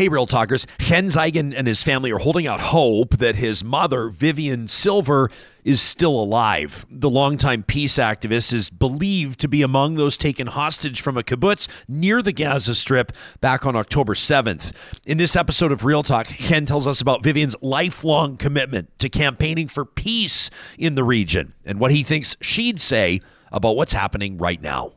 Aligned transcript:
Hey, 0.00 0.08
Real 0.08 0.24
Talkers. 0.24 0.66
Chen 0.78 1.08
Zeigen 1.08 1.52
and 1.54 1.66
his 1.66 1.82
family 1.82 2.10
are 2.10 2.16
holding 2.16 2.46
out 2.46 2.58
hope 2.58 3.18
that 3.18 3.36
his 3.36 3.62
mother, 3.62 4.08
Vivian 4.08 4.66
Silver, 4.66 5.30
is 5.62 5.82
still 5.82 6.18
alive. 6.18 6.86
The 6.90 7.10
longtime 7.10 7.64
peace 7.64 7.98
activist 7.98 8.54
is 8.54 8.70
believed 8.70 9.38
to 9.40 9.46
be 9.46 9.60
among 9.60 9.96
those 9.96 10.16
taken 10.16 10.46
hostage 10.46 11.02
from 11.02 11.18
a 11.18 11.22
kibbutz 11.22 11.68
near 11.86 12.22
the 12.22 12.32
Gaza 12.32 12.74
Strip 12.74 13.12
back 13.42 13.66
on 13.66 13.76
October 13.76 14.14
7th. 14.14 14.72
In 15.04 15.18
this 15.18 15.36
episode 15.36 15.70
of 15.70 15.84
Real 15.84 16.02
Talk, 16.02 16.28
Chen 16.28 16.64
tells 16.64 16.86
us 16.86 17.02
about 17.02 17.22
Vivian's 17.22 17.56
lifelong 17.60 18.38
commitment 18.38 18.98
to 19.00 19.10
campaigning 19.10 19.68
for 19.68 19.84
peace 19.84 20.48
in 20.78 20.94
the 20.94 21.04
region 21.04 21.52
and 21.66 21.78
what 21.78 21.90
he 21.90 22.02
thinks 22.02 22.38
she'd 22.40 22.80
say 22.80 23.20
about 23.52 23.76
what's 23.76 23.92
happening 23.92 24.38
right 24.38 24.62
now. 24.62 24.94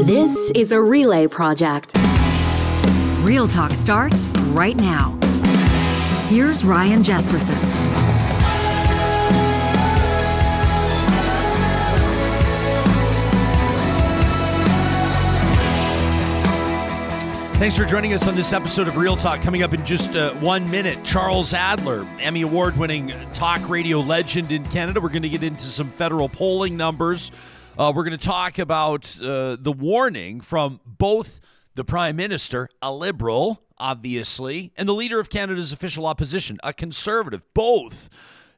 This 0.00 0.50
is 0.56 0.72
a 0.72 0.82
relay 0.82 1.28
project. 1.28 1.96
Real 3.22 3.46
Talk 3.46 3.70
starts 3.70 4.26
right 4.50 4.76
now. 4.76 5.16
Here's 6.28 6.64
Ryan 6.64 7.04
Jespersen. 7.04 7.54
Thanks 17.58 17.78
for 17.78 17.84
joining 17.84 18.12
us 18.12 18.26
on 18.26 18.34
this 18.34 18.52
episode 18.52 18.88
of 18.88 18.96
Real 18.96 19.14
Talk. 19.14 19.40
Coming 19.40 19.62
up 19.62 19.72
in 19.72 19.84
just 19.84 20.16
uh, 20.16 20.34
one 20.34 20.68
minute, 20.68 21.04
Charles 21.04 21.52
Adler, 21.52 22.04
Emmy 22.18 22.42
Award 22.42 22.76
winning 22.76 23.12
talk 23.32 23.68
radio 23.68 24.00
legend 24.00 24.50
in 24.50 24.64
Canada. 24.64 25.00
We're 25.00 25.10
going 25.10 25.22
to 25.22 25.28
get 25.28 25.44
into 25.44 25.66
some 25.66 25.90
federal 25.90 26.28
polling 26.28 26.76
numbers. 26.76 27.30
Uh, 27.78 27.92
we're 27.94 28.02
going 28.02 28.18
to 28.18 28.26
talk 28.26 28.58
about 28.58 29.16
uh, 29.22 29.56
the 29.60 29.72
warning 29.72 30.40
from 30.40 30.80
both 30.84 31.38
the 31.74 31.84
Prime 31.84 32.16
Minister, 32.16 32.68
a 32.80 32.92
Liberal, 32.92 33.62
obviously, 33.78 34.72
and 34.76 34.88
the 34.88 34.94
leader 34.94 35.18
of 35.18 35.30
Canada's 35.30 35.72
official 35.72 36.06
opposition, 36.06 36.58
a 36.62 36.72
Conservative, 36.72 37.42
both 37.54 38.08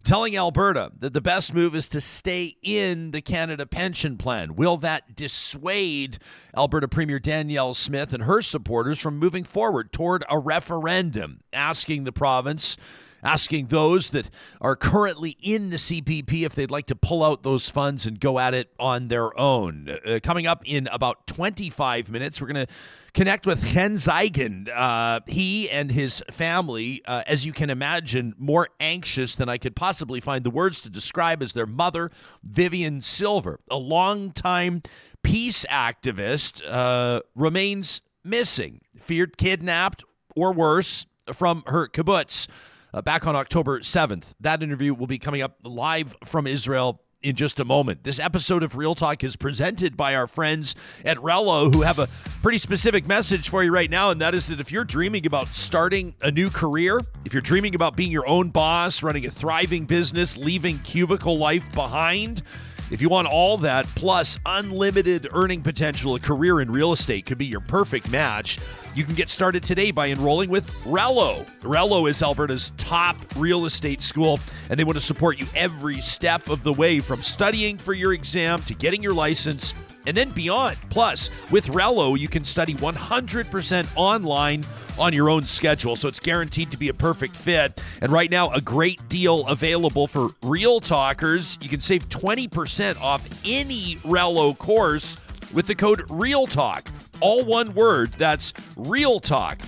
telling 0.05 0.37
Alberta 0.37 0.93
that 0.99 1.15
the 1.15 1.21
best 1.21 1.55
move 1.55 1.75
is 1.75 1.89
to 1.89 2.01
stay 2.01 2.57
in 2.63 3.11
the 3.11 3.23
Canada 3.23 3.67
Pension 3.67 4.17
Plan. 4.19 4.55
Will 4.55 4.77
that 4.79 5.17
dissuade 5.17 6.19
Alberta 6.57 6.87
Premier 6.87 7.19
Danielle 7.19 7.75
Smith 7.75 8.13
and 8.13 8.25
her 8.25 8.43
supporters 8.43 9.01
from 9.01 9.19
moving 9.19 9.45
forward 9.45 9.93
toward 9.93 10.25
a 10.29 10.39
referendum, 10.39 11.41
asking 11.53 12.05
the 12.05 12.13
province? 12.13 12.77
Asking 13.23 13.69
those 13.69 14.11
that 14.11 14.29
are 14.61 14.77
currently 14.77 15.39
in 15.41 15.71
the 15.71 15.79
CPP 15.79 16.45
if 16.45 16.55
they'd 16.55 16.71
like 16.71 16.85
to 16.89 16.95
pull 16.95 17.25
out 17.25 17.43
those 17.43 17.71
funds 17.71 18.05
and 18.05 18.21
go 18.21 18.39
at 18.39 18.53
it 18.53 18.71
on 18.79 19.09
their 19.09 19.41
own. 19.41 19.89
Uh, 19.89 20.21
coming 20.23 20.47
up 20.47 20.61
in 20.67 20.91
about 20.93 21.27
25 21.27 22.11
minutes, 22.11 22.39
we're 22.39 22.49
going 22.49 22.67
to 22.67 22.73
connect 23.15 23.47
with 23.47 23.73
Chen 23.73 23.95
Zeigen. 23.95 24.69
Uh, 24.69 25.21
he 25.27 25.71
and 25.71 25.91
his 25.91 26.23
family, 26.31 27.01
uh, 27.07 27.23
as 27.27 27.47
you 27.47 27.53
can 27.53 27.71
imagine, 27.71 28.35
more 28.37 28.69
anxious 28.81 29.37
than 29.37 29.49
I 29.49 29.57
could 29.57 29.77
possibly 29.77 30.21
find 30.21 30.45
the 30.45 30.51
words 30.51 30.81
to 30.83 30.91
describe 30.91 31.43
as 31.43 31.53
their 31.53 31.67
mother, 31.67 32.11
Vivian 32.43 33.01
Silver, 33.01 33.61
a 33.71 33.79
longtime 33.79 34.83
peace 35.23 35.65
activist, 35.71 36.61
uh, 36.69 37.21
remains 37.35 38.03
missing, 38.25 38.81
feared 38.99 39.39
kidnapped 39.39 40.05
or 40.37 40.53
worse 40.53 41.07
from 41.33 41.63
her 41.69 41.89
kibbutz. 41.89 42.49
Uh, 42.93 43.03
back 43.03 43.27
on 43.27 43.35
October 43.35 43.81
7th. 43.81 44.35
That 44.39 44.63
interview 44.63 44.95
will 44.95 45.09
be 45.09 45.19
coming 45.19 45.43
up 45.43 45.59
live 45.65 46.15
from 46.25 46.47
Israel 46.47 47.01
in 47.25 47.35
just 47.35 47.59
a 47.59 47.65
moment. 47.65 48.05
This 48.05 48.21
episode 48.21 48.63
of 48.63 48.77
Real 48.77 48.95
Talk 48.95 49.25
is 49.25 49.35
presented 49.35 49.97
by 49.97 50.15
our 50.15 50.27
friends 50.27 50.77
at 51.05 51.17
Rello, 51.17 51.73
who 51.73 51.81
have 51.81 51.99
a 51.99 52.07
pretty 52.43 52.59
specific 52.59 53.09
message 53.09 53.49
for 53.49 53.65
you 53.65 53.73
right 53.73 53.91
now, 53.91 54.11
and 54.11 54.21
that 54.21 54.35
is 54.35 54.49
that 54.49 54.61
if 54.61 54.71
you're 54.71 54.85
dreaming 54.85 55.25
about 55.27 55.49
starting 55.49 56.15
a 56.21 56.31
new 56.31 56.51
career, 56.51 57.01
if 57.25 57.33
you're 57.33 57.43
dreaming 57.43 57.75
about 57.75 57.97
being 57.97 58.13
your 58.13 58.29
own 58.29 58.51
boss, 58.51 59.03
running 59.03 59.25
a 59.25 59.31
thriving 59.31 59.87
business, 59.87 60.37
leaving 60.37 60.79
cubicle 60.81 61.39
life 61.39 61.73
behind, 61.73 62.43
if 62.91 63.01
you 63.01 63.09
want 63.09 63.29
all 63.29 63.57
that 63.59 63.87
plus 63.97 64.39
unlimited 64.45 65.29
earning 65.33 65.63
potential, 65.63 66.15
a 66.15 66.21
career 66.21 66.61
in 66.61 66.71
real 66.71 66.93
estate 66.93 67.27
could 67.27 67.39
be 67.39 67.47
your 67.47 67.61
perfect 67.61 68.11
match. 68.11 68.59
You 68.95 69.05
can 69.05 69.15
get 69.15 69.31
started 69.31 69.63
today 69.63 69.91
by 69.91 70.11
enrolling 70.11 70.51
with 70.51 70.67
Rello. 70.85 71.49
Rello 71.61 72.09
is 72.09 72.23
Alberta's 72.23 72.73
top 72.77 73.17
real 73.37 73.67
estate 73.67 74.03
school, 74.03 74.39
and 74.69 74.79
they 74.79 74.85
want 74.85 74.97
to 74.97 75.05
support 75.05 75.39
you 75.39 75.47
every 75.55 76.01
step 76.01 76.49
of 76.49 76.63
the 76.63 76.73
way 76.73 77.01
from 77.01 77.23
studying 77.23 77.79
for 77.79 77.95
your 77.95 78.13
exam 78.13 78.61
to 78.63 78.75
getting 78.75 79.03
your 79.03 79.15
license 79.15 79.75
and 80.07 80.17
then 80.17 80.31
beyond. 80.31 80.77
Plus, 80.91 81.31
with 81.51 81.67
Rello, 81.69 82.19
you 82.19 82.29
can 82.29 82.45
study 82.45 82.75
100% 82.75 83.89
online 83.97 84.65
on 84.99 85.13
your 85.13 85.29
own 85.29 85.45
schedule, 85.45 85.97
so 85.97 86.09
it's 86.09 86.21
guaranteed 86.21 86.71
to 86.71 86.77
be 86.77 86.89
a 86.89 86.95
perfect 86.95 87.37
fit. 87.37 87.81
And 88.01 88.13
right 88.13 88.31
now, 88.31 88.51
a 88.51 88.61
great 88.61 89.09
deal 89.09 89.47
available 89.47 90.07
for 90.07 90.29
real 90.43 90.81
talkers. 90.81 91.59
You 91.61 91.69
can 91.69 91.81
save 91.81 92.09
20% 92.09 93.01
off 93.01 93.27
any 93.45 93.97
Rello 93.97 94.57
course 94.57 95.17
with 95.53 95.67
the 95.67 95.75
code 95.75 96.09
REALTALK. 96.11 96.87
All 97.21 97.45
one 97.45 97.75
word, 97.75 98.13
that's 98.13 98.53
Real 98.77 99.21
Talk 99.21 99.59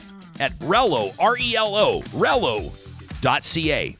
at 0.40 0.56
Rello, 0.58 1.14
R 1.18 1.36
E 1.38 1.56
L 1.56 1.74
O, 1.74 2.02
Rello.ca. 2.12 3.96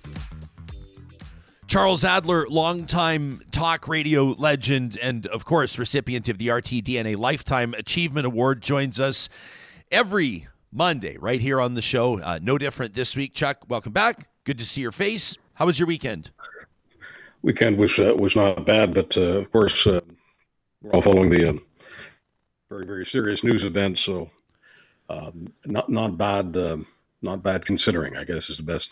Charles 1.77 2.05
Adler, 2.05 2.47
longtime 2.49 3.43
talk 3.53 3.87
radio 3.87 4.35
legend 4.39 4.97
and, 5.03 5.27
of 5.27 5.45
course, 5.45 5.79
recipient 5.79 6.27
of 6.27 6.39
the 6.39 6.49
RTDNA 6.49 7.19
Lifetime 7.19 7.75
Achievement 7.75 8.25
Award, 8.25 8.63
joins 8.63 8.99
us 8.99 9.29
every 9.91 10.49
Monday 10.73 11.19
right 11.19 11.39
here 11.39 11.61
on 11.61 11.75
the 11.75 11.83
show. 11.83 12.19
Uh, 12.19 12.39
no 12.41 12.57
different 12.57 12.95
this 12.95 13.15
week. 13.15 13.35
Chuck, 13.35 13.67
welcome 13.69 13.93
back. 13.93 14.27
Good 14.45 14.57
to 14.57 14.65
see 14.65 14.81
your 14.81 14.91
face. 14.91 15.37
How 15.53 15.67
was 15.67 15.79
your 15.79 15.87
weekend? 15.87 16.31
Weekend 17.43 17.77
was 17.77 17.99
uh, 17.99 18.15
was 18.19 18.37
not 18.37 18.65
bad, 18.65 18.95
but 18.95 19.15
uh, 19.19 19.21
of 19.21 19.53
course 19.53 19.87
uh, 19.87 20.01
we're 20.81 20.93
all 20.93 21.03
following 21.03 21.29
the 21.29 21.51
um, 21.51 21.63
very 22.71 22.87
very 22.87 23.05
serious 23.05 23.45
news 23.45 23.65
events. 23.65 24.01
So 24.01 24.31
um, 25.11 25.53
not 25.67 25.91
not 25.91 26.17
bad, 26.17 26.57
um, 26.57 26.87
not 27.21 27.43
bad 27.43 27.67
considering. 27.67 28.17
I 28.17 28.25
guess 28.25 28.49
is 28.49 28.57
the 28.57 28.63
best 28.63 28.89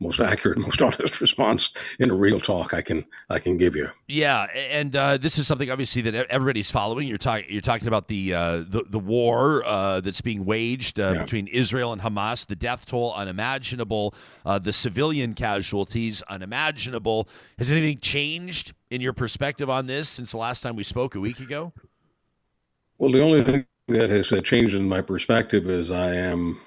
most 0.00 0.20
accurate, 0.20 0.58
most 0.66 0.80
honest 0.82 1.20
response 1.20 1.70
in 1.98 2.10
a 2.10 2.14
real 2.14 2.40
talk 2.40 2.74
I 2.74 2.82
can 2.82 3.04
I 3.30 3.38
can 3.38 3.56
give 3.56 3.74
you. 3.74 3.90
Yeah, 4.06 4.46
and 4.70 4.94
uh, 4.94 5.16
this 5.16 5.38
is 5.38 5.46
something 5.46 5.70
obviously 5.70 6.02
that 6.02 6.14
everybody's 6.14 6.70
following. 6.70 7.08
You're 7.08 7.18
talking 7.18 7.46
you're 7.48 7.60
talking 7.60 7.88
about 7.88 8.08
the 8.08 8.34
uh, 8.34 8.56
the, 8.68 8.84
the 8.88 8.98
war 8.98 9.64
uh, 9.64 10.00
that's 10.00 10.20
being 10.20 10.44
waged 10.44 11.00
uh, 11.00 11.12
yeah. 11.14 11.22
between 11.22 11.46
Israel 11.48 11.92
and 11.92 12.02
Hamas. 12.02 12.46
The 12.46 12.56
death 12.56 12.86
toll 12.86 13.12
unimaginable. 13.14 14.14
Uh, 14.44 14.58
the 14.58 14.72
civilian 14.72 15.34
casualties 15.34 16.22
unimaginable. 16.22 17.28
Has 17.58 17.70
anything 17.70 17.98
changed 17.98 18.72
in 18.90 19.00
your 19.00 19.12
perspective 19.12 19.70
on 19.70 19.86
this 19.86 20.08
since 20.08 20.32
the 20.32 20.38
last 20.38 20.62
time 20.62 20.76
we 20.76 20.84
spoke 20.84 21.14
a 21.14 21.20
week 21.20 21.40
ago? 21.40 21.72
Well, 22.98 23.12
the 23.12 23.22
only 23.22 23.44
thing 23.44 23.66
that 23.88 24.10
has 24.10 24.32
uh, 24.32 24.40
changed 24.40 24.74
in 24.74 24.88
my 24.88 25.00
perspective 25.00 25.68
is 25.68 25.90
I 25.90 26.14
am 26.14 26.58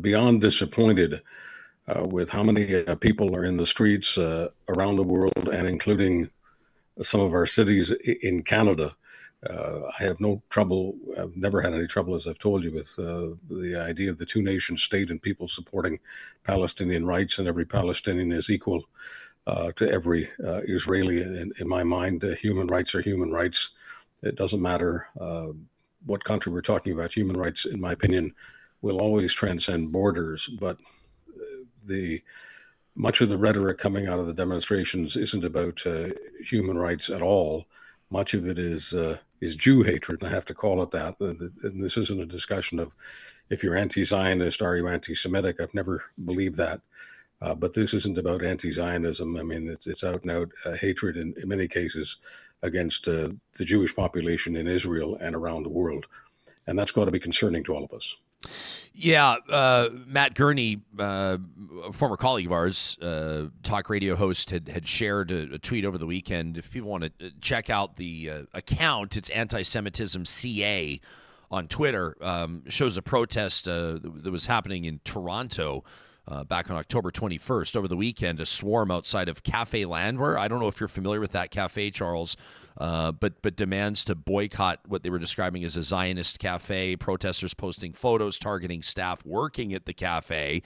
beyond 0.00 0.40
disappointed 0.40 1.20
with 1.94 2.30
how 2.30 2.42
many 2.42 2.84
uh, 2.84 2.94
people 2.96 3.34
are 3.34 3.44
in 3.44 3.56
the 3.56 3.66
streets 3.66 4.18
uh, 4.18 4.48
around 4.68 4.96
the 4.96 5.02
world 5.02 5.48
and 5.52 5.68
including 5.68 6.28
some 7.02 7.20
of 7.20 7.32
our 7.32 7.46
cities 7.46 7.90
in 7.90 8.42
Canada. 8.42 8.96
Uh, 9.48 9.82
I 9.98 10.02
have 10.02 10.18
no 10.18 10.42
trouble, 10.48 10.96
I've 11.16 11.36
never 11.36 11.60
had 11.60 11.74
any 11.74 11.86
trouble, 11.86 12.14
as 12.14 12.26
I've 12.26 12.38
told 12.38 12.64
you, 12.64 12.72
with 12.72 12.98
uh, 12.98 13.36
the 13.48 13.76
idea 13.76 14.10
of 14.10 14.18
the 14.18 14.26
two 14.26 14.42
nation 14.42 14.76
state 14.76 15.10
and 15.10 15.22
people 15.22 15.46
supporting 15.46 16.00
Palestinian 16.42 17.06
rights, 17.06 17.38
and 17.38 17.46
every 17.46 17.66
Palestinian 17.66 18.32
is 18.32 18.50
equal 18.50 18.84
uh, 19.46 19.70
to 19.76 19.88
every 19.88 20.28
Israeli. 20.40 21.20
In, 21.20 21.52
in, 21.58 21.68
my 21.68 21.84
mind, 21.84 22.24
human 22.40 22.66
rights 22.66 22.94
are 22.94 23.02
human 23.02 23.30
rights. 23.30 23.70
It 24.22 24.34
doesn't 24.34 24.62
matter 24.62 25.06
what 26.06 26.24
country 26.24 26.50
we're 26.50 26.62
talking 26.62 26.94
about. 26.94 27.12
Human 27.12 27.36
rights, 27.36 27.66
in 27.66 27.80
my 27.80 27.92
opinion, 27.92 28.34
will 28.80 28.98
always 28.98 29.32
transcend 29.34 29.92
borders, 29.92 30.48
but 30.48 30.78
the 31.86 32.22
much 32.94 33.20
of 33.20 33.28
the 33.28 33.36
rhetoric 33.36 33.78
coming 33.78 34.06
out 34.06 34.18
of 34.18 34.26
the 34.26 34.34
demonstrations 34.34 35.16
isn't 35.16 35.44
about 35.44 35.86
uh, 35.86 36.08
human 36.42 36.78
rights 36.78 37.10
at 37.10 37.22
all. 37.22 37.66
Much 38.10 38.34
of 38.34 38.46
it 38.46 38.58
is 38.58 38.94
uh, 38.94 39.18
is 39.40 39.56
Jew 39.56 39.82
hatred, 39.82 40.22
and 40.22 40.30
I 40.30 40.34
have 40.34 40.46
to 40.46 40.54
call 40.54 40.82
it 40.82 40.90
that. 40.92 41.16
And 41.20 41.82
this 41.82 41.96
isn't 41.96 42.20
a 42.20 42.26
discussion 42.26 42.78
of 42.78 42.94
if 43.50 43.62
you're 43.62 43.76
anti-Zionist, 43.76 44.62
are 44.62 44.76
you 44.76 44.88
anti-Semitic? 44.88 45.60
I've 45.60 45.74
never 45.74 46.04
believed 46.24 46.56
that. 46.56 46.80
Uh, 47.42 47.54
but 47.54 47.74
this 47.74 47.92
isn't 47.92 48.18
about 48.18 48.42
anti-Zionism. 48.42 49.36
I 49.36 49.42
mean, 49.42 49.68
it's, 49.68 49.86
it's 49.86 50.02
out 50.02 50.22
and 50.22 50.30
out 50.30 50.50
uh, 50.64 50.72
hatred 50.72 51.16
in, 51.16 51.34
in, 51.40 51.48
many 51.48 51.68
cases 51.68 52.16
against 52.62 53.06
uh, 53.08 53.28
the 53.58 53.64
Jewish 53.64 53.94
population 53.94 54.56
in 54.56 54.66
Israel 54.66 55.18
and 55.20 55.36
around 55.36 55.62
the 55.62 55.68
world, 55.68 56.06
and 56.66 56.78
that's 56.78 56.90
got 56.90 57.04
to 57.04 57.10
be 57.10 57.20
concerning 57.20 57.62
to 57.64 57.74
all 57.74 57.84
of 57.84 57.92
us. 57.92 58.16
Yeah, 58.98 59.36
uh, 59.50 59.90
Matt 60.06 60.34
Gurney, 60.34 60.80
uh, 60.98 61.36
a 61.84 61.92
former 61.92 62.16
colleague 62.16 62.46
of 62.46 62.52
ours, 62.52 62.96
uh, 63.02 63.48
talk 63.62 63.90
radio 63.90 64.16
host, 64.16 64.48
had, 64.48 64.68
had 64.68 64.88
shared 64.88 65.30
a, 65.30 65.54
a, 65.54 65.58
tweet 65.58 65.84
over 65.84 65.98
the 65.98 66.06
weekend. 66.06 66.56
If 66.56 66.70
people 66.70 66.88
want 66.88 67.04
to 67.18 67.26
uh, 67.26 67.30
check 67.42 67.68
out 67.68 67.96
the 67.96 68.30
uh, 68.30 68.42
account, 68.54 69.16
it's 69.18 69.28
anti 69.28 69.62
Semitism 69.62 70.24
CA 70.24 70.98
on 71.50 71.68
Twitter 71.68 72.16
um, 72.22 72.62
shows 72.68 72.96
a 72.96 73.02
protest 73.02 73.68
uh, 73.68 73.98
that 74.02 74.30
was 74.30 74.46
happening 74.46 74.86
in 74.86 75.00
Toronto. 75.04 75.84
Uh, 76.28 76.42
back 76.42 76.68
on 76.70 76.76
October 76.76 77.12
21st, 77.12 77.76
over 77.76 77.86
the 77.86 77.96
weekend, 77.96 78.40
a 78.40 78.46
swarm 78.46 78.90
outside 78.90 79.28
of 79.28 79.44
Cafe 79.44 79.84
Landwer. 79.84 80.36
I 80.36 80.48
don't 80.48 80.58
know 80.58 80.66
if 80.66 80.80
you're 80.80 80.88
familiar 80.88 81.20
with 81.20 81.30
that 81.32 81.52
cafe, 81.52 81.92
Charles, 81.92 82.36
uh, 82.78 83.12
but 83.12 83.40
but 83.42 83.54
demands 83.54 84.04
to 84.06 84.16
boycott 84.16 84.80
what 84.88 85.04
they 85.04 85.10
were 85.10 85.20
describing 85.20 85.62
as 85.62 85.76
a 85.76 85.84
Zionist 85.84 86.40
cafe. 86.40 86.96
Protesters 86.96 87.54
posting 87.54 87.92
photos 87.92 88.40
targeting 88.40 88.82
staff 88.82 89.24
working 89.24 89.72
at 89.72 89.86
the 89.86 89.92
cafe. 89.92 90.62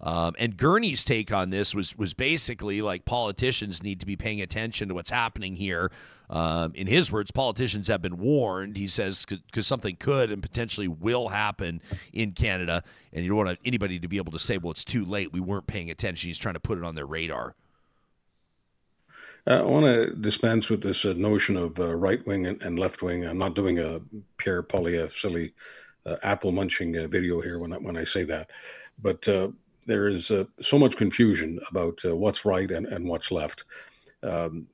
Um, 0.00 0.34
and 0.38 0.56
Gurney's 0.56 1.04
take 1.04 1.32
on 1.32 1.50
this 1.50 1.74
was 1.74 1.96
was 1.96 2.14
basically 2.14 2.82
like 2.82 3.04
politicians 3.04 3.82
need 3.82 4.00
to 4.00 4.06
be 4.06 4.16
paying 4.16 4.40
attention 4.40 4.88
to 4.88 4.94
what's 4.94 5.10
happening 5.10 5.56
here. 5.56 5.90
Um, 6.30 6.72
in 6.74 6.86
his 6.86 7.12
words, 7.12 7.30
politicians 7.30 7.88
have 7.88 8.00
been 8.00 8.18
warned. 8.18 8.76
He 8.76 8.86
says 8.86 9.24
because 9.26 9.66
something 9.66 9.96
could 9.96 10.30
and 10.30 10.42
potentially 10.42 10.88
will 10.88 11.28
happen 11.28 11.80
in 12.12 12.32
Canada, 12.32 12.82
and 13.12 13.24
you 13.24 13.30
don't 13.30 13.44
want 13.44 13.58
anybody 13.64 13.98
to 13.98 14.08
be 14.08 14.16
able 14.16 14.32
to 14.32 14.38
say, 14.38 14.58
"Well, 14.58 14.70
it's 14.70 14.84
too 14.84 15.04
late. 15.04 15.32
We 15.32 15.40
weren't 15.40 15.66
paying 15.66 15.90
attention." 15.90 16.28
He's 16.28 16.38
trying 16.38 16.54
to 16.54 16.60
put 16.60 16.78
it 16.78 16.84
on 16.84 16.94
their 16.94 17.06
radar. 17.06 17.54
Uh, 19.46 19.58
I 19.58 19.62
want 19.62 19.84
to 19.84 20.14
dispense 20.16 20.70
with 20.70 20.82
this 20.82 21.04
uh, 21.04 21.12
notion 21.14 21.56
of 21.56 21.78
uh, 21.78 21.94
right 21.94 22.26
wing 22.26 22.46
and, 22.46 22.60
and, 22.62 22.78
left 22.78 23.02
wing. 23.02 23.26
I'm 23.26 23.36
not 23.36 23.54
doing 23.54 23.78
a 23.78 24.00
Pierre 24.38 24.62
Poilievre 24.62 25.12
silly 25.12 25.52
uh, 26.06 26.16
apple 26.22 26.50
munching 26.50 26.96
uh, 26.96 27.06
video 27.08 27.42
here 27.42 27.58
when 27.58 27.72
I, 27.74 27.76
when 27.76 27.96
I 27.96 28.04
say 28.04 28.24
that, 28.24 28.50
but 29.02 29.28
uh, 29.28 29.48
there 29.86 30.08
is 30.08 30.30
uh, 30.30 30.44
so 30.60 30.78
much 30.78 30.96
confusion 30.96 31.60
about 31.70 32.00
uh, 32.04 32.16
what's 32.16 32.44
right 32.44 32.70
and, 32.70 32.86
and 32.86 33.08
what's 33.08 33.30
left. 33.30 33.64
Um, 34.22 34.68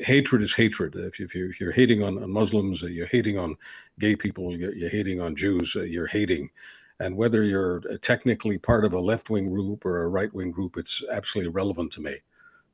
hatred 0.00 0.42
is 0.42 0.54
hatred. 0.54 0.94
If, 0.96 1.18
you, 1.18 1.52
you're 1.58 1.72
hating 1.72 2.02
on, 2.02 2.22
on, 2.22 2.30
Muslims, 2.30 2.82
uh, 2.82 2.86
you're 2.86 3.06
hating 3.06 3.38
on 3.38 3.56
gay 3.98 4.16
people, 4.16 4.56
you're, 4.56 4.74
you're 4.74 4.90
hating 4.90 5.20
on 5.20 5.36
Jews, 5.36 5.74
you're 5.74 6.06
hating. 6.06 6.50
And 6.98 7.16
whether 7.16 7.42
you're 7.42 7.80
technically 8.02 8.58
part 8.58 8.84
of 8.84 8.92
a 8.92 9.00
left 9.00 9.30
wing 9.30 9.48
group 9.48 9.86
or 9.86 10.02
a 10.02 10.08
right 10.08 10.32
wing 10.34 10.50
group, 10.50 10.76
it's 10.76 11.02
absolutely 11.10 11.50
irrelevant 11.50 11.92
to 11.92 12.00
me. 12.02 12.16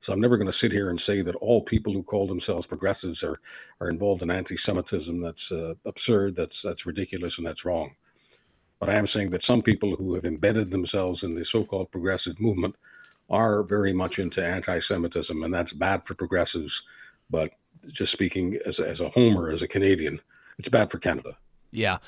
So 0.01 0.13
I'm 0.13 0.21
never 0.21 0.37
going 0.37 0.47
to 0.47 0.53
sit 0.53 0.73
here 0.73 0.91
and 0.91 1.01
say 1.01 1.23
that 1.23 1.37
all 1.37 1.63
people 1.63 1.93
who 1.93 2.03
call 2.03 2.27
themselves 2.27 2.67
progressives 2.67 3.23
are 3.25 3.41
are 3.81 3.89
involved 3.89 4.23
in 4.23 4.31
anti-Semitism. 4.31 5.21
That's 5.21 5.51
uh, 5.51 5.75
absurd. 5.85 6.37
That's 6.37 6.63
that's 6.63 6.87
ridiculous, 6.87 7.39
and 7.39 7.47
that's 7.47 7.65
wrong. 7.65 7.97
But 8.79 8.91
I 8.91 8.95
am 8.95 9.07
saying 9.07 9.31
that 9.31 9.43
some 9.43 9.63
people 9.63 9.97
who 9.97 10.15
have 10.15 10.25
embedded 10.25 10.71
themselves 10.71 11.23
in 11.23 11.35
the 11.35 11.45
so-called 11.45 11.91
progressive 11.91 12.39
movement 12.41 12.77
are 13.31 13.63
very 13.63 13.93
much 13.93 14.19
into 14.19 14.45
anti-Semitism, 14.45 15.43
and 15.43 15.53
that's 15.53 15.73
bad 15.73 16.05
for 16.05 16.15
progressives. 16.15 16.83
But 17.31 17.53
just 17.91 18.13
speaking 18.13 18.59
as 18.67 18.79
a, 18.79 18.89
as 18.89 19.01
a 19.01 19.09
homer, 19.09 19.51
as 19.51 19.63
a 19.63 19.69
Canadian, 19.69 20.21
it's 20.59 20.69
bad 20.69 20.91
for 20.91 20.99
Canada. 20.99 21.37
Yeah, 21.71 21.99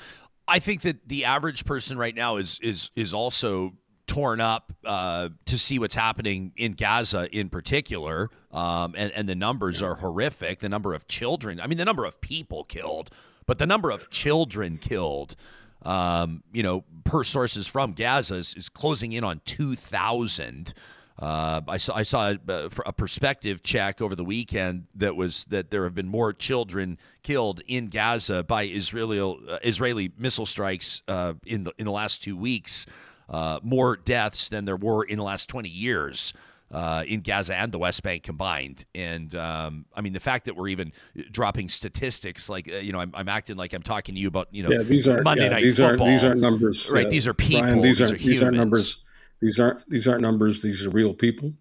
I 0.47 0.59
think 0.59 0.81
that 0.81 1.07
the 1.07 1.25
average 1.25 1.65
person 1.65 1.97
right 1.97 2.15
now 2.15 2.37
is 2.37 2.59
is 2.61 2.91
is 2.95 3.13
also 3.13 3.73
torn 4.07 4.41
up 4.41 4.73
uh, 4.85 5.29
to 5.45 5.57
see 5.57 5.77
what's 5.77 5.93
happening 5.93 6.51
in 6.55 6.73
Gaza 6.73 7.29
in 7.31 7.49
particular. 7.49 8.29
Um, 8.51 8.95
and, 8.97 9.11
and 9.11 9.29
the 9.29 9.35
numbers 9.35 9.83
are 9.83 9.95
horrific. 9.95 10.59
The 10.59 10.69
number 10.69 10.95
of 10.95 11.07
children, 11.07 11.59
I 11.59 11.67
mean, 11.67 11.77
the 11.77 11.85
number 11.85 12.05
of 12.05 12.19
people 12.19 12.63
killed, 12.63 13.11
but 13.45 13.59
the 13.59 13.67
number 13.67 13.91
of 13.91 14.09
children 14.09 14.79
killed, 14.79 15.35
um, 15.83 16.43
you 16.51 16.63
know, 16.63 16.83
per 17.03 17.23
sources 17.23 17.67
from 17.67 17.93
Gaza 17.93 18.35
is, 18.35 18.53
is 18.55 18.69
closing 18.69 19.13
in 19.13 19.23
on 19.23 19.41
2,000. 19.45 20.73
Uh, 21.17 21.61
I 21.67 21.77
saw 21.77 21.95
I 21.97 22.03
saw 22.03 22.29
a, 22.29 22.39
uh, 22.51 22.69
a, 22.85 22.93
perspective 22.93 23.61
check 23.61 23.99
over 23.99 24.15
the 24.15 24.23
weekend 24.23 24.87
that 24.95 25.17
was 25.17 25.43
that 25.45 25.69
there 25.69 25.83
have 25.83 25.93
been 25.93 26.07
more 26.07 26.31
children 26.31 26.97
killed 27.23 27.61
in 27.67 27.89
Gaza 27.89 28.41
by 28.41 28.63
Israeli 28.63 29.19
uh, 29.19 29.59
Israeli 29.61 30.13
missile 30.17 30.45
strikes 30.45 31.03
uh, 31.09 31.33
in 31.45 31.65
the 31.65 31.73
in 31.77 31.83
the 31.83 31.91
last 31.91 32.23
two 32.23 32.37
weeks 32.37 32.85
uh, 33.29 33.59
more 33.61 33.97
deaths 33.97 34.49
than 34.49 34.65
there 34.65 34.75
were 34.75 35.03
in 35.03 35.17
the 35.17 35.23
last 35.23 35.49
20 35.49 35.69
years. 35.69 36.33
Uh, 36.71 37.03
in 37.07 37.21
Gaza 37.21 37.55
and 37.55 37.71
the 37.71 37.79
West 37.79 38.03
Bank 38.03 38.21
combined. 38.21 38.85
And 38.93 39.33
um, 39.33 39.85
I 39.95 40.01
mean, 40.01 40.13
the 40.13 40.19
fact 40.19 40.45
that 40.45 40.55
we're 40.55 40.67
even 40.67 40.91
dropping 41.31 41.67
statistics, 41.67 42.47
like 42.47 42.71
uh, 42.71 42.75
you 42.75 42.91
know, 42.91 42.99
I'm, 42.99 43.11
I'm, 43.15 43.27
acting 43.27 43.57
like 43.57 43.73
I'm 43.73 43.81
talking 43.81 44.13
to 44.13 44.21
you 44.21 44.27
about 44.27 44.49
you 44.51 44.61
know, 44.61 44.69
yeah, 44.69 44.83
these 44.83 45.07
are 45.07 45.23
Monday 45.23 45.45
yeah, 45.45 45.49
night 45.49 45.63
these 45.63 45.77
football. 45.77 46.07
Are, 46.07 46.11
these 46.11 46.23
aren't 46.23 46.39
numbers, 46.39 46.87
right? 46.87 47.07
Uh, 47.07 47.09
these 47.09 47.25
are 47.25 47.33
people. 47.33 47.61
Brian, 47.61 47.81
these, 47.81 47.97
these, 47.97 48.11
are, 48.11 48.13
are 48.13 48.17
these 48.19 48.43
aren't 48.43 48.57
numbers. 48.57 49.03
These 49.41 49.59
aren't 49.59 49.89
these 49.89 50.07
aren't 50.07 50.21
numbers. 50.21 50.61
These 50.61 50.85
are 50.85 50.91
real 50.91 51.15
people, 51.15 51.53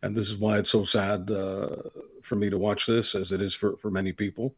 and 0.00 0.14
this 0.14 0.30
is 0.30 0.36
why 0.36 0.58
it's 0.58 0.70
so 0.70 0.84
sad 0.84 1.28
uh, 1.28 1.76
for 2.22 2.36
me 2.36 2.48
to 2.48 2.56
watch 2.56 2.86
this, 2.86 3.16
as 3.16 3.32
it 3.32 3.40
is 3.40 3.56
for 3.56 3.76
for 3.78 3.90
many 3.90 4.12
people. 4.12 4.54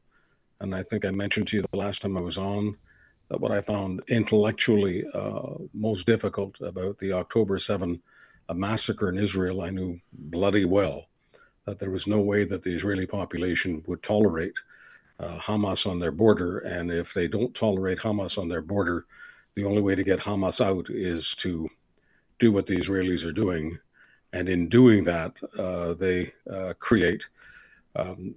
And 0.60 0.74
I 0.74 0.82
think 0.82 1.06
I 1.06 1.12
mentioned 1.12 1.48
to 1.48 1.56
you 1.56 1.62
the 1.62 1.78
last 1.78 2.02
time 2.02 2.18
I 2.18 2.20
was 2.20 2.36
on 2.36 2.76
that 3.28 3.40
what 3.40 3.52
I 3.52 3.60
found 3.60 4.02
intellectually 4.08 5.04
uh, 5.14 5.56
most 5.72 6.06
difficult 6.06 6.60
about 6.60 6.98
the 6.98 7.12
October 7.12 7.58
7 7.58 8.02
massacre 8.52 9.08
in 9.08 9.16
Israel, 9.16 9.62
I 9.62 9.70
knew 9.70 10.00
bloody 10.12 10.64
well 10.64 11.06
that 11.64 11.78
there 11.78 11.90
was 11.90 12.06
no 12.06 12.20
way 12.20 12.44
that 12.44 12.62
the 12.62 12.74
Israeli 12.74 13.06
population 13.06 13.82
would 13.86 14.02
tolerate 14.02 14.58
uh, 15.18 15.38
Hamas 15.38 15.90
on 15.90 15.98
their 15.98 16.12
border. 16.12 16.58
And 16.58 16.90
if 16.90 17.14
they 17.14 17.28
don't 17.28 17.54
tolerate 17.54 17.98
Hamas 17.98 18.36
on 18.36 18.48
their 18.48 18.60
border, 18.60 19.06
the 19.54 19.64
only 19.64 19.80
way 19.80 19.94
to 19.94 20.04
get 20.04 20.20
Hamas 20.20 20.62
out 20.62 20.90
is 20.90 21.34
to 21.36 21.68
do 22.38 22.52
what 22.52 22.66
the 22.66 22.76
Israelis 22.76 23.24
are 23.24 23.32
doing. 23.32 23.78
And 24.32 24.48
in 24.48 24.68
doing 24.68 25.04
that, 25.04 25.32
uh, 25.58 25.94
they 25.94 26.32
uh, 26.52 26.74
create 26.78 27.24
um, 27.96 28.34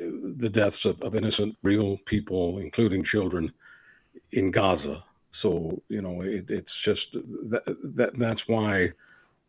the 0.00 0.48
deaths 0.48 0.84
of, 0.84 1.00
of 1.02 1.14
innocent, 1.14 1.56
real 1.62 1.98
people, 1.98 2.58
including 2.58 3.04
children, 3.04 3.52
in 4.32 4.50
Gaza. 4.50 5.04
So 5.30 5.82
you 5.88 6.00
know, 6.00 6.22
it, 6.22 6.50
it's 6.50 6.80
just 6.80 7.12
that, 7.12 7.62
that 7.96 8.18
that's 8.18 8.48
why 8.48 8.92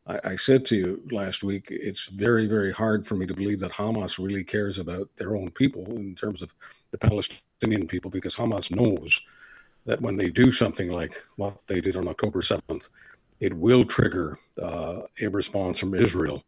I, 0.08 0.20
I, 0.24 0.36
said 0.36 0.66
to 0.68 0.76
you 0.76 1.02
last 1.12 1.44
week, 1.44 1.68
it's 1.70 2.08
very 2.08 2.48
very 2.48 2.72
hard 2.72 3.08
for 3.08 3.16
me 3.16 3.26
to 3.26 3.34
believe 3.34 3.60
that 3.60 3.72
Hamas 3.72 4.24
really 4.24 4.44
cares 4.44 4.78
about 4.80 5.10
their 5.18 5.36
own 5.36 5.50
people 5.52 5.86
in 5.98 6.16
terms 6.16 6.42
of 6.42 6.54
the 6.92 6.98
Palestinian 6.98 7.88
people, 7.88 8.12
because 8.12 8.36
Hamas 8.36 8.74
knows 8.74 9.22
that 9.86 10.02
when 10.02 10.18
they 10.18 10.30
do 10.30 10.52
something 10.52 10.92
like 10.92 11.22
what 11.36 11.56
they 11.68 11.82
did 11.82 11.96
on 11.96 12.08
October 12.08 12.42
seventh, 12.42 12.90
it 13.40 13.54
will 13.54 13.86
trigger 13.86 14.38
uh, 14.62 15.02
a 15.22 15.28
response 15.28 15.80
from 15.80 15.94
Israel, 15.94 16.44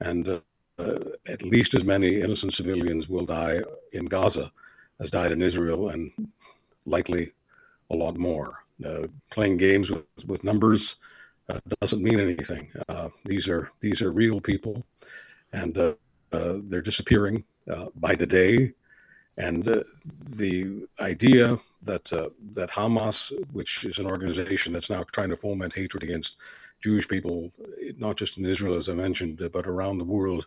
and 0.00 0.28
uh, 0.28 0.40
uh, 0.78 0.98
at 1.26 1.42
least 1.42 1.74
as 1.74 1.84
many 1.84 2.20
innocent 2.20 2.52
civilians 2.52 3.08
will 3.08 3.26
die 3.26 3.60
in 3.92 4.06
Gaza 4.06 4.52
as 5.00 5.10
died 5.10 5.32
in 5.32 5.42
Israel, 5.42 5.90
and 5.90 6.10
likely 6.86 7.32
a 7.90 7.96
lot 7.96 8.16
more. 8.16 8.64
Uh, 8.84 9.08
playing 9.30 9.56
games 9.56 9.90
with, 9.90 10.04
with 10.26 10.44
numbers 10.44 10.96
uh, 11.48 11.60
doesn't 11.80 12.02
mean 12.02 12.20
anything. 12.20 12.70
Uh, 12.88 13.08
these 13.24 13.48
are 13.48 13.70
these 13.80 14.02
are 14.02 14.12
real 14.12 14.40
people, 14.40 14.84
and 15.52 15.76
uh, 15.78 15.94
uh, 16.32 16.54
they're 16.64 16.82
disappearing 16.82 17.44
uh, 17.70 17.86
by 17.96 18.14
the 18.14 18.26
day. 18.26 18.72
And 19.36 19.64
the 19.64 20.88
idea 21.00 21.58
that 21.82 22.04
that 22.54 22.70
Hamas, 22.70 23.32
which 23.52 23.84
is 23.84 23.98
an 23.98 24.06
organization 24.06 24.72
that's 24.72 24.90
now 24.90 25.04
trying 25.12 25.30
to 25.30 25.36
foment 25.36 25.74
hatred 25.74 26.02
against 26.02 26.36
Jewish 26.82 27.06
people, 27.06 27.52
not 27.98 28.16
just 28.16 28.36
in 28.36 28.44
Israel, 28.44 28.74
as 28.74 28.88
I 28.88 28.94
mentioned, 28.94 29.48
but 29.52 29.66
around 29.66 29.98
the 29.98 30.04
world, 30.04 30.46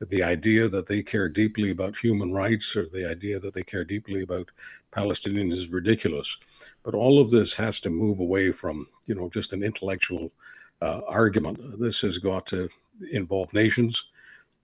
the 0.00 0.22
idea 0.22 0.66
that 0.68 0.86
they 0.86 1.02
care 1.02 1.28
deeply 1.28 1.70
about 1.70 1.98
human 1.98 2.32
rights 2.32 2.74
or 2.74 2.86
the 2.86 3.08
idea 3.08 3.38
that 3.38 3.52
they 3.52 3.62
care 3.62 3.84
deeply 3.84 4.22
about 4.22 4.50
Palestinians 4.92 5.52
is 5.52 5.68
ridiculous. 5.68 6.38
But 6.82 6.94
all 6.94 7.20
of 7.20 7.30
this 7.30 7.54
has 7.56 7.80
to 7.80 7.90
move 7.90 8.18
away 8.18 8.50
from, 8.50 8.88
you 9.04 9.14
know, 9.14 9.28
just 9.28 9.52
an 9.52 9.62
intellectual 9.62 10.32
uh, 10.80 11.02
argument. 11.06 11.78
This 11.78 12.00
has 12.00 12.18
got 12.18 12.46
to 12.46 12.70
involve 13.10 13.52
nations. 13.52 14.06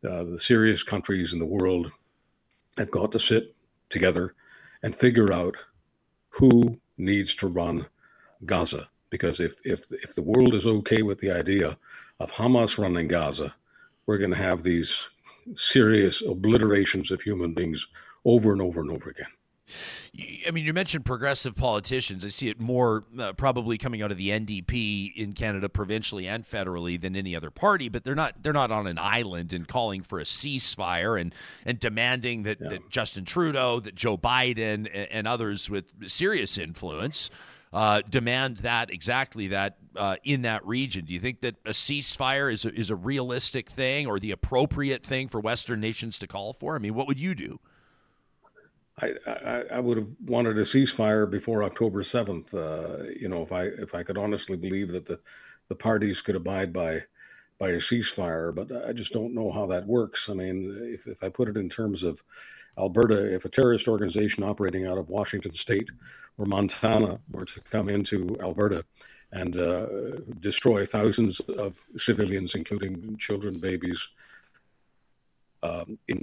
Uh, 0.03 0.25
the 0.25 0.39
serious 0.39 0.83
countries 0.83 1.33
in 1.33 1.39
the 1.39 1.47
world 1.47 1.93
have 2.79 2.91
got 2.91 3.13
to 3.13 3.19
sit 3.19 3.55
together 3.91 4.35
and 4.83 4.95
figure 4.95 5.33
out 5.33 5.57
who 6.31 6.79
needs 6.97 7.35
to 7.35 7.47
run 7.47 7.87
Gaza. 8.45 8.89
Because 9.11 9.39
if, 9.39 9.55
if, 9.65 9.93
if 9.93 10.15
the 10.15 10.23
world 10.23 10.55
is 10.55 10.67
okay 10.67 11.03
with 11.03 11.19
the 11.19 11.31
idea 11.31 11.79
of 12.19 12.33
Hamas 12.33 12.79
running 12.79 13.09
Gaza, 13.09 13.55
we're 14.07 14.19
going 14.19 14.31
to 14.31 14.37
have 14.37 14.63
these 14.63 15.09
serious 15.55 16.23
obliterations 16.23 17.11
of 17.11 17.23
human 17.23 17.55
beings 17.55 17.87
over 18.25 18.53
and 18.53 18.61
over 18.61 18.81
and 18.81 18.91
over 18.91 19.11
again. 19.11 19.27
I 20.47 20.51
mean, 20.53 20.65
you 20.65 20.73
mentioned 20.73 21.05
progressive 21.05 21.57
politicians. 21.57 22.25
I 22.25 22.29
see 22.29 22.49
it 22.49 22.61
more 22.61 23.05
uh, 23.19 23.33
probably 23.33 23.77
coming 23.77 24.01
out 24.01 24.13
of 24.13 24.17
the 24.17 24.31
NDP 24.31 25.15
in 25.17 25.33
Canada, 25.33 25.69
provincially 25.69 26.27
and 26.29 26.45
federally, 26.45 26.99
than 27.01 27.17
any 27.17 27.35
other 27.35 27.51
party. 27.51 27.89
But 27.89 28.05
they're 28.05 28.15
not 28.15 28.43
they're 28.43 28.53
not 28.53 28.71
on 28.71 28.87
an 28.87 28.99
island 28.99 29.53
and 29.53 29.67
calling 29.67 30.03
for 30.03 30.21
a 30.21 30.23
ceasefire 30.25 31.21
and 31.21 31.35
and 31.65 31.81
demanding 31.81 32.45
that, 32.45 32.61
yeah. 32.61 32.69
that 32.69 32.91
Justin 32.91 33.25
Trudeau, 33.25 33.81
that 33.81 33.97
Joe 33.97 34.17
Biden, 34.17 34.89
and, 34.93 35.09
and 35.11 35.29
others 35.29 35.69
with 35.69 35.93
serious 36.09 36.57
influence 36.57 37.29
uh, 37.73 38.03
demand 38.09 38.59
that 38.59 38.91
exactly 38.91 39.49
that 39.49 39.77
uh, 39.97 40.17
in 40.25 40.43
that 40.43 40.65
region. 40.67 41.05
Do 41.05 41.13
you 41.13 41.21
think 41.21 41.41
that 41.41 41.57
a 41.65 41.71
ceasefire 41.71 42.53
is 42.53 42.65
a, 42.65 42.73
is 42.73 42.91
a 42.91 42.97
realistic 42.97 43.71
thing 43.71 44.07
or 44.07 44.19
the 44.19 44.31
appropriate 44.31 45.05
thing 45.05 45.29
for 45.29 45.41
Western 45.41 45.81
nations 45.81 46.19
to 46.21 46.27
call 46.27 46.53
for? 46.53 46.77
I 46.77 46.79
mean, 46.79 46.95
what 46.95 47.07
would 47.07 47.21
you 47.21 47.35
do? 47.35 47.59
I, 49.01 49.13
I, 49.27 49.65
I 49.73 49.81
would 49.81 49.99
have 49.99 50.09
wanted 50.25 50.57
a 50.57 50.63
ceasefire 50.63 51.31
before 51.31 51.63
October 51.63 52.03
7th. 52.03 52.55
Uh, 52.55 53.13
you 53.19 53.29
know, 53.29 53.43
if 53.43 53.53
I 53.53 53.65
if 53.65 53.95
I 53.95 54.03
could 54.03 54.17
honestly 54.17 54.57
believe 54.57 54.93
that 54.93 55.07
the, 55.07 55.21
the 55.69 55.75
parties 55.75 56.23
could 56.23 56.37
abide 56.37 56.73
by 56.73 57.05
by 57.59 57.69
a 57.69 57.77
ceasefire, 57.77 58.55
but 58.55 58.71
I 58.87 58.93
just 58.93 59.13
don't 59.13 59.35
know 59.35 59.51
how 59.51 59.67
that 59.67 59.87
works. 59.87 60.29
I 60.29 60.35
mean, 60.35 60.77
if, 60.95 61.07
if 61.07 61.23
I 61.23 61.29
put 61.31 61.49
it 61.49 61.57
in 61.57 61.69
terms 61.69 62.03
of 62.03 62.23
Alberta, 62.79 63.35
if 63.35 63.45
a 63.45 63.49
terrorist 63.49 63.89
organization 63.89 64.45
operating 64.45 64.87
out 64.87 64.99
of 64.99 65.09
Washington 65.09 65.55
State 65.55 65.89
or 66.39 66.47
Montana 66.47 67.21
were 67.31 67.45
to 67.45 67.61
come 67.61 67.89
into 67.89 68.37
Alberta 68.41 68.85
and 69.33 69.57
uh, 69.57 69.87
destroy 70.41 70.87
thousands 70.87 71.41
of 71.41 71.81
civilians, 71.97 72.55
including 72.55 73.17
children, 73.17 73.59
babies, 73.59 74.09
um, 75.63 75.99
in 76.07 76.23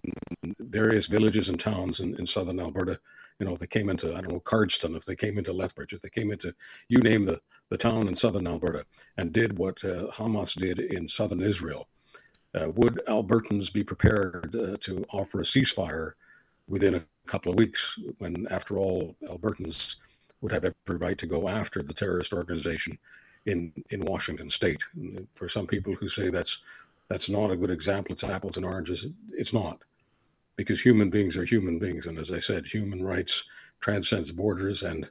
various 0.60 1.08
villages 1.08 1.50
and 1.50 1.60
towns 1.60 2.00
in, 2.00 2.16
in 2.16 2.26
southern 2.26 2.60
Alberta. 2.60 3.00
You 3.40 3.48
know, 3.48 3.54
if 3.54 3.60
they 3.60 3.68
came 3.68 3.90
into, 3.90 4.16
I 4.16 4.22
don't 4.22 4.32
know, 4.32 4.40
Cardston, 4.40 4.96
if 4.96 5.06
they 5.06 5.16
came 5.16 5.38
into 5.38 5.52
Lethbridge, 5.52 5.94
if 5.94 6.02
they 6.02 6.10
came 6.10 6.32
into, 6.32 6.54
you 6.88 7.00
name 7.00 7.26
the, 7.26 7.42
the 7.70 7.78
town 7.78 8.08
in 8.08 8.16
southern 8.16 8.48
Alberta, 8.48 8.86
and 9.18 9.34
did 9.34 9.58
what 9.58 9.84
uh, 9.84 10.12
Hamas 10.12 10.58
did 10.58 10.80
in 10.80 11.08
southern 11.10 11.42
Israel, 11.42 11.90
uh, 12.54 12.72
would 12.76 13.02
Albertans 13.08 13.74
be 13.74 13.84
prepared 13.84 14.56
uh, 14.56 14.78
to 14.82 15.04
offer 15.12 15.42
a 15.42 15.44
ceasefire 15.44 16.12
within 16.68 16.96
a 16.96 17.04
couple 17.28 17.52
of 17.52 17.60
weeks 17.60 18.00
when, 18.18 18.48
after 18.50 18.78
all, 18.78 19.16
Albertans 19.30 19.98
would 20.42 20.52
have 20.52 20.66
every 20.66 20.98
right 20.98 21.18
to 21.18 21.26
go 21.26 21.48
after 21.48 21.82
the 21.82 21.94
terrorist 21.94 22.34
organization 22.34 22.98
in, 23.46 23.74
in 23.90 24.06
Washington 24.06 24.50
state? 24.50 24.82
For 25.36 25.48
some 25.48 25.68
people 25.68 25.94
who 25.96 26.10
say 26.10 26.30
that's 26.30 26.60
that's 27.10 27.30
not 27.30 27.52
a 27.52 27.58
good 27.58 27.70
example. 27.70 28.14
It's 28.14 28.24
apples 28.24 28.58
and 28.58 28.66
oranges. 28.66 29.06
It's 29.30 29.54
not, 29.54 29.84
because 30.56 30.82
human 30.82 31.10
beings 31.10 31.38
are 31.38 31.46
human 31.46 31.78
beings, 31.80 32.08
and 32.08 32.18
as 32.18 32.32
I 32.32 32.40
said, 32.40 32.66
human 32.66 33.04
rights 33.04 33.44
transcends 33.82 34.32
borders, 34.32 34.84
and 34.84 35.10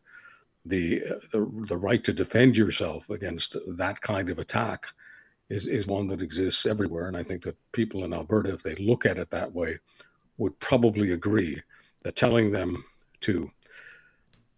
the 0.64 1.00
the, 1.32 1.64
the 1.68 1.76
right 1.76 2.02
to 2.04 2.12
defend 2.12 2.56
yourself 2.56 3.10
against 3.10 3.56
that 3.66 4.00
kind 4.00 4.30
of 4.30 4.38
attack 4.38 4.86
is 5.50 5.66
is 5.66 5.86
one 5.86 6.06
that 6.08 6.22
exists 6.22 6.64
everywhere. 6.66 7.08
And 7.08 7.16
I 7.16 7.22
think 7.22 7.42
that 7.42 7.56
people 7.72 8.04
in 8.04 8.14
Alberta, 8.14 8.54
if 8.54 8.62
they 8.62 8.74
look 8.76 9.04
at 9.04 9.18
it 9.18 9.30
that 9.30 9.52
way, 9.52 9.78
would 10.38 10.58
probably 10.60 11.12
agree 11.12 11.60
that 12.02 12.16
telling 12.16 12.50
them 12.50 12.84
to 13.20 13.50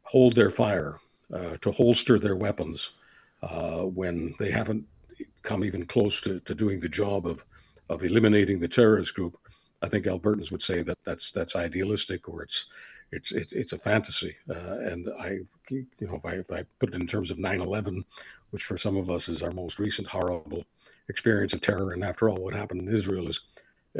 hold 0.03 0.35
their 0.35 0.51
fire, 0.51 1.01
uh, 1.33 1.57
to 1.61 1.73
holster 1.73 2.19
their 2.19 2.37
weapons 2.37 2.93
uh, 3.43 3.83
when 3.83 4.35
they 4.39 4.51
haven't 4.51 4.85
come 5.43 5.65
even 5.65 5.85
close 5.85 6.21
to, 6.23 6.41
to 6.41 6.55
doing 6.55 6.81
the 6.81 6.89
job 6.89 7.27
of 7.27 7.45
of 7.91 8.03
eliminating 8.03 8.59
the 8.59 8.69
terrorist 8.69 9.15
group, 9.15 9.37
I 9.83 9.89
think 9.89 10.07
Albertans 10.07 10.51
would 10.51 10.63
say 10.63 10.83
that 10.83 10.99
that's 11.05 11.31
that's 11.33 11.55
idealistic 11.55 12.29
or 12.29 12.43
it's 12.43 12.67
it's 13.13 13.33
it's, 13.33 13.53
it's 13.53 13.73
a 13.73 13.79
fantasy. 13.79 14.37
Uh, 14.49 14.79
and 14.79 15.09
I, 15.21 15.41
you 15.71 15.87
know, 16.01 16.17
if 16.17 16.27
I 16.27 16.33
if 16.33 16.51
I 16.51 16.65
put 16.79 16.91
it 16.91 17.01
in 17.01 17.07
terms 17.07 17.31
of 17.31 17.39
9/11, 17.39 18.05
which 18.51 18.65
for 18.65 18.79
some 18.79 18.97
of 18.97 19.11
us 19.11 19.29
is 19.29 19.43
our 19.43 19.51
most 19.51 19.79
recent 19.79 20.09
horrible 20.09 20.65
experience 21.09 21.53
of 21.53 21.61
terror, 21.61 21.93
and 21.93 22.03
after 22.03 22.29
all, 22.29 22.37
what 22.37 22.55
happened 22.55 22.81
in 22.81 22.95
Israel 22.95 23.29
is, 23.29 23.41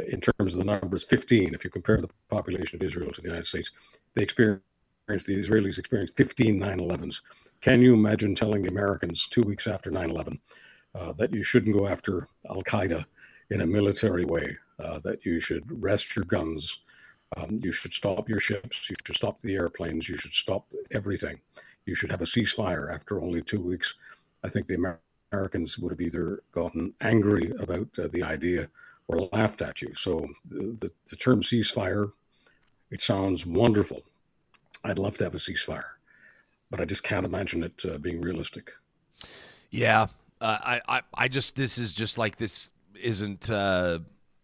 in 0.07 0.21
terms 0.21 0.55
of 0.55 0.59
the 0.59 0.65
numbers, 0.65 1.03
15. 1.03 1.53
If 1.53 1.63
you 1.63 1.69
compare 1.69 2.01
the 2.01 2.09
population 2.29 2.77
of 2.77 2.83
Israel 2.83 3.11
to 3.11 3.21
the 3.21 3.27
United 3.27 3.45
States, 3.45 3.71
they 4.13 4.23
experienced 4.23 4.63
the 5.07 5.37
Israelis 5.37 5.77
experienced 5.77 6.17
15 6.17 6.59
9/11s. 6.59 7.21
Can 7.61 7.81
you 7.81 7.93
imagine 7.93 8.35
telling 8.35 8.63
the 8.63 8.69
Americans 8.69 9.27
two 9.27 9.41
weeks 9.41 9.67
after 9.67 9.91
9/11 9.91 10.39
uh, 10.93 11.11
that 11.13 11.33
you 11.33 11.43
shouldn't 11.43 11.75
go 11.77 11.87
after 11.87 12.27
Al 12.49 12.63
Qaeda 12.63 13.05
in 13.49 13.61
a 13.61 13.67
military 13.67 14.25
way, 14.25 14.57
uh, 14.79 14.99
that 14.99 15.25
you 15.25 15.39
should 15.39 15.63
rest 15.81 16.15
your 16.15 16.25
guns, 16.25 16.79
um, 17.37 17.59
you 17.63 17.71
should 17.71 17.93
stop 17.93 18.27
your 18.27 18.39
ships, 18.39 18.89
you 18.89 18.95
should 19.05 19.15
stop 19.15 19.41
the 19.41 19.55
airplanes, 19.55 20.09
you 20.09 20.17
should 20.17 20.33
stop 20.33 20.65
everything. 20.91 21.39
You 21.85 21.95
should 21.95 22.11
have 22.11 22.21
a 22.21 22.25
ceasefire 22.25 22.93
after 22.93 23.21
only 23.21 23.41
two 23.41 23.61
weeks. 23.61 23.95
I 24.43 24.49
think 24.49 24.67
the 24.67 24.75
Amer- 24.75 25.01
Americans 25.31 25.77
would 25.77 25.91
have 25.91 26.01
either 26.01 26.43
gotten 26.51 26.93
angry 27.01 27.51
about 27.59 27.87
uh, 27.99 28.07
the 28.11 28.23
idea 28.23 28.69
or 29.07 29.29
laughed 29.31 29.61
at 29.61 29.81
you. 29.81 29.93
So 29.93 30.27
the, 30.47 30.77
the, 30.79 30.91
the 31.09 31.15
term 31.15 31.41
ceasefire, 31.41 32.11
it 32.91 33.01
sounds 33.01 33.45
wonderful. 33.45 34.03
I'd 34.83 34.99
love 34.99 35.17
to 35.17 35.23
have 35.23 35.35
a 35.35 35.39
ceasefire, 35.39 35.95
but 36.69 36.79
I 36.79 36.85
just 36.85 37.03
can't 37.03 37.25
imagine 37.25 37.63
it 37.63 37.83
uh, 37.85 37.97
being 37.97 38.21
realistic. 38.21 38.73
Yeah, 39.71 40.07
uh, 40.41 40.57
I, 40.61 40.81
I, 40.87 41.01
I 41.13 41.27
just 41.27 41.55
this 41.55 41.77
is 41.77 41.91
just 41.91 42.17
like 42.17 42.37
this 42.37 42.71
isn't 43.01 43.49
uh, 43.49 43.99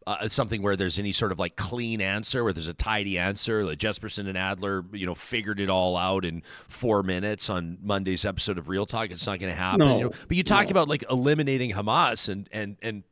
uh, 0.08 0.28
something 0.30 0.62
where 0.62 0.76
there's 0.76 0.98
any 0.98 1.12
sort 1.12 1.32
of 1.32 1.40
like 1.40 1.56
clean 1.56 2.02
answer, 2.02 2.44
where 2.44 2.54
there's 2.54 2.68
a 2.68 2.74
tidy 2.74 3.20
answer. 3.20 3.64
Like 3.64 3.78
Jespersen 3.78 4.28
and 4.28 4.38
Adler, 4.38 4.84
you 4.92 5.06
know, 5.06 5.16
figured 5.16 5.60
it 5.60 5.70
all 5.70 5.96
out 5.96 6.26
in 6.26 6.44
four 6.68 7.04
minutes 7.04 7.50
on 7.50 7.78
Monday's 7.84 8.26
episode 8.26 8.58
of 8.58 8.68
Real 8.68 8.86
Talk. 8.86 9.12
It's 9.12 9.28
not 9.28 9.40
going 9.40 9.52
to 9.52 9.58
happen. 9.58 9.80
No, 9.80 9.98
you 9.98 10.04
know? 10.06 10.12
But 10.28 10.38
you 10.38 10.44
talk 10.44 10.66
no. 10.66 10.72
about 10.72 10.88
like 10.88 11.04
eliminating 11.10 11.72
Hamas 11.72 12.30
and 12.30 12.50
and 12.52 12.78
and 12.82 13.04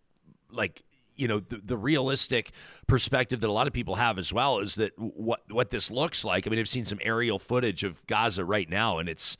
like 0.51 0.81
you 1.19 1.27
know 1.27 1.39
the, 1.39 1.57
the 1.57 1.77
realistic 1.77 2.51
perspective 2.87 3.41
that 3.41 3.47
a 3.47 3.51
lot 3.51 3.67
of 3.67 3.73
people 3.73 3.95
have 3.95 4.17
as 4.17 4.31
well 4.33 4.59
is 4.59 4.75
that 4.75 4.97
what 4.97 5.41
what 5.51 5.69
this 5.69 5.91
looks 5.91 6.23
like. 6.23 6.47
I 6.47 6.49
mean, 6.49 6.59
I've 6.59 6.69
seen 6.69 6.85
some 6.85 6.99
aerial 7.01 7.37
footage 7.39 7.83
of 7.83 8.05
Gaza 8.07 8.45
right 8.45 8.69
now, 8.69 8.97
and 8.97 9.09
it's 9.09 9.37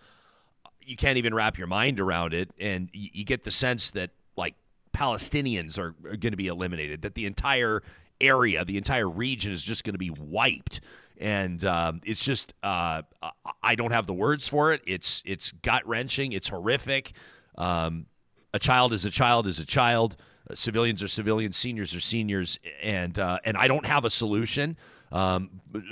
you 0.81 0.95
can't 0.95 1.17
even 1.17 1.33
wrap 1.33 1.57
your 1.57 1.67
mind 1.67 2.00
around 2.00 2.33
it, 2.33 2.51
and 2.59 2.89
you, 2.93 3.09
you 3.13 3.24
get 3.24 3.43
the 3.43 3.51
sense 3.51 3.91
that 3.91 4.12
like 4.36 4.55
Palestinians 4.93 5.79
are, 5.79 5.95
are 6.05 6.17
going 6.17 6.31
to 6.31 6.38
be 6.38 6.48
eliminated, 6.48 7.01
that 7.03 7.15
the 7.15 7.25
entire 7.25 7.81
area, 8.19 8.65
the 8.65 8.77
entire 8.77 9.09
region 9.09 9.51
is 9.51 9.63
just 9.63 9.83
going 9.83 9.93
to 9.93 10.00
be 10.00 10.09
wiped. 10.09 10.81
And 11.17 11.63
um, 11.65 12.01
it's 12.05 12.24
just, 12.24 12.53
uh, 12.63 13.01
I 13.62 13.75
don't 13.75 13.91
have 13.91 14.07
the 14.07 14.13
words 14.13 14.48
for 14.48 14.71
it. 14.71 14.81
It's 14.88 15.21
it's 15.25 15.51
gut 15.51 15.86
wrenching. 15.86 16.31
It's 16.31 16.48
horrific. 16.48 17.12
Um, 17.57 18.05
a 18.53 18.59
child 18.59 18.93
is 18.93 19.05
a 19.05 19.09
child 19.09 19.45
is 19.45 19.59
a 19.59 19.65
child. 19.65 20.15
Civilians 20.53 21.03
are 21.03 21.08
civilians. 21.08 21.58
Seniors 21.58 21.94
are 21.96 22.00
seniors. 22.00 22.60
And 22.82 23.18
uh, 23.20 23.39
and 23.44 23.58
I 23.58 23.68
don't 23.68 23.86
have 23.86 24.06
a 24.06 24.10
solution. 24.10 24.77
Um, 25.12 25.50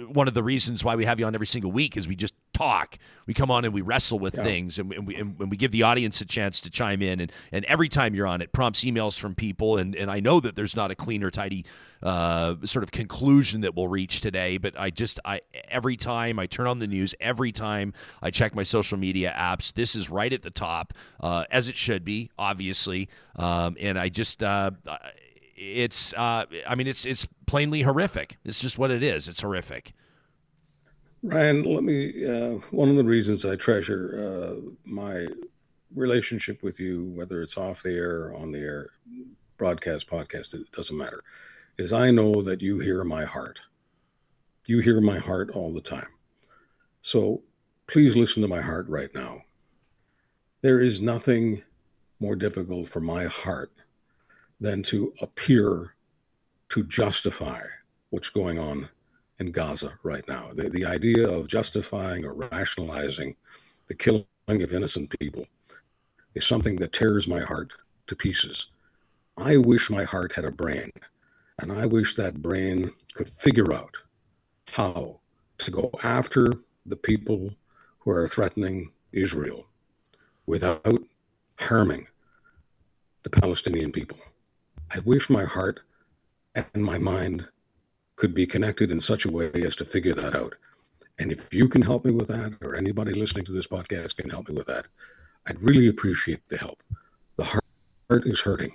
one 0.10 0.28
of 0.28 0.36
the 0.36 0.44
reasons 0.44 0.84
why 0.84 0.96
we 0.96 1.06
have 1.06 1.20
you 1.20 1.26
on 1.26 1.34
every 1.34 1.48
single 1.48 1.72
week 1.72 1.98
is 1.98 2.08
we 2.08 2.16
just 2.16 2.36
talk. 2.54 3.00
We 3.26 3.34
come 3.34 3.50
on 3.50 3.66
and 3.66 3.74
we 3.74 3.82
wrestle 3.82 4.20
with 4.20 4.36
Yeah. 4.36 4.44
things, 4.44 4.78
and, 4.78 4.94
and 4.94 5.08
we 5.08 5.16
and, 5.16 5.40
and 5.40 5.50
we 5.50 5.58
give 5.58 5.72
the 5.72 5.82
audience 5.84 6.22
a 6.22 6.26
chance 6.26 6.60
to 6.62 6.70
chime 6.70 7.02
in. 7.02 7.20
And 7.20 7.32
and 7.52 7.66
every 7.66 7.90
time 7.90 8.14
you're 8.14 8.28
on, 8.28 8.42
it 8.42 8.52
prompts 8.52 8.84
emails 8.84 9.18
from 9.18 9.34
people. 9.34 9.78
And 9.78 9.96
and 9.96 10.12
I 10.12 10.20
know 10.20 10.40
that 10.40 10.56
there's 10.56 10.76
not 10.76 10.92
a 10.92 10.96
clean 10.96 11.24
or 11.24 11.32
tidy 11.32 11.66
uh, 12.02 12.56
sort 12.66 12.84
of 12.84 12.92
conclusion 12.92 13.62
that 13.62 13.76
we'll 13.76 13.88
reach 13.88 14.22
today, 14.22 14.58
but 14.58 14.80
I 14.80 14.90
just 14.90 15.20
I 15.26 15.42
every 15.70 15.98
time 15.98 16.40
I 16.40 16.46
turn 16.46 16.68
on 16.68 16.80
the 16.80 16.88
news, 16.88 17.16
every 17.20 17.52
time 17.52 17.94
I 18.22 18.32
check 18.32 18.56
my 18.56 18.64
social 18.64 18.98
media 18.98 19.34
apps, 19.38 19.74
this 19.74 19.96
is 19.96 20.10
right 20.10 20.32
at 20.32 20.42
the 20.42 20.52
top, 20.52 20.94
uh, 21.20 21.46
as 21.52 21.68
it 21.70 21.76
should 21.76 22.04
be, 22.04 22.32
obviously. 22.38 23.10
Um, 23.36 23.78
and 23.80 23.98
I 23.98 24.10
just. 24.10 24.44
Uh, 24.44 24.72
it's 25.60 26.14
uh, 26.14 26.46
I 26.68 26.76
mean 26.76 26.86
it's 26.86 27.04
it's 27.04 27.28
plainly 27.48 27.82
horrific. 27.82 28.38
It's 28.46 28.60
just 28.60 28.78
what 28.78 28.92
it 28.92 29.02
is. 29.02 29.28
It's 29.28 29.42
horrific. 29.42 29.94
Ryan, 31.24 31.64
let 31.64 31.84
me. 31.84 32.26
Uh, 32.26 32.60
one 32.70 32.90
of 32.90 32.96
the 32.96 33.04
reasons 33.04 33.44
I 33.44 33.56
treasure 33.56 34.62
my 34.86 35.28
relationship 35.96 36.62
with 36.64 36.80
you, 36.80 37.06
whether 37.16 37.42
it's 37.42 37.58
off 37.58 37.84
the 37.84 37.96
air, 37.96 38.34
on 38.36 38.52
the 38.52 38.60
air, 38.60 38.90
broadcast, 39.58 40.10
podcast, 40.10 40.54
it 40.54 40.72
doesn't 40.72 40.98
matter, 40.98 41.24
is 41.78 41.94
I 41.94 42.12
know 42.12 42.42
that 42.42 42.62
you 42.62 42.80
hear 42.80 43.04
my 43.04 43.26
heart. 43.26 43.60
You 44.66 44.80
hear 44.80 45.00
my 45.00 45.18
heart 45.18 45.52
all 45.52 45.74
the 45.74 45.82
time. 45.82 46.08
So 47.02 47.44
please 47.88 48.18
listen 48.18 48.42
to 48.42 48.48
my 48.48 48.62
heart 48.62 48.88
right 48.90 49.14
now. 49.14 49.44
There 50.62 50.82
is 50.82 51.02
nothing 51.02 51.64
more 52.20 52.36
difficult 52.36 52.90
for 52.90 53.00
my 53.00 53.26
heart 53.26 53.72
than 54.60 54.84
to 54.84 55.14
appear 55.22 55.96
to 56.70 56.84
justify 56.84 57.62
what's 58.10 58.30
going 58.30 58.60
on 58.60 58.90
in 59.40 59.52
Gaza 59.52 60.00
right 60.04 60.28
now. 60.28 60.50
The, 60.54 60.70
the 60.70 60.86
idea 60.86 61.30
of 61.30 61.48
justifying 61.48 62.26
or 62.26 62.34
rationalizing 62.34 63.36
the 63.88 63.94
killing 63.94 64.26
of 64.50 64.74
innocent 64.74 65.18
people 65.20 65.46
is 66.34 66.46
something 66.46 66.78
that 66.78 66.94
tears 66.94 67.28
my 67.28 67.42
heart 67.42 67.72
to 68.08 68.16
pieces. 68.16 68.68
I 69.38 69.58
wish 69.58 69.90
my 69.90 70.04
heart 70.04 70.34
had 70.34 70.46
a 70.46 70.52
brain, 70.52 70.92
and 71.60 71.72
I 71.72 71.86
wish 71.86 72.16
that 72.16 72.42
brain 72.42 72.92
could 73.14 73.30
figure 73.30 73.74
out 73.74 73.98
how 74.70 75.22
to 75.58 75.72
go 75.72 75.90
after 76.04 76.54
the 76.86 76.96
people 76.96 77.52
who 78.00 78.12
are 78.12 78.28
threatening 78.28 78.92
Israel 79.12 79.66
without 80.46 81.00
harming 81.60 82.08
the 83.24 83.30
Palestinian 83.30 83.92
people. 83.92 84.18
I 84.94 85.00
wish 85.00 85.30
my 85.30 85.44
heart 85.44 85.82
and 86.56 86.84
my 86.84 86.98
mind 86.98 87.48
could 88.16 88.34
be 88.34 88.48
connected 88.48 88.92
in 88.92 89.02
such 89.02 89.26
a 89.26 89.32
way 89.32 89.52
as 89.54 89.76
to 89.78 89.86
figure 89.86 90.14
that 90.14 90.36
out. 90.36 90.56
And 91.20 91.32
if 91.32 91.54
you 91.54 91.68
can 91.68 91.82
help 91.82 92.06
me 92.06 92.12
with 92.12 92.28
that, 92.28 92.54
or 92.62 92.76
anybody 92.76 93.14
listening 93.14 93.46
to 93.46 93.52
this 93.52 93.68
podcast 93.68 94.18
can 94.18 94.30
help 94.30 94.50
me 94.50 94.56
with 94.56 94.68
that, 94.68 94.88
I'd 95.48 95.62
really 95.62 95.88
appreciate 95.88 96.48
the 96.50 96.58
help. 96.58 96.82
The 97.36 97.46
heart 97.46 97.64
is 98.26 98.42
hurting. 98.42 98.74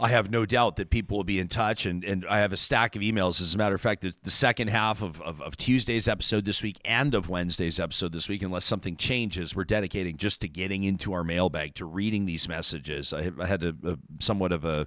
I 0.00 0.08
have 0.08 0.30
no 0.30 0.46
doubt 0.46 0.76
that 0.76 0.90
people 0.90 1.16
will 1.16 1.24
be 1.24 1.38
in 1.38 1.48
touch, 1.48 1.86
and, 1.86 2.04
and 2.04 2.26
I 2.28 2.38
have 2.38 2.52
a 2.52 2.56
stack 2.56 2.96
of 2.96 3.02
emails. 3.02 3.40
As 3.40 3.54
a 3.54 3.58
matter 3.58 3.74
of 3.74 3.80
fact, 3.80 4.02
the, 4.02 4.12
the 4.22 4.30
second 4.30 4.68
half 4.68 5.02
of, 5.02 5.20
of, 5.22 5.40
of, 5.40 5.56
Tuesday's 5.56 6.08
episode 6.08 6.44
this 6.44 6.62
week 6.62 6.80
and 6.84 7.14
of 7.14 7.28
Wednesday's 7.28 7.78
episode 7.78 8.12
this 8.12 8.28
week, 8.28 8.42
unless 8.42 8.64
something 8.64 8.96
changes, 8.96 9.54
we're 9.54 9.64
dedicating 9.64 10.16
just 10.16 10.40
to 10.40 10.48
getting 10.48 10.84
into 10.84 11.12
our 11.12 11.24
mailbag, 11.24 11.74
to 11.74 11.84
reading 11.84 12.26
these 12.26 12.48
messages. 12.48 13.12
I, 13.12 13.30
I 13.38 13.46
had 13.46 13.62
a, 13.62 13.74
a, 13.84 13.98
somewhat 14.18 14.52
of 14.52 14.64
a, 14.64 14.86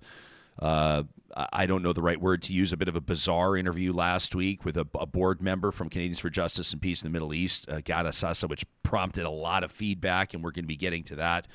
uh, 0.59 1.03
I 1.35 1.65
don't 1.65 1.81
know 1.81 1.91
the 1.91 2.01
right 2.01 2.19
word 2.19 2.41
to 2.43 2.53
use, 2.53 2.71
a 2.71 2.77
bit 2.77 2.87
of 2.87 2.95
a 2.95 3.01
bizarre 3.01 3.57
interview 3.57 3.91
last 3.91 4.35
week 4.35 4.63
with 4.63 4.77
a, 4.77 4.87
a 4.97 5.05
board 5.05 5.41
member 5.41 5.71
from 5.71 5.89
Canadians 5.89 6.19
for 6.19 6.29
Justice 6.29 6.71
and 6.71 6.81
Peace 6.81 7.01
in 7.01 7.11
the 7.11 7.13
Middle 7.13 7.33
East, 7.33 7.69
uh, 7.69 7.81
Ghada 7.81 8.13
Sasa, 8.13 8.47
which 8.47 8.65
prompted 8.83 9.25
a 9.25 9.29
lot 9.29 9.63
of 9.63 9.71
feedback, 9.71 10.33
and 10.33 10.43
we're 10.43 10.51
going 10.51 10.63
to 10.63 10.67
be 10.67 10.77
getting 10.77 11.03
to 11.03 11.15
that. 11.15 11.47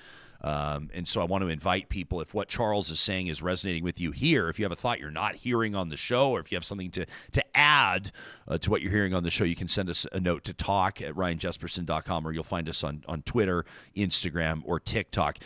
Um, 0.42 0.88
and 0.94 1.06
so 1.06 1.20
I 1.20 1.24
want 1.24 1.42
to 1.42 1.48
invite 1.48 1.88
people 1.88 2.20
if 2.20 2.32
what 2.32 2.48
Charles 2.48 2.90
is 2.90 3.00
saying 3.00 3.26
is 3.26 3.42
resonating 3.42 3.84
with 3.84 4.00
you 4.00 4.10
here, 4.10 4.48
if 4.48 4.58
you 4.58 4.64
have 4.64 4.72
a 4.72 4.76
thought 4.76 4.98
you're 4.98 5.10
not 5.10 5.36
hearing 5.36 5.74
on 5.74 5.90
the 5.90 5.96
show, 5.96 6.30
or 6.30 6.40
if 6.40 6.50
you 6.50 6.56
have 6.56 6.64
something 6.64 6.90
to, 6.92 7.06
to 7.32 7.56
add 7.56 8.10
uh, 8.48 8.58
to 8.58 8.70
what 8.70 8.80
you're 8.82 8.92
hearing 8.92 9.14
on 9.14 9.22
the 9.22 9.30
show, 9.30 9.44
you 9.44 9.56
can 9.56 9.68
send 9.68 9.90
us 9.90 10.06
a 10.12 10.20
note 10.20 10.44
to 10.44 10.54
talk 10.54 11.02
at 11.02 11.14
ryanjespersen.com 11.14 12.26
or 12.26 12.32
you'll 12.32 12.42
find 12.42 12.68
us 12.68 12.82
on, 12.82 13.04
on 13.06 13.22
Twitter, 13.22 13.64
Instagram, 13.96 14.62
or 14.64 14.80
TikTok. 14.80 15.38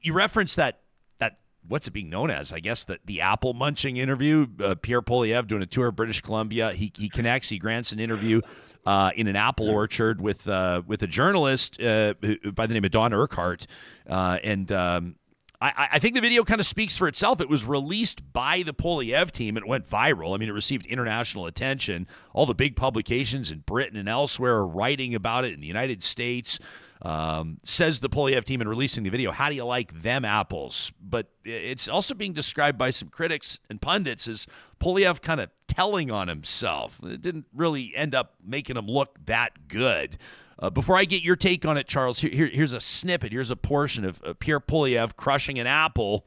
You 0.00 0.12
referenced 0.12 0.56
that 0.56 0.80
that 1.18 1.38
what's 1.66 1.88
it 1.88 1.90
being 1.90 2.08
known 2.08 2.30
as? 2.30 2.52
I 2.52 2.60
guess 2.60 2.84
the 2.84 3.00
the 3.04 3.20
apple 3.20 3.54
munching 3.54 3.96
interview. 3.96 4.46
Uh, 4.62 4.76
Pierre 4.76 5.02
Poilievre 5.02 5.46
doing 5.46 5.62
a 5.62 5.66
tour 5.66 5.88
of 5.88 5.96
British 5.96 6.20
Columbia. 6.20 6.72
He 6.72 6.92
he 6.96 7.08
connects. 7.08 7.48
He 7.48 7.58
grants 7.58 7.90
an 7.90 7.98
interview 7.98 8.40
uh, 8.88 9.10
in 9.16 9.28
an 9.28 9.36
apple 9.36 9.68
orchard 9.68 10.18
with 10.18 10.48
uh, 10.48 10.80
with 10.86 11.02
a 11.02 11.06
journalist 11.06 11.78
uh, 11.78 12.14
by 12.54 12.66
the 12.66 12.72
name 12.72 12.86
of 12.86 12.90
Don 12.90 13.12
Urquhart, 13.12 13.66
uh, 14.08 14.38
and 14.42 14.72
um, 14.72 15.16
I, 15.60 15.88
I, 15.92 15.98
think 15.98 16.14
the 16.14 16.22
video 16.22 16.42
kind 16.42 16.58
of 16.58 16.66
speaks 16.66 16.96
for 16.96 17.06
itself. 17.06 17.42
It 17.42 17.50
was 17.50 17.66
released 17.66 18.32
by 18.32 18.62
the 18.62 18.72
Poilievre 18.72 19.30
team 19.30 19.58
it 19.58 19.66
went 19.66 19.86
viral. 19.86 20.34
I 20.34 20.38
mean, 20.38 20.48
it 20.48 20.52
received 20.52 20.86
international 20.86 21.44
attention. 21.44 22.06
All 22.32 22.46
the 22.46 22.54
big 22.54 22.76
publications 22.76 23.50
in 23.50 23.58
Britain 23.58 23.98
and 23.98 24.08
elsewhere 24.08 24.54
are 24.54 24.66
writing 24.66 25.14
about 25.14 25.44
it 25.44 25.52
in 25.52 25.60
the 25.60 25.66
United 25.66 26.02
States. 26.02 26.58
Um, 27.02 27.58
says 27.62 28.00
the 28.00 28.08
Poilievre 28.08 28.42
team 28.42 28.62
in 28.62 28.68
releasing 28.68 29.04
the 29.04 29.10
video. 29.10 29.32
How 29.32 29.50
do 29.50 29.54
you 29.54 29.64
like 29.64 30.02
them 30.02 30.24
apples? 30.24 30.92
But 30.98 31.28
it's 31.44 31.88
also 31.88 32.14
being 32.14 32.32
described 32.32 32.78
by 32.78 32.90
some 32.90 33.08
critics 33.08 33.60
and 33.68 33.82
pundits 33.82 34.26
as 34.26 34.46
Poilievre 34.80 35.20
kind 35.20 35.40
of 35.40 35.50
telling 35.78 36.10
on 36.10 36.26
himself. 36.26 36.98
It 37.04 37.22
didn't 37.22 37.46
really 37.54 37.94
end 37.94 38.12
up 38.12 38.34
making 38.44 38.76
him 38.76 38.88
look 38.88 39.24
that 39.26 39.68
good. 39.68 40.18
Uh, 40.58 40.70
before 40.70 40.96
I 40.96 41.04
get 41.04 41.22
your 41.22 41.36
take 41.36 41.64
on 41.64 41.76
it, 41.76 41.86
Charles, 41.86 42.18
here, 42.18 42.32
here, 42.32 42.46
here's 42.46 42.72
a 42.72 42.80
snippet. 42.80 43.30
Here's 43.30 43.52
a 43.52 43.56
portion 43.56 44.04
of 44.04 44.20
uh, 44.24 44.34
Pierre 44.34 44.58
Poilievre 44.58 45.14
crushing 45.14 45.60
an 45.60 45.68
apple 45.68 46.26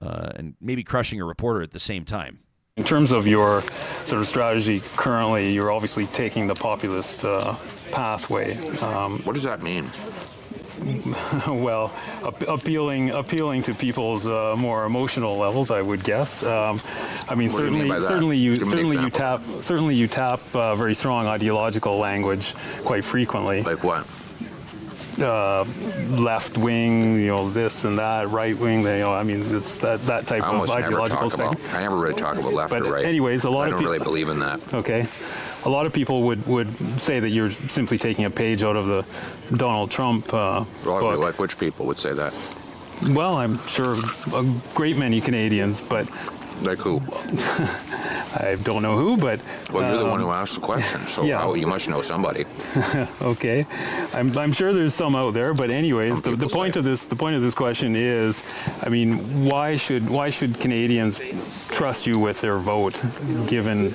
uh, 0.00 0.30
and 0.36 0.54
maybe 0.60 0.84
crushing 0.84 1.20
a 1.20 1.24
reporter 1.24 1.62
at 1.62 1.72
the 1.72 1.80
same 1.80 2.04
time. 2.04 2.38
In 2.76 2.84
terms 2.84 3.10
of 3.10 3.26
your 3.26 3.62
sort 4.04 4.22
of 4.22 4.28
strategy 4.28 4.80
currently, 4.94 5.52
you're 5.52 5.72
obviously 5.72 6.06
taking 6.06 6.46
the 6.46 6.54
populist 6.54 7.24
uh, 7.24 7.56
pathway. 7.90 8.56
Um, 8.78 9.18
what 9.24 9.32
does 9.32 9.42
that 9.42 9.62
mean? 9.62 9.90
well, 11.46 11.92
appealing 12.22 13.10
appealing 13.10 13.62
to 13.62 13.74
people's 13.74 14.26
uh, 14.26 14.54
more 14.58 14.84
emotional 14.84 15.36
levels, 15.36 15.70
I 15.70 15.82
would 15.82 16.04
guess. 16.04 16.42
Um, 16.42 16.80
I 17.28 17.34
mean, 17.34 17.48
what 17.48 17.58
certainly, 17.58 17.80
you 17.80 17.92
mean 17.92 18.00
certainly 18.00 18.36
you 18.36 18.64
certainly 18.64 18.98
you 18.98 19.10
tap 19.10 19.42
certainly 19.60 19.94
you 19.94 20.08
tap 20.08 20.40
uh, 20.54 20.74
very 20.76 20.94
strong 20.94 21.26
ideological 21.26 21.98
language 21.98 22.54
quite 22.84 23.04
frequently. 23.04 23.62
Like 23.62 23.84
what? 23.84 24.06
Uh, 25.20 25.64
left 26.08 26.56
wing, 26.56 27.20
you 27.20 27.26
know, 27.26 27.50
this 27.50 27.84
and 27.84 27.98
that, 27.98 28.28
right 28.30 28.56
wing. 28.56 28.82
You 28.82 28.98
know, 28.98 29.12
I 29.12 29.22
mean, 29.22 29.54
it's 29.54 29.76
that 29.78 30.00
that 30.06 30.26
type 30.26 30.42
of 30.42 30.68
ideological 30.70 31.28
spectrum. 31.28 31.62
I 31.74 31.82
never 31.82 31.96
really 31.96 32.14
talk 32.14 32.36
about 32.36 32.52
left 32.52 32.70
but 32.70 32.82
or 32.82 32.92
right. 32.92 33.04
Anyways, 33.04 33.44
a 33.44 33.50
lot 33.50 33.62
I 33.62 33.64
of 33.64 33.70
people 33.78 33.82
don't 33.82 33.92
really 33.92 34.04
believe 34.04 34.28
in 34.28 34.38
that. 34.40 34.74
Okay, 34.74 35.06
a 35.64 35.68
lot 35.68 35.86
of 35.86 35.92
people 35.92 36.22
would, 36.22 36.46
would 36.46 37.00
say 37.00 37.20
that 37.20 37.30
you're 37.30 37.50
simply 37.50 37.98
taking 37.98 38.24
a 38.24 38.30
page 38.30 38.62
out 38.62 38.76
of 38.76 38.86
the 38.86 39.04
Donald 39.56 39.90
Trump 39.90 40.32
uh, 40.32 40.64
book. 40.84 41.18
Like 41.18 41.38
which 41.38 41.58
people 41.58 41.86
would 41.86 41.98
say 41.98 42.12
that? 42.12 42.34
Well, 43.10 43.36
I'm 43.36 43.64
sure 43.66 43.96
a 44.34 44.60
great 44.74 44.96
many 44.96 45.20
Canadians, 45.20 45.80
but 45.80 46.08
like 46.62 46.78
who? 46.78 47.02
I 48.34 48.56
don't 48.62 48.82
know 48.82 48.96
who, 48.96 49.16
but 49.16 49.40
well, 49.72 49.82
you're 49.82 50.00
um, 50.00 50.04
the 50.04 50.10
one 50.10 50.20
who 50.20 50.28
um, 50.28 50.34
asked 50.34 50.54
the 50.54 50.60
question, 50.60 51.06
so 51.06 51.24
yeah. 51.24 51.52
you 51.54 51.66
must 51.66 51.88
know 51.88 52.00
somebody. 52.00 52.46
okay, 53.22 53.66
I'm, 54.14 54.36
I'm 54.38 54.52
sure 54.52 54.72
there's 54.72 54.94
some 54.94 55.14
out 55.14 55.34
there, 55.34 55.52
but 55.52 55.70
anyways, 55.70 56.22
the, 56.22 56.36
the 56.36 56.48
point 56.48 56.76
of 56.76 56.84
this 56.84 57.04
the 57.04 57.16
point 57.16 57.34
of 57.34 57.42
this 57.42 57.54
question 57.54 57.94
is, 57.94 58.42
I 58.82 58.88
mean, 58.88 59.44
why 59.44 59.76
should 59.76 60.08
why 60.08 60.30
should 60.30 60.58
Canadians 60.60 61.20
trust 61.68 62.06
you 62.06 62.18
with 62.18 62.40
their 62.40 62.58
vote, 62.58 62.98
given 63.48 63.94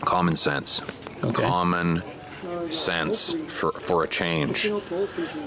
Common 0.00 0.36
sense. 0.36 0.82
Okay. 1.22 1.42
Common 1.42 2.02
sense 2.70 3.32
for, 3.48 3.72
for 3.72 4.04
a 4.04 4.08
change. 4.08 4.70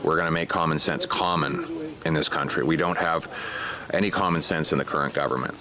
We're 0.03 0.15
going 0.15 0.25
to 0.25 0.31
make 0.31 0.49
common 0.49 0.79
sense 0.79 1.05
common 1.05 1.65
in 2.05 2.13
this 2.13 2.29
country. 2.29 2.63
We 2.63 2.75
don't 2.75 2.97
have 2.97 3.29
any 3.93 4.09
common 4.09 4.41
sense 4.41 4.71
in 4.71 4.77
the 4.77 4.85
current 4.85 5.13
government. 5.13 5.55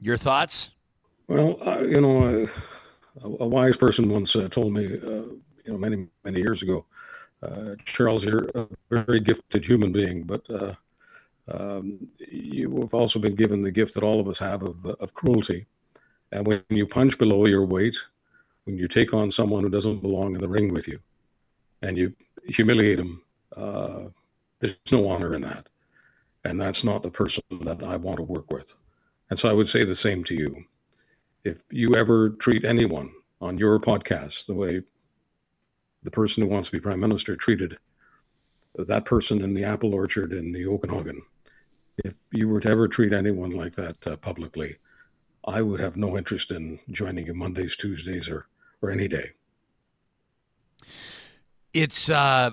Your 0.00 0.16
thoughts? 0.16 0.70
Well, 1.28 1.58
uh, 1.66 1.80
you 1.80 2.00
know, 2.00 2.44
uh, 2.44 3.28
a 3.40 3.46
wise 3.46 3.76
person 3.76 4.10
once 4.10 4.36
uh, 4.36 4.48
told 4.48 4.72
me, 4.72 4.84
uh, 4.84 5.08
you 5.64 5.72
know, 5.72 5.78
many 5.78 6.08
many 6.24 6.40
years 6.40 6.62
ago, 6.62 6.84
uh, 7.42 7.76
Charles, 7.84 8.24
you're 8.24 8.48
a 8.54 8.66
very 8.90 9.20
gifted 9.20 9.64
human 9.64 9.92
being, 9.92 10.24
but 10.24 10.42
uh, 10.50 10.74
um, 11.48 12.08
you 12.18 12.80
have 12.80 12.92
also 12.92 13.18
been 13.18 13.34
given 13.34 13.62
the 13.62 13.70
gift 13.70 13.94
that 13.94 14.02
all 14.02 14.20
of 14.20 14.28
us 14.28 14.38
have 14.38 14.62
of, 14.62 14.84
of 14.86 15.14
cruelty. 15.14 15.66
And 16.34 16.44
when 16.48 16.64
you 16.68 16.84
punch 16.84 17.16
below 17.16 17.46
your 17.46 17.64
weight, 17.64 17.96
when 18.64 18.76
you 18.76 18.88
take 18.88 19.14
on 19.14 19.30
someone 19.30 19.62
who 19.62 19.70
doesn't 19.70 20.02
belong 20.02 20.34
in 20.34 20.40
the 20.40 20.48
ring 20.48 20.72
with 20.72 20.88
you 20.88 20.98
and 21.80 21.96
you 21.96 22.12
humiliate 22.44 22.98
them, 22.98 23.22
uh, 23.56 24.00
there's 24.58 24.74
no 24.90 25.06
honor 25.08 25.34
in 25.34 25.42
that. 25.42 25.68
And 26.44 26.60
that's 26.60 26.82
not 26.82 27.04
the 27.04 27.10
person 27.10 27.44
that 27.60 27.84
I 27.84 27.96
want 27.96 28.16
to 28.16 28.24
work 28.24 28.52
with. 28.52 28.74
And 29.30 29.38
so 29.38 29.48
I 29.48 29.52
would 29.52 29.68
say 29.68 29.84
the 29.84 29.94
same 29.94 30.24
to 30.24 30.34
you. 30.34 30.64
If 31.44 31.62
you 31.70 31.94
ever 31.94 32.30
treat 32.30 32.64
anyone 32.64 33.12
on 33.40 33.56
your 33.56 33.78
podcast 33.78 34.46
the 34.46 34.54
way 34.54 34.82
the 36.02 36.10
person 36.10 36.42
who 36.42 36.48
wants 36.48 36.68
to 36.68 36.76
be 36.76 36.80
prime 36.80 37.00
minister 37.00 37.36
treated 37.36 37.78
that 38.74 39.04
person 39.04 39.40
in 39.40 39.54
the 39.54 39.62
apple 39.62 39.94
orchard 39.94 40.32
in 40.32 40.50
the 40.52 40.66
Okanagan, 40.66 41.22
if 42.04 42.14
you 42.32 42.48
were 42.48 42.60
to 42.60 42.70
ever 42.70 42.88
treat 42.88 43.12
anyone 43.12 43.50
like 43.50 43.76
that 43.76 44.04
uh, 44.06 44.16
publicly, 44.16 44.76
I 45.44 45.62
would 45.62 45.80
have 45.80 45.96
no 45.96 46.16
interest 46.16 46.50
in 46.50 46.80
joining 46.90 47.26
you 47.26 47.34
Mondays, 47.34 47.76
Tuesdays, 47.76 48.28
or 48.28 48.46
or 48.80 48.90
any 48.90 49.08
day. 49.08 49.32
It's 51.72 52.08
uh, 52.08 52.52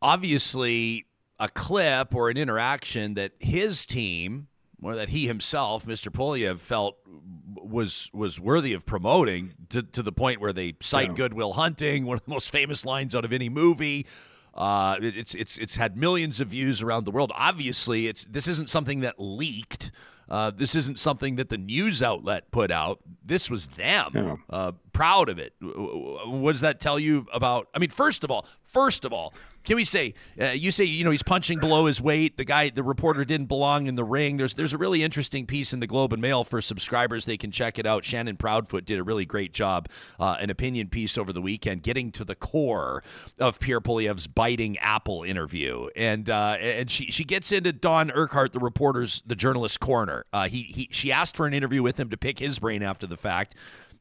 obviously 0.00 1.06
a 1.38 1.48
clip 1.48 2.14
or 2.14 2.30
an 2.30 2.36
interaction 2.36 3.14
that 3.14 3.32
his 3.38 3.84
team 3.84 4.48
or 4.82 4.96
that 4.96 5.10
he 5.10 5.26
himself, 5.26 5.86
Mr. 5.86 6.12
Poilievre, 6.12 6.58
felt 6.58 6.98
was 7.06 8.10
was 8.12 8.40
worthy 8.40 8.72
of 8.72 8.84
promoting 8.84 9.54
to, 9.70 9.82
to 9.82 10.02
the 10.02 10.12
point 10.12 10.40
where 10.40 10.52
they 10.52 10.74
cite 10.80 11.08
yeah. 11.08 11.14
Good 11.14 11.34
Will 11.34 11.54
Hunting, 11.54 12.04
one 12.04 12.18
of 12.18 12.24
the 12.24 12.30
most 12.30 12.50
famous 12.50 12.84
lines 12.84 13.14
out 13.14 13.24
of 13.24 13.32
any 13.32 13.48
movie. 13.48 14.06
Uh, 14.54 14.96
it's 15.00 15.34
it's 15.34 15.56
it's 15.56 15.76
had 15.76 15.96
millions 15.96 16.40
of 16.40 16.48
views 16.48 16.82
around 16.82 17.04
the 17.04 17.10
world. 17.10 17.32
Obviously, 17.34 18.06
it's 18.06 18.24
this 18.24 18.46
isn't 18.48 18.68
something 18.68 19.00
that 19.00 19.18
leaked. 19.18 19.90
Uh, 20.32 20.50
this 20.50 20.74
isn't 20.74 20.98
something 20.98 21.36
that 21.36 21.50
the 21.50 21.58
news 21.58 22.02
outlet 22.02 22.50
put 22.50 22.70
out. 22.70 23.00
This 23.22 23.50
was 23.50 23.68
them. 23.68 24.10
Yeah. 24.14 24.36
Uh, 24.48 24.72
proud 24.94 25.28
of 25.28 25.38
it. 25.38 25.52
What 25.60 26.52
does 26.52 26.62
that 26.62 26.80
tell 26.80 26.98
you 26.98 27.26
about? 27.34 27.68
I 27.74 27.78
mean, 27.78 27.90
first 27.90 28.24
of 28.24 28.30
all, 28.30 28.46
first 28.64 29.04
of 29.04 29.12
all, 29.12 29.34
Can 29.64 29.76
we 29.76 29.84
say 29.84 30.14
uh, 30.40 30.46
you 30.46 30.70
say 30.70 30.84
you 30.84 31.04
know 31.04 31.10
he's 31.10 31.22
punching 31.22 31.58
below 31.60 31.86
his 31.86 32.00
weight? 32.00 32.36
The 32.36 32.44
guy, 32.44 32.70
the 32.70 32.82
reporter, 32.82 33.24
didn't 33.24 33.46
belong 33.46 33.86
in 33.86 33.94
the 33.94 34.04
ring. 34.04 34.36
There's 34.36 34.54
there's 34.54 34.72
a 34.72 34.78
really 34.78 35.02
interesting 35.02 35.46
piece 35.46 35.72
in 35.72 35.80
the 35.80 35.86
Globe 35.86 36.12
and 36.12 36.20
Mail 36.20 36.44
for 36.44 36.60
subscribers. 36.60 37.24
They 37.24 37.36
can 37.36 37.50
check 37.50 37.78
it 37.78 37.86
out. 37.86 38.04
Shannon 38.04 38.36
Proudfoot 38.36 38.84
did 38.84 38.98
a 38.98 39.04
really 39.04 39.24
great 39.24 39.52
job, 39.52 39.88
uh, 40.18 40.36
an 40.40 40.50
opinion 40.50 40.88
piece 40.88 41.16
over 41.16 41.32
the 41.32 41.42
weekend, 41.42 41.82
getting 41.82 42.10
to 42.12 42.24
the 42.24 42.34
core 42.34 43.04
of 43.38 43.60
Pierre 43.60 43.80
Poilievre's 43.80 44.26
biting 44.26 44.78
Apple 44.78 45.22
interview, 45.22 45.88
and 45.94 46.28
uh, 46.28 46.56
and 46.60 46.90
she 46.90 47.06
she 47.06 47.24
gets 47.24 47.52
into 47.52 47.72
Don 47.72 48.10
Urquhart, 48.10 48.52
the 48.52 48.58
reporter's 48.58 49.22
the 49.26 49.36
journalist's 49.36 49.78
corner. 49.78 50.24
Uh, 50.32 50.48
he 50.48 50.62
he 50.62 50.88
she 50.90 51.12
asked 51.12 51.36
for 51.36 51.46
an 51.46 51.54
interview 51.54 51.82
with 51.82 52.00
him 52.00 52.10
to 52.10 52.16
pick 52.16 52.38
his 52.40 52.58
brain 52.58 52.82
after 52.82 53.06
the 53.06 53.16
fact. 53.16 53.54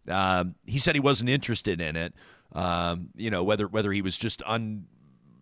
Um, 0.07 0.55
he 0.65 0.79
said 0.79 0.95
he 0.95 1.01
wasn't 1.01 1.29
interested 1.29 1.79
in 1.79 1.95
it. 1.95 2.13
Um, 2.53 3.09
you 3.15 3.29
know 3.29 3.43
whether 3.43 3.67
whether 3.67 3.91
he 3.91 4.01
was 4.01 4.17
just 4.17 4.41
un 4.45 4.85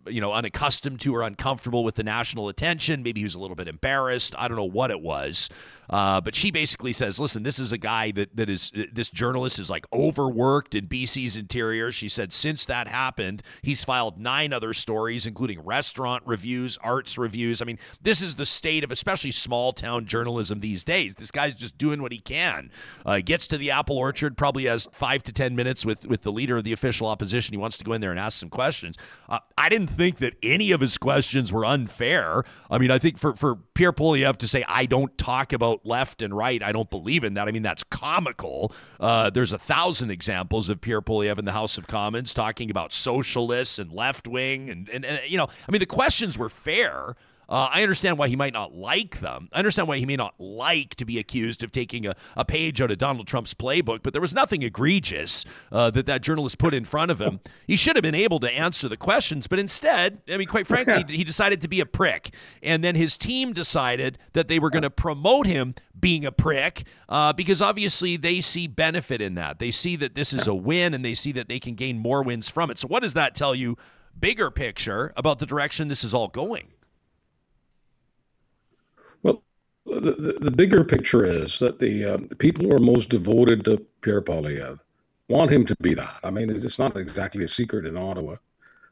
you 0.09 0.21
know 0.21 0.33
unaccustomed 0.33 0.99
to 1.01 1.15
or 1.15 1.21
uncomfortable 1.21 1.83
with 1.83 1.95
the 1.95 2.03
national 2.03 2.49
attention. 2.49 3.03
Maybe 3.03 3.21
he 3.21 3.25
was 3.25 3.35
a 3.35 3.39
little 3.39 3.55
bit 3.55 3.67
embarrassed. 3.67 4.35
I 4.37 4.47
don't 4.47 4.57
know 4.57 4.63
what 4.63 4.91
it 4.91 5.01
was. 5.01 5.49
Uh, 5.89 6.21
but 6.21 6.35
she 6.35 6.51
basically 6.51 6.93
says, 6.93 7.19
listen, 7.19 7.43
this 7.43 7.59
is 7.59 7.71
a 7.71 7.77
guy 7.77 8.11
that, 8.11 8.35
that 8.35 8.49
is, 8.49 8.71
this 8.91 9.09
journalist 9.09 9.57
is 9.57 9.69
like 9.69 9.85
overworked 9.91 10.75
in 10.75 10.87
BC's 10.87 11.35
interior. 11.35 11.91
She 11.91 12.07
said, 12.09 12.31
since 12.31 12.65
that 12.67 12.87
happened, 12.87 13.41
he's 13.63 13.83
filed 13.83 14.19
nine 14.19 14.53
other 14.53 14.73
stories, 14.73 15.25
including 15.25 15.61
restaurant 15.61 16.23
reviews, 16.27 16.77
arts 16.83 17.17
reviews. 17.17 17.61
I 17.61 17.65
mean, 17.65 17.79
this 18.01 18.21
is 18.21 18.35
the 18.35 18.45
state 18.45 18.83
of 18.83 18.91
especially 18.91 19.31
small 19.31 19.73
town 19.73 20.05
journalism 20.05 20.59
these 20.59 20.83
days. 20.83 21.15
This 21.15 21.31
guy's 21.31 21.55
just 21.55 21.77
doing 21.77 22.01
what 22.01 22.11
he 22.11 22.19
can. 22.19 22.69
Uh, 23.03 23.19
gets 23.23 23.47
to 23.47 23.57
the 23.57 23.71
apple 23.71 23.97
orchard, 23.97 24.37
probably 24.37 24.65
has 24.65 24.87
five 24.91 25.23
to 25.23 25.33
10 25.33 25.55
minutes 25.55 25.85
with, 25.85 26.05
with 26.05 26.21
the 26.21 26.31
leader 26.31 26.57
of 26.57 26.63
the 26.63 26.73
official 26.73 27.07
opposition. 27.07 27.53
He 27.53 27.57
wants 27.57 27.77
to 27.77 27.83
go 27.83 27.93
in 27.93 28.01
there 28.01 28.11
and 28.11 28.19
ask 28.19 28.37
some 28.37 28.49
questions. 28.49 28.95
Uh, 29.27 29.39
I 29.57 29.69
didn't 29.69 29.89
think 29.99 30.17
that 30.17 30.33
any 30.41 30.71
of 30.71 30.79
his 30.81 30.97
questions 30.97 31.51
were 31.51 31.65
unfair. 31.65 32.43
I 32.71 32.77
mean, 32.77 32.89
I 32.89 32.97
think 32.97 33.17
for, 33.17 33.35
for 33.35 33.57
Pierre 33.73 33.91
Poilievre 33.91 34.37
to 34.37 34.47
say, 34.47 34.63
I 34.67 34.85
don't 34.85 35.15
talk 35.17 35.51
about 35.53 35.85
left 35.85 36.21
and 36.21 36.33
right. 36.33 36.63
I 36.63 36.71
don't 36.71 36.89
believe 36.89 37.23
in 37.23 37.33
that. 37.35 37.47
I 37.47 37.51
mean, 37.51 37.63
that's 37.63 37.83
comical. 37.83 38.73
Uh, 38.99 39.29
there's 39.29 39.51
a 39.51 39.59
thousand 39.59 40.09
examples 40.09 40.69
of 40.69 40.79
Pierre 40.79 41.01
Poilievre 41.01 41.37
in 41.37 41.45
the 41.45 41.51
House 41.51 41.77
of 41.77 41.85
Commons 41.85 42.33
talking 42.33 42.71
about 42.71 42.93
socialists 42.93 43.77
and 43.77 43.91
left 43.91 44.27
wing. 44.27 44.69
And, 44.69 44.89
and, 44.89 45.05
and, 45.05 45.19
you 45.27 45.37
know, 45.37 45.47
I 45.67 45.71
mean, 45.71 45.79
the 45.79 45.85
questions 45.85 46.37
were 46.37 46.49
fair. 46.49 47.15
Uh, 47.49 47.67
I 47.71 47.81
understand 47.81 48.19
why 48.19 48.27
he 48.27 48.35
might 48.35 48.53
not 48.53 48.73
like 48.75 49.21
them. 49.21 49.49
I 49.51 49.57
understand 49.57 49.87
why 49.87 49.97
he 49.97 50.05
may 50.05 50.15
not 50.15 50.35
like 50.39 50.93
to 50.95 51.05
be 51.05 51.17
accused 51.17 51.63
of 51.63 51.71
taking 51.71 52.05
a, 52.05 52.15
a 52.37 52.45
page 52.45 52.79
out 52.79 52.91
of 52.91 52.99
Donald 52.99 53.27
Trump's 53.27 53.55
playbook, 53.55 54.03
but 54.03 54.13
there 54.13 54.21
was 54.21 54.35
nothing 54.35 54.61
egregious 54.61 55.45
uh, 55.71 55.89
that 55.91 56.05
that 56.05 56.21
journalist 56.21 56.59
put 56.59 56.73
in 56.73 56.85
front 56.85 57.09
of 57.09 57.19
him. 57.19 57.39
He 57.65 57.75
should 57.75 57.95
have 57.95 58.03
been 58.03 58.15
able 58.15 58.39
to 58.41 58.51
answer 58.51 58.87
the 58.87 58.97
questions, 58.97 59.47
but 59.47 59.57
instead, 59.57 60.21
I 60.29 60.37
mean, 60.37 60.47
quite 60.47 60.67
frankly, 60.67 61.03
he 61.07 61.23
decided 61.23 61.61
to 61.61 61.67
be 61.67 61.79
a 61.79 61.85
prick. 61.85 62.33
And 62.61 62.83
then 62.83 62.95
his 62.95 63.17
team 63.17 63.53
decided 63.53 64.19
that 64.33 64.47
they 64.47 64.59
were 64.59 64.69
going 64.69 64.83
to 64.83 64.89
promote 64.91 65.47
him 65.47 65.73
being 65.99 66.25
a 66.25 66.31
prick 66.31 66.83
uh, 67.09 67.33
because 67.33 67.61
obviously 67.61 68.15
they 68.15 68.41
see 68.41 68.67
benefit 68.67 69.21
in 69.21 69.33
that. 69.35 69.59
They 69.59 69.71
see 69.71 69.95
that 69.97 70.15
this 70.15 70.33
is 70.33 70.47
a 70.47 70.53
win 70.53 70.93
and 70.93 71.03
they 71.03 71.15
see 71.15 71.31
that 71.33 71.49
they 71.49 71.59
can 71.59 71.73
gain 71.75 71.97
more 71.97 72.23
wins 72.23 72.47
from 72.47 72.69
it. 72.69 72.79
So, 72.79 72.87
what 72.87 73.03
does 73.03 73.15
that 73.15 73.35
tell 73.35 73.55
you, 73.55 73.77
bigger 74.17 74.51
picture, 74.51 75.13
about 75.17 75.39
the 75.39 75.45
direction 75.45 75.87
this 75.87 76.03
is 76.03 76.13
all 76.13 76.27
going? 76.27 76.67
The, 79.89 80.37
the 80.39 80.51
bigger 80.51 80.83
picture 80.83 81.25
is 81.25 81.59
that 81.59 81.79
the, 81.79 82.05
uh, 82.05 82.17
the 82.17 82.35
people 82.35 82.65
who 82.65 82.75
are 82.75 82.79
most 82.79 83.09
devoted 83.09 83.65
to 83.65 83.85
Pierre 84.01 84.21
Poilievre 84.21 84.79
want 85.27 85.51
him 85.51 85.65
to 85.65 85.75
be 85.81 85.93
that. 85.93 86.17
I 86.23 86.31
mean, 86.31 86.49
it's 86.49 86.79
not 86.79 86.97
exactly 86.97 87.43
a 87.43 87.47
secret 87.47 87.85
in 87.85 87.97
Ottawa 87.97 88.37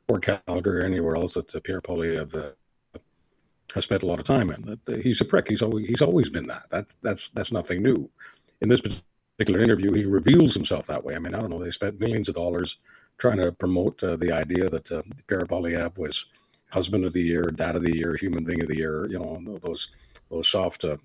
or 0.08 0.20
Calgary 0.20 0.82
or 0.82 0.86
anywhere 0.86 1.16
else 1.16 1.34
that 1.34 1.54
uh, 1.54 1.60
Pierre 1.60 1.82
Poilievre 1.82 2.54
uh, 2.96 3.00
has 3.74 3.84
spent 3.84 4.04
a 4.04 4.06
lot 4.06 4.20
of 4.20 4.26
time 4.26 4.52
in. 4.52 4.80
That 4.86 5.02
he's 5.02 5.22
a 5.22 5.26
prick. 5.26 5.50
He's 5.50 5.62
always 5.62 5.88
he's 5.88 6.02
always 6.02 6.30
been 6.30 6.48
that. 6.48 6.64
That's 6.70 6.96
that's 7.02 7.30
that's 7.30 7.52
nothing 7.52 7.82
new. 7.82 8.10
In 8.62 8.70
this 8.70 8.82
particular 8.82 9.62
interview, 9.62 9.92
he 9.94 10.06
reveals 10.06 10.54
himself 10.54 10.88
that 10.88 11.04
way. 11.04 11.16
I 11.16 11.20
mean, 11.20 11.36
I 11.36 11.40
don't 11.40 11.50
know. 11.50 11.64
They 11.64 11.72
spent 11.72 12.00
millions 12.00 12.30
of 12.30 12.36
dollars 12.36 12.78
trying 13.18 13.38
to 13.38 13.52
promote 13.52 14.04
uh, 14.04 14.16
the 14.16 14.32
idea 14.32 14.70
that 14.70 14.92
uh, 14.92 15.02
Pierre 15.28 15.42
Poilievre 15.42 15.98
was 15.98 16.28
husband 16.72 17.06
of 17.06 17.14
the 17.14 17.22
year, 17.22 17.44
dad 17.44 17.76
of 17.76 17.82
the 17.82 17.96
year, 17.96 18.16
human 18.16 18.44
being 18.44 18.62
of 18.62 18.68
the 18.68 18.78
year. 18.78 19.08
You 19.10 19.20
know, 19.20 19.60
those 19.64 19.90
those 20.30 20.48
soft 20.48 20.84
uh, 20.84 20.98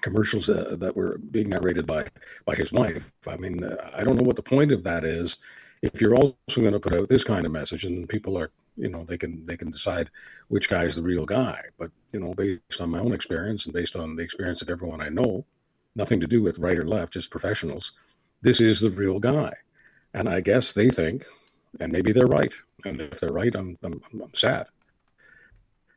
commercials 0.00 0.48
uh, 0.48 0.76
that 0.78 0.96
were 0.96 1.18
being 1.18 1.48
narrated 1.48 1.86
by 1.86 2.06
by 2.44 2.54
his 2.54 2.72
wife. 2.72 3.10
I 3.26 3.36
mean, 3.36 3.64
uh, 3.64 3.90
I 3.94 4.04
don't 4.04 4.16
know 4.16 4.26
what 4.26 4.36
the 4.36 4.42
point 4.42 4.72
of 4.72 4.82
that 4.84 5.04
is. 5.04 5.38
If 5.82 6.00
you're 6.00 6.14
also 6.14 6.60
going 6.60 6.72
to 6.72 6.80
put 6.80 6.94
out 6.94 7.08
this 7.08 7.24
kind 7.24 7.46
of 7.46 7.52
message, 7.52 7.84
and 7.84 8.08
people 8.08 8.36
are, 8.36 8.50
you 8.76 8.88
know, 8.88 9.04
they 9.04 9.16
can 9.16 9.46
they 9.46 9.56
can 9.56 9.70
decide 9.70 10.10
which 10.48 10.68
guy 10.68 10.84
is 10.84 10.96
the 10.96 11.02
real 11.02 11.24
guy. 11.24 11.60
But 11.78 11.90
you 12.12 12.20
know, 12.20 12.34
based 12.34 12.80
on 12.80 12.90
my 12.90 12.98
own 12.98 13.12
experience 13.12 13.64
and 13.64 13.74
based 13.74 13.96
on 13.96 14.16
the 14.16 14.22
experience 14.22 14.62
of 14.62 14.70
everyone 14.70 15.00
I 15.00 15.08
know, 15.08 15.46
nothing 15.94 16.20
to 16.20 16.26
do 16.26 16.42
with 16.42 16.58
right 16.58 16.78
or 16.78 16.86
left, 16.86 17.14
just 17.14 17.30
professionals. 17.30 17.92
This 18.42 18.60
is 18.60 18.80
the 18.80 18.90
real 18.90 19.18
guy, 19.18 19.52
and 20.14 20.28
I 20.28 20.40
guess 20.40 20.72
they 20.72 20.90
think, 20.90 21.24
and 21.78 21.92
maybe 21.92 22.12
they're 22.12 22.26
right. 22.26 22.52
And 22.84 23.00
if 23.00 23.20
they're 23.20 23.32
right, 23.32 23.54
I'm 23.54 23.78
I'm, 23.82 24.02
I'm 24.12 24.34
sad 24.34 24.66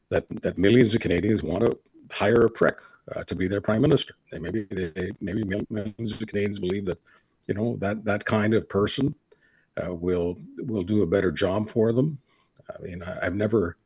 that 0.10 0.30
that 0.44 0.58
millions 0.58 0.96
of 0.96 1.02
Canadians 1.02 1.44
want 1.44 1.66
to 1.66 1.78
hire 2.14 2.46
a 2.46 2.50
prick 2.50 2.80
uh, 3.16 3.24
to 3.26 3.36
be 3.36 3.48
their 3.48 3.62
prime 3.62 3.82
minister. 3.82 4.16
Maybe 4.32 4.64
they, 4.64 5.12
maybe 5.20 5.44
millions 5.44 6.12
of 6.12 6.28
Canadians 6.28 6.60
believe 6.60 6.86
that 6.86 7.00
you 7.48 7.54
know 7.54 7.76
that 7.78 8.06
that 8.06 8.26
kind 8.26 8.54
of 8.54 8.70
person 8.70 9.16
uh, 9.82 9.94
will 9.94 10.38
will 10.58 10.84
do 10.84 11.04
a 11.04 11.08
better 11.08 11.32
job 11.32 11.70
for 11.70 11.92
them. 11.92 12.20
I 12.70 12.82
mean, 12.82 13.04
I, 13.04 13.26
have 13.26 13.36
never, 13.36 13.78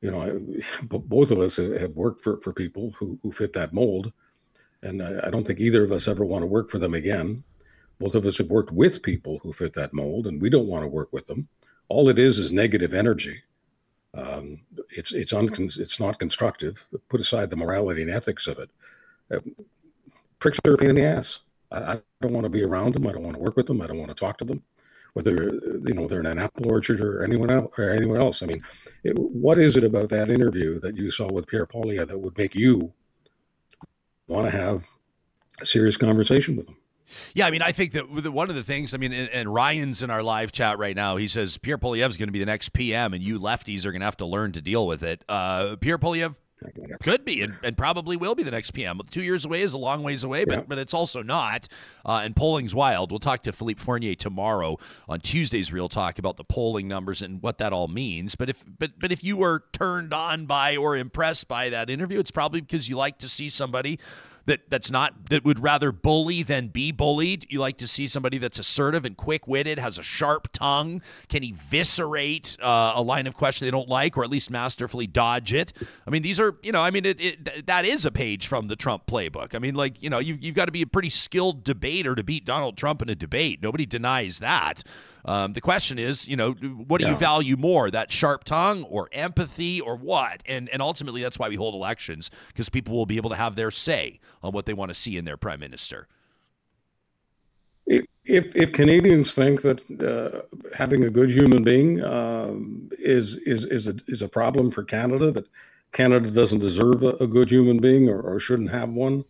you 0.00 0.10
know, 0.10 0.22
I, 0.82 0.86
both 0.86 1.30
of 1.30 1.38
us 1.38 1.56
have 1.56 1.92
worked 1.92 2.22
for, 2.22 2.38
for 2.38 2.52
people 2.52 2.92
who, 2.96 3.18
who 3.22 3.30
fit 3.30 3.52
that 3.52 3.74
mold, 3.74 4.12
and 4.82 5.02
I, 5.02 5.26
I 5.26 5.30
don't 5.30 5.46
think 5.46 5.60
either 5.60 5.84
of 5.84 5.92
us 5.92 6.08
ever 6.08 6.24
want 6.24 6.42
to 6.42 6.46
work 6.46 6.70
for 6.70 6.78
them 6.78 6.94
again. 6.94 7.44
Both 7.98 8.14
of 8.14 8.24
us 8.24 8.38
have 8.38 8.48
worked 8.48 8.72
with 8.72 9.02
people 9.02 9.38
who 9.42 9.52
fit 9.52 9.74
that 9.74 9.92
mold, 9.92 10.26
and 10.26 10.40
we 10.40 10.50
don't 10.50 10.66
want 10.66 10.84
to 10.84 10.88
work 10.88 11.12
with 11.12 11.26
them. 11.26 11.48
All 11.88 12.08
it 12.08 12.18
is 12.18 12.38
is 12.38 12.50
negative 12.50 12.94
energy 12.94 13.42
um, 14.14 14.60
it's 14.90 15.12
it's 15.12 15.32
it's 15.32 16.00
not 16.00 16.18
constructive. 16.18 16.84
Put 17.08 17.20
aside 17.20 17.50
the 17.50 17.56
morality 17.56 18.02
and 18.02 18.10
ethics 18.10 18.46
of 18.46 18.58
it. 18.58 18.70
Uh, 19.30 19.40
pricks 20.38 20.58
are 20.64 20.74
a 20.74 20.78
pain 20.78 20.90
in 20.90 20.96
the 20.96 21.04
ass. 21.04 21.40
I, 21.70 21.94
I 21.94 22.00
don't 22.20 22.32
want 22.32 22.44
to 22.44 22.50
be 22.50 22.62
around 22.62 22.94
them. 22.94 23.06
I 23.06 23.12
don't 23.12 23.22
want 23.22 23.36
to 23.36 23.42
work 23.42 23.56
with 23.56 23.66
them. 23.66 23.80
I 23.80 23.86
don't 23.86 23.98
want 23.98 24.10
to 24.10 24.14
talk 24.14 24.38
to 24.38 24.44
them. 24.44 24.62
Whether 25.14 25.52
you 25.54 25.94
know 25.94 26.06
they're 26.06 26.20
in 26.20 26.26
an 26.26 26.38
apple 26.38 26.70
orchard 26.70 27.00
or 27.00 27.22
anyone 27.22 27.50
else 27.50 27.72
or 27.78 27.90
anywhere 27.90 28.20
else. 28.20 28.42
I 28.42 28.46
mean, 28.46 28.62
it, 29.04 29.18
what 29.18 29.58
is 29.58 29.76
it 29.76 29.84
about 29.84 30.08
that 30.10 30.30
interview 30.30 30.78
that 30.80 30.96
you 30.96 31.10
saw 31.10 31.30
with 31.30 31.46
Pierre 31.46 31.66
Poilievre 31.66 32.08
that 32.08 32.18
would 32.18 32.36
make 32.36 32.54
you 32.54 32.92
want 34.26 34.50
to 34.50 34.56
have 34.56 34.86
a 35.60 35.66
serious 35.66 35.96
conversation 35.96 36.56
with 36.56 36.66
them? 36.66 36.76
Yeah, 37.34 37.46
I 37.46 37.50
mean, 37.50 37.62
I 37.62 37.72
think 37.72 37.92
that 37.92 38.10
one 38.10 38.50
of 38.50 38.56
the 38.56 38.62
things, 38.62 38.94
I 38.94 38.98
mean, 38.98 39.12
and, 39.12 39.28
and 39.30 39.52
Ryan's 39.52 40.02
in 40.02 40.10
our 40.10 40.22
live 40.22 40.52
chat 40.52 40.78
right 40.78 40.96
now. 40.96 41.16
He 41.16 41.28
says 41.28 41.58
Pierre 41.58 41.78
Poilievre's 41.78 42.16
going 42.16 42.28
to 42.28 42.32
be 42.32 42.38
the 42.38 42.46
next 42.46 42.72
PM, 42.72 43.14
and 43.14 43.22
you 43.22 43.38
lefties 43.38 43.84
are 43.84 43.92
going 43.92 44.00
to 44.00 44.06
have 44.06 44.16
to 44.18 44.26
learn 44.26 44.52
to 44.52 44.60
deal 44.60 44.86
with 44.86 45.02
it. 45.02 45.24
Uh, 45.28 45.76
Pierre 45.76 45.98
Poilievre 45.98 46.36
could 47.02 47.24
be 47.24 47.42
and, 47.42 47.56
and, 47.62 47.76
probably 47.76 48.16
will 48.16 48.34
be 48.34 48.42
the 48.42 48.50
next 48.50 48.72
PM. 48.72 49.00
Two 49.10 49.22
years 49.22 49.44
away 49.44 49.62
is 49.62 49.72
a 49.72 49.78
long 49.78 50.02
ways 50.02 50.24
away, 50.24 50.44
but, 50.44 50.58
yeah. 50.58 50.64
but 50.66 50.78
it's 50.78 50.94
also 50.94 51.22
not. 51.22 51.68
Uh, 52.04 52.20
and 52.24 52.36
polling's 52.36 52.74
wild. 52.74 53.10
We'll 53.10 53.18
talk 53.18 53.42
to 53.42 53.52
Philippe 53.52 53.80
Fournier 53.80 54.14
tomorrow 54.14 54.78
on 55.08 55.20
Tuesday's 55.20 55.72
Real 55.72 55.88
Talk 55.88 56.18
about 56.18 56.36
the 56.36 56.44
polling 56.44 56.88
numbers 56.88 57.22
and 57.22 57.42
what 57.42 57.58
that 57.58 57.72
all 57.72 57.88
means. 57.88 58.34
But 58.34 58.48
if 58.48 58.64
but 58.78 58.98
but 58.98 59.12
if 59.12 59.24
you 59.24 59.36
were 59.36 59.64
turned 59.72 60.12
on 60.12 60.46
by 60.46 60.76
or 60.76 60.96
impressed 60.96 61.48
by 61.48 61.68
that 61.70 61.90
interview, 61.90 62.18
it's 62.18 62.30
probably 62.30 62.60
because 62.60 62.88
you 62.88 62.96
like 62.96 63.18
to 63.18 63.28
see 63.28 63.50
somebody 63.50 63.98
that 64.46 64.68
that's 64.68 64.90
not 64.90 65.30
that 65.30 65.44
would 65.44 65.58
rather 65.58 65.92
bully 65.92 66.42
than 66.42 66.68
be 66.68 66.92
bullied. 66.92 67.46
You 67.50 67.60
like 67.60 67.78
to 67.78 67.86
see 67.86 68.08
somebody 68.08 68.38
that's 68.38 68.58
assertive 68.58 69.04
and 69.04 69.16
quick-witted, 69.16 69.78
has 69.78 69.98
a 69.98 70.02
sharp 70.02 70.48
tongue, 70.52 71.02
can 71.28 71.44
eviscerate 71.44 72.56
uh, 72.60 72.92
a 72.94 73.02
line 73.02 73.26
of 73.26 73.36
question 73.36 73.66
they 73.66 73.70
don't 73.70 73.88
like, 73.88 74.16
or 74.16 74.24
at 74.24 74.30
least 74.30 74.50
masterfully 74.50 75.06
dodge 75.06 75.52
it. 75.52 75.72
I 76.06 76.10
mean, 76.10 76.22
these 76.22 76.40
are 76.40 76.56
you 76.62 76.72
know, 76.72 76.82
I 76.82 76.90
mean, 76.90 77.04
it, 77.04 77.20
it 77.20 77.66
that 77.66 77.84
is 77.84 78.04
a 78.04 78.10
page 78.10 78.46
from 78.46 78.68
the 78.68 78.76
Trump 78.76 79.06
playbook. 79.06 79.54
I 79.54 79.58
mean, 79.58 79.74
like 79.74 80.02
you 80.02 80.10
know, 80.10 80.18
you 80.18 80.38
you've 80.40 80.54
got 80.54 80.66
to 80.66 80.72
be 80.72 80.82
a 80.82 80.86
pretty 80.86 81.10
skilled 81.10 81.64
debater 81.64 82.14
to 82.14 82.24
beat 82.24 82.44
Donald 82.44 82.76
Trump 82.76 83.02
in 83.02 83.08
a 83.08 83.14
debate. 83.14 83.62
Nobody 83.62 83.86
denies 83.86 84.38
that. 84.40 84.82
Um, 85.24 85.52
the 85.52 85.60
question 85.60 85.98
is, 85.98 86.26
you 86.26 86.36
know, 86.36 86.52
what 86.52 87.00
do 87.00 87.06
yeah. 87.06 87.12
you 87.12 87.16
value 87.16 87.56
more, 87.56 87.90
that 87.90 88.10
sharp 88.10 88.44
tongue 88.44 88.82
or 88.84 89.08
empathy 89.12 89.80
or 89.80 89.96
what? 89.96 90.42
And 90.46 90.68
and 90.70 90.82
ultimately, 90.82 91.22
that's 91.22 91.38
why 91.38 91.48
we 91.48 91.56
hold 91.56 91.74
elections 91.74 92.30
because 92.48 92.68
people 92.68 92.94
will 92.94 93.06
be 93.06 93.16
able 93.16 93.30
to 93.30 93.36
have 93.36 93.56
their 93.56 93.70
say 93.70 94.20
on 94.42 94.52
what 94.52 94.66
they 94.66 94.74
want 94.74 94.90
to 94.90 94.94
see 94.94 95.16
in 95.16 95.24
their 95.24 95.36
prime 95.36 95.60
minister. 95.60 96.08
If 97.86 98.04
if, 98.24 98.54
if 98.54 98.72
Canadians 98.72 99.34
think 99.34 99.62
that 99.62 99.80
uh, 100.00 100.42
having 100.76 101.04
a 101.04 101.10
good 101.10 101.30
human 101.30 101.62
being 101.64 102.02
uh, 102.02 102.54
is 102.98 103.36
is 103.38 103.66
is 103.66 103.88
a 103.88 103.96
is 104.06 104.22
a 104.22 104.28
problem 104.28 104.70
for 104.70 104.84
Canada, 104.84 105.30
that 105.32 105.46
Canada 105.92 106.30
doesn't 106.30 106.60
deserve 106.60 107.02
a, 107.02 107.10
a 107.16 107.26
good 107.26 107.50
human 107.50 107.78
being 107.78 108.08
or, 108.08 108.20
or 108.20 108.40
shouldn't 108.40 108.70
have 108.70 108.90
one, 108.90 109.24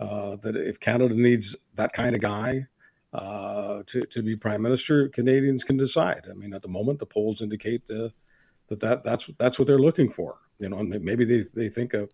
uh, 0.00 0.36
that 0.36 0.56
if 0.56 0.80
Canada 0.80 1.14
needs 1.14 1.56
that 1.74 1.92
kind 1.92 2.14
of 2.14 2.20
guy, 2.20 2.66
uh, 3.12 3.82
to, 3.86 4.02
to 4.02 4.22
be 4.22 4.36
prime 4.36 4.62
minister, 4.62 5.08
Canadians 5.08 5.64
can 5.64 5.76
decide. 5.76 6.26
I 6.30 6.34
mean, 6.34 6.54
at 6.54 6.62
the 6.62 6.68
moment, 6.68 6.98
the 6.98 7.06
polls 7.06 7.42
indicate 7.42 7.82
uh, 7.90 8.08
that, 8.68 8.80
that 8.80 9.04
that's 9.04 9.28
that's 9.38 9.58
what 9.58 9.66
they're 9.66 9.78
looking 9.78 10.10
for. 10.10 10.38
You 10.58 10.68
know, 10.68 10.78
and 10.78 10.90
maybe 11.02 11.24
they, 11.24 11.42
they 11.54 11.68
think 11.70 11.94
a, 11.94 12.06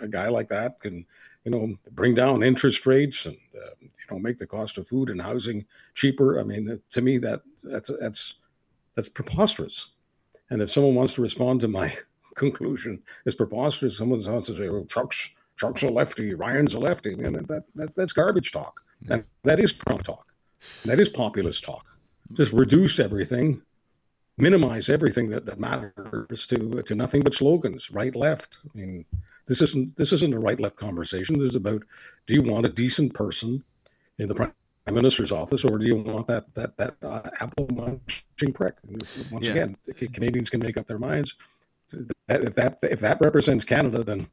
a 0.00 0.06
guy 0.06 0.28
like 0.28 0.48
that 0.50 0.78
can, 0.80 1.06
you 1.44 1.50
know, 1.50 1.74
bring 1.92 2.14
down 2.14 2.42
interest 2.42 2.84
rates 2.86 3.24
and 3.24 3.36
uh, 3.56 3.70
you 3.80 3.88
know 4.10 4.18
make 4.18 4.38
the 4.38 4.46
cost 4.46 4.76
of 4.78 4.86
food 4.86 5.08
and 5.10 5.22
housing 5.22 5.64
cheaper. 5.94 6.38
I 6.38 6.44
mean, 6.44 6.80
to 6.90 7.00
me 7.00 7.18
that 7.18 7.42
that's 7.62 7.90
that's 8.00 8.34
that's 8.94 9.08
preposterous. 9.08 9.88
And 10.50 10.60
if 10.60 10.70
someone 10.70 10.94
wants 10.94 11.14
to 11.14 11.22
respond 11.22 11.62
to 11.62 11.68
my 11.68 11.96
conclusion 12.34 13.02
as 13.26 13.34
preposterous, 13.34 13.96
someone 13.96 14.22
wants 14.24 14.48
to 14.48 14.54
say, 14.54 14.68
"Well, 14.68 14.84
Chuck's 14.84 15.34
Chuck's 15.56 15.82
a 15.82 15.88
lefty, 15.88 16.34
Ryan's 16.34 16.74
a 16.74 16.78
lefty," 16.78 17.14
I 17.14 17.16
mean, 17.16 17.32
that, 17.46 17.64
that 17.74 17.94
that's 17.94 18.12
garbage 18.12 18.52
talk, 18.52 18.82
and 19.08 19.24
that 19.44 19.58
is 19.60 19.72
Trump 19.72 20.02
talk, 20.02 20.33
that 20.84 21.00
is 21.00 21.08
populist 21.08 21.64
talk. 21.64 21.86
Just 22.32 22.52
reduce 22.52 22.98
everything 22.98 23.62
minimize 24.36 24.88
everything 24.88 25.30
that, 25.30 25.46
that 25.46 25.60
matters 25.60 26.46
to 26.46 26.82
to 26.82 26.94
nothing 26.94 27.22
but 27.22 27.34
slogans, 27.34 27.90
right, 27.90 28.14
left. 28.14 28.58
I 28.64 28.78
mean, 28.78 29.04
this 29.46 29.62
isn't 29.62 29.96
this 29.96 30.12
isn't 30.12 30.34
a 30.34 30.38
right 30.38 30.58
left 30.58 30.76
conversation. 30.76 31.38
This 31.38 31.50
is 31.50 31.56
about 31.56 31.82
do 32.26 32.34
you 32.34 32.42
want 32.42 32.66
a 32.66 32.70
decent 32.70 33.14
person 33.14 33.62
in 34.18 34.28
the 34.28 34.34
prime 34.34 34.52
minister's 34.90 35.32
office, 35.32 35.64
or 35.64 35.78
do 35.78 35.86
you 35.86 35.96
want 35.96 36.26
that 36.28 36.52
that 36.54 36.76
that 36.76 36.96
uh, 37.02 37.30
apple 37.40 37.68
munching 37.72 38.52
prick? 38.52 38.76
Once 39.30 39.46
yeah. 39.46 39.52
again, 39.52 39.76
Canadians 40.12 40.50
can 40.50 40.60
make 40.60 40.76
up 40.76 40.86
their 40.86 40.98
minds. 40.98 41.34
If 42.28 42.54
that 42.54 42.78
if 42.82 43.00
that 43.00 43.20
represents 43.20 43.64
Canada, 43.64 44.02
then 44.02 44.28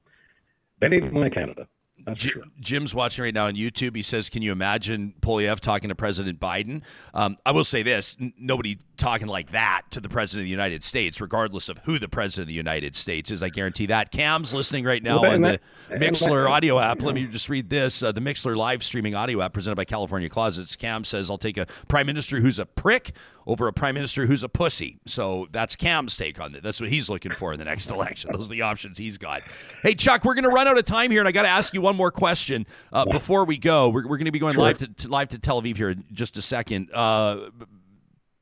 that 0.79 0.93
ain't 0.93 1.13
my 1.13 1.29
Canada. 1.29 1.67
That's. 2.05 2.27
Jim's 2.59 2.93
watching 2.93 3.23
right 3.23 3.33
now 3.33 3.45
on 3.45 3.55
YouTube. 3.55 3.95
He 3.95 4.03
says, 4.03 4.29
"Can 4.29 4.41
you 4.41 4.51
imagine 4.51 5.13
Poilievre 5.21 5.59
talking 5.59 5.89
to 5.89 5.95
President 5.95 6.39
Biden?" 6.39 6.81
Um, 7.13 7.37
I 7.45 7.51
will 7.51 7.63
say 7.63 7.83
this: 7.83 8.15
n- 8.19 8.33
nobody 8.37 8.77
talking 8.97 9.27
like 9.27 9.51
that 9.51 9.81
to 9.91 9.99
the 9.99 10.09
president 10.09 10.43
of 10.43 10.45
the 10.45 10.51
United 10.51 10.83
States, 10.83 11.19
regardless 11.19 11.69
of 11.69 11.79
who 11.79 11.97
the 11.97 12.07
president 12.07 12.43
of 12.43 12.47
the 12.47 12.53
United 12.53 12.95
States 12.95 13.31
is. 13.31 13.41
I 13.41 13.49
guarantee 13.49 13.87
that. 13.87 14.11
Cam's 14.11 14.53
listening 14.53 14.85
right 14.85 15.01
now 15.01 15.21
well, 15.21 15.33
on 15.33 15.41
the 15.41 15.59
Mixlr 15.89 16.49
audio 16.49 16.79
app. 16.79 17.01
Let 17.01 17.15
me 17.15 17.25
just 17.25 17.49
read 17.49 17.69
this: 17.69 18.03
uh, 18.03 18.11
the 18.11 18.21
Mixlr 18.21 18.55
live 18.55 18.83
streaming 18.83 19.15
audio 19.15 19.41
app 19.41 19.53
presented 19.53 19.75
by 19.75 19.85
California 19.85 20.29
Closets. 20.29 20.75
Cam 20.75 21.03
says, 21.03 21.29
"I'll 21.29 21.37
take 21.37 21.57
a 21.57 21.65
prime 21.87 22.05
minister 22.05 22.39
who's 22.39 22.59
a 22.59 22.65
prick 22.65 23.11
over 23.47 23.67
a 23.67 23.73
prime 23.73 23.95
minister 23.95 24.25
who's 24.27 24.43
a 24.43 24.49
pussy." 24.49 24.99
So 25.07 25.47
that's 25.51 25.75
Cam's 25.75 26.15
take 26.15 26.39
on 26.39 26.55
it. 26.55 26.63
That's 26.63 26.79
what 26.79 26.89
he's 26.89 27.09
looking 27.09 27.31
for 27.31 27.53
in 27.53 27.59
the 27.59 27.65
next 27.65 27.89
election. 27.91 28.31
Those 28.31 28.47
are 28.47 28.51
the 28.51 28.61
options 28.61 28.97
he's 28.97 29.17
got. 29.17 29.41
Hey, 29.83 29.95
Chuck, 29.95 30.23
we're 30.23 30.35
going 30.35 30.49
to 30.49 30.49
run 30.49 30.67
out 30.67 30.77
of 30.77 30.85
time 30.85 31.11
here, 31.11 31.21
and 31.21 31.27
I 31.27 31.31
got 31.31 31.43
to 31.43 31.49
ask 31.49 31.73
you 31.73 31.81
one 31.81 31.90
more 31.93 32.11
question 32.11 32.65
uh, 32.91 33.05
before 33.05 33.45
we 33.45 33.57
go. 33.57 33.89
We're, 33.89 34.07
we're 34.07 34.17
going 34.17 34.25
to 34.25 34.31
be 34.31 34.39
going 34.39 34.53
sure. 34.53 34.63
live 34.63 34.79
to, 34.79 34.87
to, 34.87 35.07
live 35.07 35.29
to 35.29 35.39
Tel 35.39 35.61
Aviv 35.61 35.77
here 35.77 35.89
in 35.89 36.03
just 36.11 36.37
a 36.37 36.41
second. 36.41 36.89
Uh, 36.93 37.49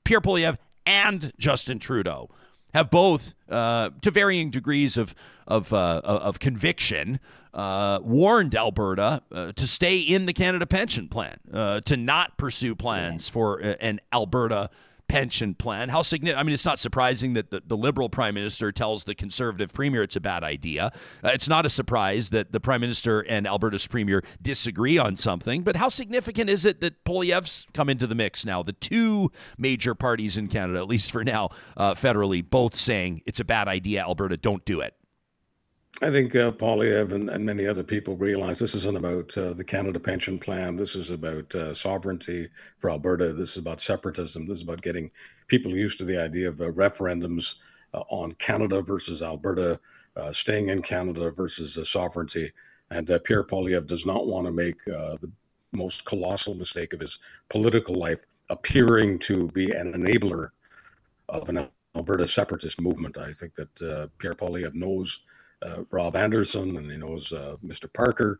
Pierre 0.03 0.21
Poilievre 0.21 0.57
and 0.85 1.31
Justin 1.38 1.79
Trudeau 1.79 2.29
have 2.73 2.89
both, 2.89 3.35
uh, 3.49 3.89
to 4.01 4.12
varying 4.12 4.49
degrees 4.49 4.97
of 4.97 5.15
of 5.47 5.73
uh, 5.73 6.01
of 6.03 6.39
conviction, 6.39 7.19
uh, 7.53 7.99
warned 8.03 8.55
Alberta 8.55 9.23
uh, 9.31 9.51
to 9.53 9.67
stay 9.67 9.99
in 9.99 10.27
the 10.27 10.33
Canada 10.33 10.67
Pension 10.67 11.07
Plan, 11.07 11.38
uh, 11.51 11.81
to 11.81 11.97
not 11.97 12.38
pursue 12.38 12.75
plans 12.75 13.27
for 13.27 13.57
an 13.57 13.99
Alberta 14.13 14.69
pension 15.10 15.56
plan. 15.56 15.89
How 15.89 16.04
significant? 16.04 16.39
I 16.39 16.43
mean, 16.43 16.54
it's 16.54 16.65
not 16.65 16.80
surprising 16.80 17.34
that 17.34 17.50
the, 17.50 17.62
the 17.65 17.76
liberal 17.76 18.08
prime 18.08 18.36
minister 18.36 18.72
tells 18.72 19.04
the 19.04 19.15
conservative 19.15 19.74
premier 19.74 20.04
it's 20.04 20.15
a 20.15 20.22
bad 20.22 20.43
idea. 20.43 20.93
Uh, 21.24 21.32
it's 21.34 21.50
not 21.50 21.65
a 21.65 21.69
surprise 21.69 22.30
that 22.30 22.54
the 22.54 22.60
prime 22.62 22.80
minister 22.80 23.22
and 23.22 23.45
Alberta's 23.45 23.88
premier 23.88 24.24
disagree 24.41 24.98
on 24.98 25.17
something. 25.17 25.63
But 25.63 25.76
how 25.76 25.89
significant 25.89 26.50
is 26.50 26.63
it 26.63 26.80
that 26.82 27.04
Poilievre's 27.04 27.67
come 27.74 27.89
into 27.89 28.08
the 28.08 28.15
mix 28.15 28.45
now? 28.45 28.63
The 28.63 28.74
two 28.74 29.32
major 29.58 29.95
parties 29.95 30.38
in 30.38 30.48
Canada, 30.48 30.80
at 30.80 30.88
least 30.88 31.12
for 31.12 31.24
now, 31.24 31.50
uh, 31.76 31.95
federally, 31.95 32.48
both 32.48 32.76
saying 32.76 33.24
it's 33.26 33.39
a 33.39 33.45
bad 33.45 33.67
idea. 33.67 34.02
Alberta, 34.02 34.38
don't 34.38 34.63
do 34.63 34.80
it. 34.80 34.93
I 36.01 36.09
think 36.12 36.33
uh, 36.33 36.51
Poilievre 36.51 37.12
and, 37.12 37.29
and, 37.29 37.45
many 37.45 37.67
other 37.67 37.83
people 37.83 38.15
realize 38.15 38.57
this 38.57 38.73
isn't 38.73 38.95
about 38.95 39.38
uh, 39.38 39.51
the 39.51 39.65
Canada 39.65 39.99
Pension 39.99 40.39
Plan. 40.39 40.77
This 40.77 40.95
is 40.95 41.09
about 41.09 41.53
uh, 41.53 41.73
sovereignty 41.73 42.47
for 42.77 42.89
Alberta. 42.89 43.33
This 43.33 43.51
is 43.51 43.57
about 43.57 43.81
separatism. 43.81 44.47
This 44.47 44.59
is 44.59 44.63
about 44.63 44.81
getting 44.81 45.12
people 45.47 45.71
used 45.71 45.97
to 45.97 46.05
the 46.05 46.17
idea 46.17 46.47
of 46.47 46.62
uh, 46.62 46.71
referendums 46.71 47.55
uh, 47.93 48.03
on 48.07 48.31
Canada 48.35 48.81
versus 48.81 49.21
Alberta, 49.21 49.77
uh, 50.15 50.31
staying 50.31 50.69
in 50.69 50.81
Canada 50.81 51.31
versus 51.31 51.77
sovereignty. 51.89 52.53
And 52.89 53.07
Pierre 53.25 53.43
Poilievre 53.43 53.85
does 53.85 54.05
not 54.05 54.25
want 54.25 54.47
to 54.47 54.53
make 54.53 54.85
the 54.85 55.29
most 55.73 56.05
colossal 56.05 56.55
mistake 56.55 56.93
of 56.93 57.01
his 57.01 57.19
political 57.49 57.95
life, 57.95 58.21
appearing 58.49 59.19
to 59.19 59.49
be 59.49 59.71
an 59.71 59.93
enabler 59.93 60.51
of 61.27 61.49
an 61.49 61.67
Alberta 61.93 62.27
separatist 62.27 62.79
movement. 62.79 63.17
I 63.17 63.33
think 63.33 63.53
that 63.55 64.09
Pierre 64.17 64.33
Poilievre 64.33 64.73
knows 64.73 65.19
Rob 65.91 66.15
Anderson 66.15 66.78
and 66.78 66.91
he 66.91 66.98
knows 66.98 67.34
uh, 67.34 67.56
Mr. 67.63 67.91
Parker 67.91 68.39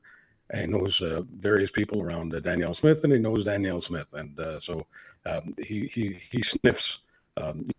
and 0.50 0.62
he 0.62 0.68
knows 0.78 1.02
uh, 1.02 1.22
various 1.38 1.72
people 1.72 2.02
around 2.02 2.34
uh, 2.34 2.40
Danielle 2.40 2.74
Smith 2.74 3.04
and 3.04 3.14
he 3.14 3.20
knows 3.20 3.46
Danielle 3.46 3.82
Smith. 3.82 4.14
And 4.14 4.40
uh, 4.40 4.60
so 4.60 4.88
um, 5.26 5.56
he, 5.58 5.88
he, 5.88 6.20
he 6.32 6.42
sniffs, 6.42 7.00
um, 7.38 7.70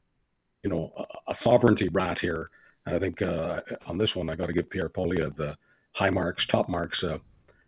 you 0.63 0.71
know, 0.71 0.93
a, 0.97 1.31
a, 1.33 1.35
sovereignty 1.35 1.89
rat 1.89 2.19
here. 2.19 2.51
And 2.87 2.95
I 2.95 2.99
think 2.99 3.23
uh, 3.23 3.61
on 3.87 3.99
this 3.99 4.15
one, 4.15 4.31
I 4.31 4.37
got 4.37 4.47
to 4.47 4.53
give 4.53 4.71
Pierre 4.71 4.89
Poilievre 4.89 5.35
the 5.35 5.57
high 5.95 6.11
marks, 6.11 6.47
top 6.47 6.69
marks. 6.69 7.03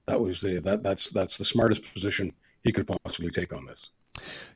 that 0.06 0.20
was 0.20 0.40
the, 0.40 0.60
that, 0.60 0.82
that's, 0.82 1.10
that's 1.10 1.38
the 1.38 1.44
smartest 1.44 1.82
position 1.92 2.32
he 2.62 2.72
could 2.72 2.86
possibly 2.86 3.30
take 3.30 3.52
on 3.52 3.66
this. 3.66 3.90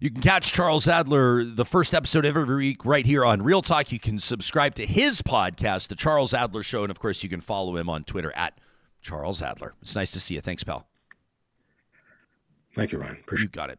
You 0.00 0.10
can 0.10 0.20
catch 0.20 0.52
Charles 0.52 0.86
Adler 0.86 1.44
the 1.44 1.64
first 1.64 1.94
episode 1.94 2.26
every 2.26 2.44
week 2.56 2.84
right 2.84 3.06
here 3.06 3.24
on 3.24 3.42
Real 3.42 3.62
Talk. 3.62 3.90
You 3.90 3.98
can 3.98 4.18
subscribe 4.18 4.74
to 4.74 4.86
his 4.86 5.22
podcast, 5.22 5.88
The 5.88 5.94
Charles 5.94 6.34
Adler 6.34 6.62
Show. 6.62 6.82
And 6.82 6.90
of 6.90 6.98
course, 6.98 7.22
you 7.22 7.28
can 7.28 7.40
follow 7.40 7.76
him 7.76 7.88
on 7.88 8.04
Twitter 8.04 8.32
at 8.36 8.58
Charles 9.00 9.40
Adler. 9.40 9.74
It's 9.80 9.94
nice 9.94 10.10
to 10.12 10.20
see 10.20 10.34
you. 10.34 10.40
Thanks, 10.40 10.64
pal. 10.64 10.86
Thank 12.76 12.92
you, 12.92 12.98
Ryan. 12.98 13.16
Appreciate 13.22 13.44
you 13.44 13.48
got 13.48 13.70
it. 13.70 13.78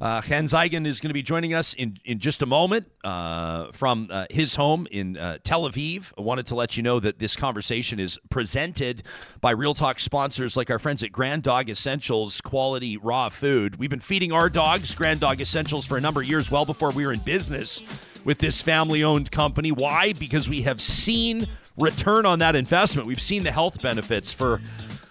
Uh, 0.00 0.20
Chen 0.20 0.46
Zeigen 0.46 0.86
is 0.86 1.00
going 1.00 1.08
to 1.08 1.14
be 1.14 1.24
joining 1.24 1.54
us 1.54 1.74
in, 1.74 1.96
in 2.04 2.20
just 2.20 2.40
a 2.40 2.46
moment 2.46 2.86
uh, 3.02 3.72
from 3.72 4.06
uh, 4.12 4.26
his 4.30 4.54
home 4.54 4.86
in 4.92 5.16
uh, 5.16 5.38
Tel 5.42 5.68
Aviv. 5.68 6.12
I 6.16 6.20
wanted 6.20 6.46
to 6.46 6.54
let 6.54 6.76
you 6.76 6.84
know 6.84 7.00
that 7.00 7.18
this 7.18 7.34
conversation 7.34 7.98
is 7.98 8.16
presented 8.30 9.02
by 9.40 9.50
Real 9.50 9.74
Talk 9.74 9.98
sponsors 9.98 10.56
like 10.56 10.70
our 10.70 10.78
friends 10.78 11.02
at 11.02 11.10
Grand 11.10 11.42
Dog 11.42 11.68
Essentials 11.68 12.40
Quality 12.40 12.96
Raw 12.96 13.28
Food. 13.28 13.80
We've 13.80 13.90
been 13.90 13.98
feeding 13.98 14.30
our 14.30 14.48
dogs 14.48 14.94
Grand 14.94 15.18
Dog 15.18 15.40
Essentials 15.40 15.84
for 15.84 15.98
a 15.98 16.00
number 16.00 16.20
of 16.20 16.28
years, 16.28 16.48
well 16.48 16.64
before 16.64 16.92
we 16.92 17.04
were 17.04 17.12
in 17.12 17.18
business 17.18 17.82
with 18.24 18.38
this 18.38 18.62
family 18.62 19.02
owned 19.02 19.32
company. 19.32 19.72
Why? 19.72 20.12
Because 20.12 20.48
we 20.48 20.62
have 20.62 20.80
seen 20.80 21.48
return 21.76 22.24
on 22.24 22.38
that 22.38 22.54
investment. 22.54 23.08
We've 23.08 23.20
seen 23.20 23.42
the 23.42 23.52
health 23.52 23.82
benefits 23.82 24.32
for 24.32 24.60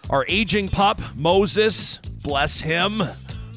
our 0.10 0.26
aging 0.28 0.70
pup, 0.70 1.02
Moses, 1.16 1.98
bless 2.24 2.62
him. 2.62 3.02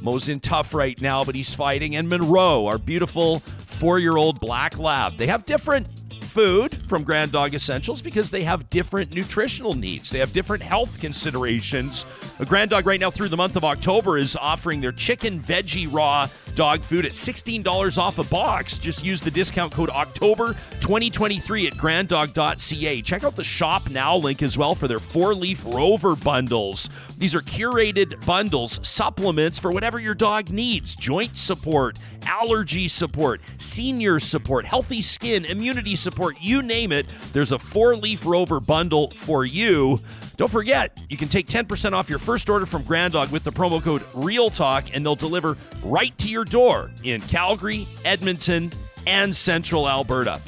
Mo's 0.02 0.28
in 0.28 0.40
tough 0.40 0.74
right 0.74 1.00
now, 1.00 1.24
but 1.24 1.34
he's 1.34 1.54
fighting. 1.54 1.96
And 1.96 2.08
Monroe, 2.08 2.66
our 2.66 2.78
beautiful 2.78 3.40
four 3.40 3.98
year 3.98 4.16
old 4.16 4.40
black 4.40 4.78
lab. 4.78 5.16
They 5.16 5.26
have 5.26 5.44
different 5.44 5.86
food 6.31 6.75
from 6.87 7.03
Grand 7.03 7.33
Dog 7.33 7.55
Essentials 7.55 8.01
because 8.01 8.31
they 8.31 8.45
have 8.45 8.71
different 8.71 9.12
nutritional 9.12 9.75
needs. 9.75 10.11
They 10.11 10.21
have 10.21 10.33
different 10.33 10.62
health 10.62 11.01
considerations. 11.01 12.07
A 12.38 12.47
Grand 12.47 12.71
Dog 12.71 12.87
right 12.87 13.01
now 13.01 13.11
through 13.11 13.29
the 13.29 13.37
month 13.37 13.57
of 13.57 13.64
October 13.64 14.16
is 14.16 14.37
offering 14.37 14.81
their 14.81 14.93
chicken 14.93 15.40
veggie 15.40 15.93
raw 15.93 16.29
dog 16.55 16.83
food 16.83 17.07
at 17.07 17.12
$16 17.12 17.99
off 17.99 18.19
a 18.19 18.25
box. 18.25 18.79
Just 18.79 19.05
use 19.05 19.21
the 19.21 19.31
discount 19.31 19.73
code 19.73 19.88
October 19.88 20.55
2023 20.81 21.69
at 21.69 21.77
granddog.ca. 21.77 23.03
Check 23.03 23.25
out 23.25 23.37
the 23.37 23.45
shop 23.45 23.88
now 23.90 24.16
link 24.16 24.43
as 24.43 24.59
well 24.59 24.75
for 24.75 24.88
their 24.88 24.99
four 24.99 25.35
leaf 25.35 25.64
rover 25.64 26.16
bundles. 26.16 26.90
These 27.19 27.35
are 27.35 27.40
curated 27.40 28.25
bundles, 28.27 28.87
supplements 28.87 29.59
for 29.59 29.73
whatever 29.73 29.99
your 29.99 30.14
dog 30.14 30.51
needs 30.51 30.95
joint 30.95 31.38
support, 31.38 31.99
allergy 32.23 32.88
support, 32.88 33.40
senior 33.59 34.21
support, 34.21 34.64
healthy 34.64 35.03
skin, 35.03 35.45
immunity 35.45 35.97
support, 35.97 36.19
you 36.40 36.62
name 36.62 36.92
it. 36.92 37.06
There's 37.33 37.52
a 37.52 37.59
four 37.59 37.96
leaf 37.96 38.26
rover 38.26 38.61
bundle 38.61 39.11
for 39.11 39.44
you. 39.44 39.98
Don't 40.37 40.50
forget, 40.50 40.98
you 41.09 41.16
can 41.16 41.28
take 41.28 41.46
10% 41.46 41.92
off 41.92 42.09
your 42.09 42.18
first 42.18 42.48
order 42.48 42.64
from 42.64 42.83
Grand 42.83 43.12
Dog 43.12 43.30
with 43.30 43.44
the 43.44 43.52
promo 43.52 43.83
code 43.83 44.02
REALTALK, 44.14 44.90
and 44.94 45.04
they'll 45.04 45.16
deliver 45.16 45.56
right 45.83 46.16
to 46.18 46.28
your 46.28 46.44
door 46.44 46.90
in 47.04 47.20
Calgary, 47.22 47.87
Edmonton, 48.04 48.72
and 49.06 49.35
Central 49.35 49.88
Alberta. 49.88 50.40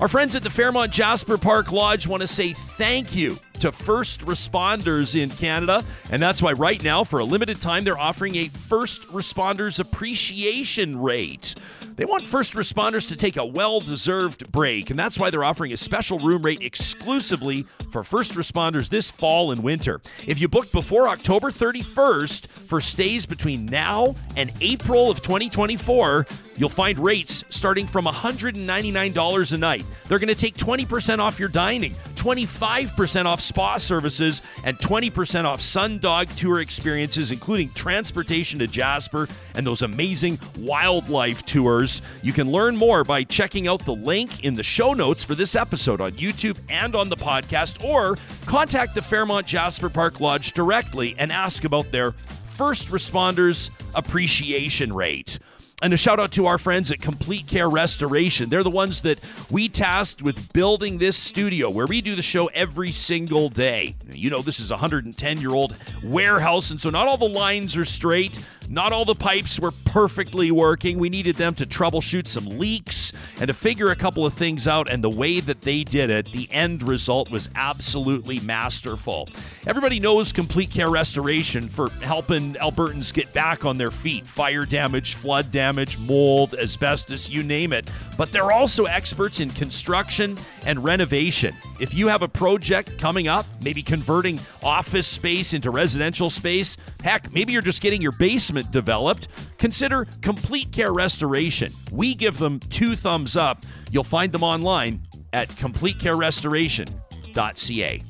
Our 0.00 0.08
friends 0.08 0.34
at 0.34 0.42
the 0.42 0.50
Fairmont 0.50 0.92
Jasper 0.92 1.38
Park 1.38 1.72
Lodge 1.72 2.06
want 2.06 2.22
to 2.22 2.28
say 2.28 2.52
thank 2.52 3.16
you 3.16 3.38
to 3.58 3.72
first 3.72 4.20
responders 4.20 5.20
in 5.20 5.30
Canada. 5.30 5.84
And 6.10 6.22
that's 6.22 6.42
why 6.42 6.52
right 6.52 6.82
now, 6.82 7.04
for 7.04 7.18
a 7.18 7.24
limited 7.24 7.60
time, 7.60 7.84
they're 7.84 7.98
offering 7.98 8.36
a 8.36 8.48
first 8.48 9.02
responders 9.08 9.78
appreciation 9.78 11.00
rate. 11.00 11.54
They 11.96 12.04
want 12.04 12.24
first 12.24 12.54
responders 12.54 13.08
to 13.08 13.16
take 13.16 13.36
a 13.36 13.44
well 13.44 13.80
deserved 13.80 14.52
break, 14.52 14.90
and 14.90 14.98
that's 14.98 15.18
why 15.18 15.30
they're 15.30 15.42
offering 15.42 15.72
a 15.72 15.76
special 15.76 16.18
room 16.20 16.42
rate 16.42 16.62
exclusively 16.62 17.64
for 17.90 18.04
first 18.04 18.34
responders 18.34 18.88
this 18.88 19.10
fall 19.10 19.50
and 19.50 19.64
winter. 19.64 20.00
If 20.26 20.40
you 20.40 20.46
booked 20.46 20.72
before 20.72 21.08
October 21.08 21.50
31st 21.50 22.46
for 22.46 22.80
stays 22.80 23.26
between 23.26 23.66
now 23.66 24.14
and 24.36 24.52
April 24.60 25.10
of 25.10 25.22
2024, 25.22 26.26
You'll 26.58 26.68
find 26.68 26.98
rates 26.98 27.44
starting 27.50 27.86
from 27.86 28.04
$199 28.04 29.52
a 29.52 29.58
night. 29.58 29.86
They're 30.08 30.18
going 30.18 30.28
to 30.28 30.34
take 30.34 30.56
20% 30.56 31.20
off 31.20 31.38
your 31.38 31.48
dining, 31.48 31.92
25% 32.16 33.24
off 33.26 33.40
spa 33.48 33.78
services, 33.78 34.42
and 34.64 34.78
20% 34.78 35.44
off 35.44 35.60
Sundog 35.60 36.34
Tour 36.36 36.60
experiences, 36.60 37.30
including 37.30 37.70
transportation 37.70 38.58
to 38.60 38.66
Jasper 38.66 39.26
and 39.54 39.66
those 39.66 39.82
amazing 39.82 40.38
wildlife 40.58 41.44
tours. 41.44 42.02
You 42.22 42.32
can 42.32 42.50
learn 42.52 42.76
more 42.76 43.02
by 43.02 43.24
checking 43.24 43.66
out 43.66 43.84
the 43.84 43.94
link 43.94 44.44
in 44.44 44.54
the 44.54 44.62
show 44.62 44.92
notes 44.92 45.24
for 45.24 45.34
this 45.34 45.56
episode 45.56 46.00
on 46.00 46.12
YouTube 46.12 46.58
and 46.68 46.94
on 46.94 47.08
the 47.08 47.16
podcast, 47.16 47.82
or 47.84 48.16
contact 48.46 48.94
the 48.94 49.02
Fairmont 49.02 49.46
Jasper 49.46 49.88
Park 49.88 50.20
Lodge 50.20 50.52
directly 50.52 51.14
and 51.18 51.32
ask 51.32 51.64
about 51.64 51.90
their 51.90 52.12
first 52.12 52.88
responders 52.88 53.70
appreciation 53.94 54.92
rate. 54.92 55.38
And 55.80 55.94
a 55.94 55.96
shout 55.96 56.18
out 56.18 56.32
to 56.32 56.46
our 56.46 56.58
friends 56.58 56.90
at 56.90 57.00
Complete 57.00 57.46
Care 57.46 57.70
Restoration. 57.70 58.48
They're 58.48 58.64
the 58.64 58.70
ones 58.70 59.02
that 59.02 59.20
we 59.48 59.68
tasked 59.68 60.20
with 60.20 60.52
building 60.52 60.98
this 60.98 61.16
studio 61.16 61.70
where 61.70 61.86
we 61.86 62.00
do 62.00 62.16
the 62.16 62.22
show 62.22 62.46
every 62.48 62.90
single 62.90 63.48
day. 63.48 63.94
You 64.10 64.28
know, 64.28 64.42
this 64.42 64.58
is 64.58 64.72
a 64.72 64.74
110 64.74 65.40
year 65.40 65.52
old 65.52 65.76
warehouse, 66.02 66.72
and 66.72 66.80
so 66.80 66.90
not 66.90 67.06
all 67.06 67.16
the 67.16 67.28
lines 67.28 67.76
are 67.76 67.84
straight. 67.84 68.44
Not 68.70 68.92
all 68.92 69.06
the 69.06 69.14
pipes 69.14 69.58
were 69.58 69.70
perfectly 69.70 70.50
working. 70.50 70.98
We 70.98 71.08
needed 71.08 71.36
them 71.36 71.54
to 71.54 71.64
troubleshoot 71.64 72.28
some 72.28 72.58
leaks 72.58 73.14
and 73.38 73.48
to 73.48 73.54
figure 73.54 73.90
a 73.90 73.96
couple 73.96 74.26
of 74.26 74.34
things 74.34 74.66
out. 74.66 74.90
And 74.90 75.02
the 75.02 75.08
way 75.08 75.40
that 75.40 75.62
they 75.62 75.84
did 75.84 76.10
it, 76.10 76.30
the 76.32 76.48
end 76.50 76.82
result 76.82 77.30
was 77.30 77.48
absolutely 77.54 78.40
masterful. 78.40 79.28
Everybody 79.66 80.00
knows 80.00 80.32
Complete 80.32 80.70
Care 80.70 80.90
Restoration 80.90 81.68
for 81.68 81.88
helping 82.02 82.54
Albertans 82.54 83.14
get 83.14 83.32
back 83.32 83.64
on 83.64 83.78
their 83.78 83.90
feet 83.90 84.26
fire 84.26 84.66
damage, 84.66 85.14
flood 85.14 85.50
damage, 85.50 85.67
mold, 85.98 86.54
asbestos, 86.54 87.28
you 87.28 87.42
name 87.42 87.72
it. 87.72 87.90
But 88.16 88.30
they're 88.32 88.52
also 88.52 88.84
experts 88.84 89.40
in 89.40 89.50
construction 89.50 90.38
and 90.66 90.82
renovation. 90.82 91.54
If 91.80 91.94
you 91.94 92.08
have 92.08 92.22
a 92.22 92.28
project 92.28 92.98
coming 92.98 93.28
up, 93.28 93.46
maybe 93.62 93.82
converting 93.82 94.40
office 94.62 95.06
space 95.06 95.54
into 95.54 95.70
residential 95.70 96.30
space, 96.30 96.76
heck, 97.02 97.32
maybe 97.32 97.52
you're 97.52 97.62
just 97.62 97.82
getting 97.82 98.02
your 98.02 98.12
basement 98.12 98.70
developed, 98.70 99.28
consider 99.58 100.06
Complete 100.22 100.72
Care 100.72 100.92
Restoration. 100.92 101.72
We 101.90 102.14
give 102.14 102.38
them 102.38 102.60
two 102.60 102.96
thumbs 102.96 103.36
up. 103.36 103.64
You'll 103.90 104.04
find 104.04 104.32
them 104.32 104.42
online 104.42 105.02
at 105.32 105.48
completecarerestoration.ca. 105.50 108.02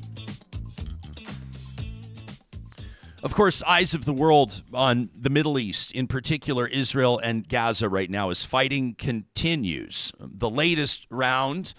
Of 3.21 3.33
course, 3.33 3.61
eyes 3.63 3.93
of 3.93 4.05
the 4.05 4.13
world 4.13 4.63
on 4.73 5.09
the 5.13 5.29
Middle 5.29 5.59
East, 5.59 5.91
in 5.91 6.07
particular 6.07 6.65
Israel 6.65 7.19
and 7.21 7.47
Gaza 7.47 7.89
right 7.89 8.09
now, 8.09 8.29
as 8.29 8.45
fighting 8.45 8.95
continues. 8.95 10.13
The 10.17 10.49
latest 10.49 11.05
round, 11.09 11.73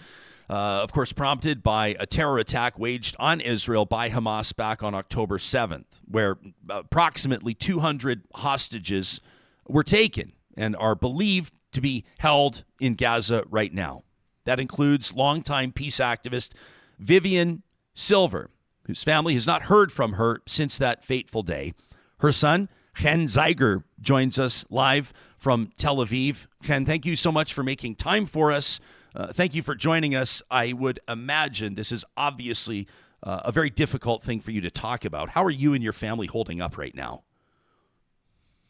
uh, 0.50 0.83
of 0.83 0.92
course, 0.92 1.14
prompted 1.14 1.62
by 1.62 1.96
a 1.98 2.05
terror 2.05 2.37
attack 2.37 2.79
waged 2.79 3.16
on 3.18 3.40
Israel 3.40 3.87
by 3.87 4.11
Hamas 4.11 4.55
back 4.55 4.83
on 4.83 4.94
October 4.94 5.38
7th, 5.38 5.87
where 6.07 6.37
approximately 6.68 7.55
200 7.55 8.24
hostages 8.35 9.22
were 9.66 9.85
taken 9.85 10.33
and 10.59 10.76
are 10.76 10.94
believed 10.94 11.55
to 11.72 11.81
be 11.81 12.05
held 12.18 12.64
in 12.81 12.96
Gaza 12.96 13.44
right 13.48 13.72
now. 13.72 14.03
That 14.44 14.61
includes 14.61 15.14
longtime 15.14 15.72
peace 15.72 16.00
activist 16.00 16.53
Vivian 16.98 17.62
Silver 17.94 18.50
whose 18.85 19.03
family 19.03 19.35
has 19.35 19.47
not 19.47 19.62
heard 19.62 19.93
from 19.93 20.14
her 20.14 20.43
since 20.47 20.79
that 20.79 21.05
fateful 21.05 21.43
day. 21.43 21.75
Her 22.19 22.33
son, 22.33 22.69
Chen 22.95 23.27
Zeigen, 23.27 23.85
joins 24.01 24.38
us 24.38 24.64
live 24.71 25.12
from 25.38 25.71
Tel 25.79 25.97
Aviv. 25.97 26.47
Chen, 26.62 26.85
thank 26.85 27.07
you 27.07 27.16
so 27.16 27.33
much 27.33 27.55
for 27.55 27.62
making 27.62 27.95
time 27.97 28.27
for 28.27 28.53
us. 28.53 28.81
Uh, 29.14 29.33
thank 29.33 29.55
you 29.55 29.62
for 29.62 29.75
joining 29.75 30.14
us. 30.14 30.43
I 30.51 30.73
would 30.73 31.01
imagine 31.09 31.75
this 31.75 31.93
is 31.93 32.05
obviously 32.16 32.87
uh, 33.23 33.40
a 33.45 33.53
very 33.53 33.71
difficult 33.71 34.23
thing 34.23 34.40
for 34.40 34.51
you 34.51 34.61
to 34.61 34.71
talk 34.71 35.05
about. 35.05 35.31
How 35.31 35.45
are 35.45 35.51
you 35.51 35.75
and 35.75 35.83
your 35.83 35.93
family 35.93 36.27
holding 36.27 36.61
up 36.61 36.79
right 36.79 36.95
now? 36.95 37.23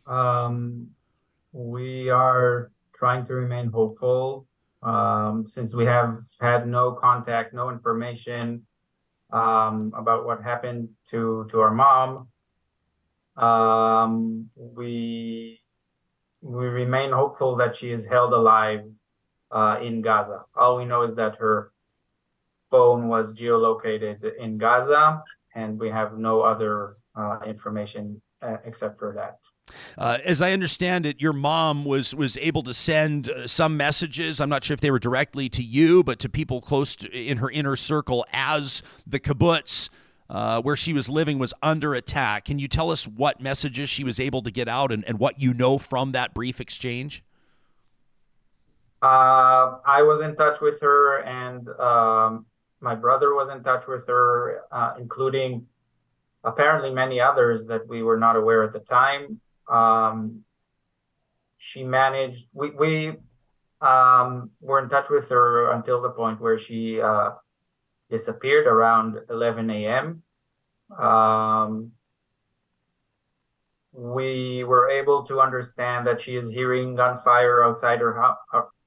Um, 0.06 0.88
we 1.52 2.08
are 2.10 2.70
trying 2.92 3.26
to 3.26 3.34
remain 3.34 3.70
hopeful 3.70 4.46
um, 4.82 5.46
since 5.46 5.74
we 5.74 5.84
have 5.84 6.20
had 6.40 6.66
no 6.66 6.92
contact, 6.92 7.52
no 7.52 7.70
information 7.70 8.66
um, 9.32 9.92
about 9.96 10.26
what 10.26 10.42
happened 10.42 10.90
to 11.10 11.46
to 11.50 11.60
our 11.60 11.74
mom. 11.74 12.28
Um, 13.36 14.50
we 14.54 15.60
we 16.42 16.66
remain 16.66 17.12
hopeful 17.12 17.56
that 17.56 17.76
she 17.76 17.90
is 17.90 18.06
held 18.06 18.32
alive 18.32 18.84
uh, 19.50 19.78
in 19.82 20.02
Gaza. 20.02 20.44
All 20.56 20.76
we 20.76 20.84
know 20.84 21.02
is 21.02 21.14
that 21.14 21.36
her 21.36 21.72
phone 22.70 23.08
was 23.08 23.34
geolocated 23.34 24.18
in 24.38 24.58
Gaza, 24.58 25.22
and 25.54 25.78
we 25.78 25.90
have 25.90 26.16
no 26.18 26.42
other 26.42 26.96
uh, 27.16 27.38
information 27.46 28.22
uh, 28.42 28.56
except 28.64 28.98
for 28.98 29.12
that. 29.12 29.38
Uh, 29.96 30.18
as 30.24 30.42
I 30.42 30.52
understand 30.52 31.06
it, 31.06 31.20
your 31.20 31.32
mom 31.32 31.84
was 31.84 32.14
was 32.14 32.36
able 32.38 32.62
to 32.64 32.74
send 32.74 33.30
uh, 33.30 33.46
some 33.46 33.76
messages. 33.76 34.40
I'm 34.40 34.48
not 34.48 34.64
sure 34.64 34.74
if 34.74 34.80
they 34.80 34.90
were 34.90 34.98
directly 34.98 35.48
to 35.50 35.62
you, 35.62 36.02
but 36.02 36.18
to 36.20 36.28
people 36.28 36.60
close 36.60 36.96
to, 36.96 37.10
in 37.10 37.38
her 37.38 37.50
inner 37.50 37.76
circle 37.76 38.26
as 38.32 38.82
the 39.06 39.20
kibbutz 39.20 39.88
uh, 40.30 40.62
where 40.62 40.76
she 40.76 40.92
was 40.92 41.08
living 41.08 41.38
was 41.38 41.52
under 41.62 41.94
attack. 41.94 42.44
Can 42.44 42.58
you 42.58 42.68
tell 42.68 42.90
us 42.90 43.06
what 43.06 43.40
messages 43.40 43.90
she 43.90 44.04
was 44.04 44.20
able 44.20 44.42
to 44.42 44.50
get 44.50 44.68
out 44.68 44.92
and, 44.92 45.04
and 45.04 45.18
what 45.18 45.40
you 45.40 45.52
know 45.52 45.76
from 45.76 46.12
that 46.12 46.32
brief 46.32 46.60
exchange? 46.60 47.24
Uh, 49.02 49.78
I 49.84 50.02
was 50.02 50.20
in 50.20 50.36
touch 50.36 50.60
with 50.60 50.80
her, 50.82 51.22
and 51.22 51.68
um, 51.80 52.46
my 52.80 52.94
brother 52.94 53.34
was 53.34 53.48
in 53.48 53.62
touch 53.64 53.86
with 53.88 54.06
her, 54.06 54.62
uh, 54.70 54.94
including 54.98 55.66
apparently 56.44 56.90
many 56.90 57.20
others 57.20 57.66
that 57.66 57.88
we 57.88 58.02
were 58.02 58.18
not 58.18 58.36
aware 58.36 58.62
at 58.64 58.72
the 58.72 58.80
time. 58.80 59.40
Um, 59.68 60.44
she 61.58 61.84
managed. 61.84 62.46
We 62.52 62.70
we 62.70 63.12
um, 63.80 64.50
were 64.60 64.82
in 64.82 64.88
touch 64.88 65.10
with 65.10 65.28
her 65.28 65.72
until 65.72 66.00
the 66.00 66.10
point 66.10 66.40
where 66.40 66.58
she 66.58 67.00
uh, 67.00 67.30
disappeared 68.10 68.66
around 68.66 69.18
11 69.28 69.70
a.m. 69.70 70.22
Um, 70.98 71.92
we 73.92 74.64
were 74.64 74.88
able 74.88 75.24
to 75.24 75.40
understand 75.40 76.06
that 76.06 76.20
she 76.20 76.36
is 76.36 76.50
hearing 76.50 76.96
gunfire 76.96 77.64
outside 77.64 78.00
her 78.00 78.34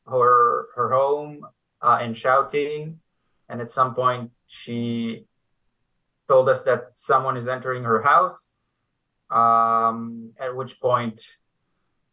her 0.06 0.66
her 0.76 0.92
home 0.92 1.46
uh, 1.82 2.00
and 2.02 2.16
shouting, 2.16 3.00
and 3.50 3.62
at 3.62 3.72
some 3.72 3.94
point 3.94 4.32
she 4.48 5.26
told 6.28 6.50
us 6.50 6.64
that 6.64 6.92
someone 6.96 7.38
is 7.38 7.48
entering 7.48 7.84
her 7.84 8.02
house 8.02 8.54
um, 9.34 10.32
at 10.40 10.56
which 10.56 10.80
point, 10.80 11.22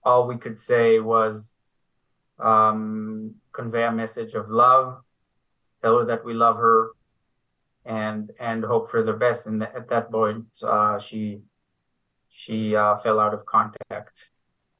all 0.03 0.27
we 0.27 0.38
could 0.38 0.59
say 0.59 0.99
was 0.99 1.53
um, 2.38 3.35
convey 3.53 3.85
a 3.85 3.92
message 3.92 4.33
of 4.35 4.49
love, 4.49 5.03
tell 5.83 5.99
her 5.99 6.05
that 6.07 6.25
we 6.25 6.33
love 6.33 6.57
her, 6.57 6.92
and 7.85 8.31
and 8.40 8.64
hope 8.64 8.90
for 8.90 9.03
the 9.03 9.12
best. 9.12 9.46
And 9.46 9.62
at 9.62 9.88
that 9.90 10.11
point, 10.11 10.46
uh, 10.62 10.99
she 10.99 11.40
she 12.31 12.75
uh, 12.75 12.96
fell 12.96 13.20
out 13.20 13.35
of 13.35 13.44
contact. 13.44 14.31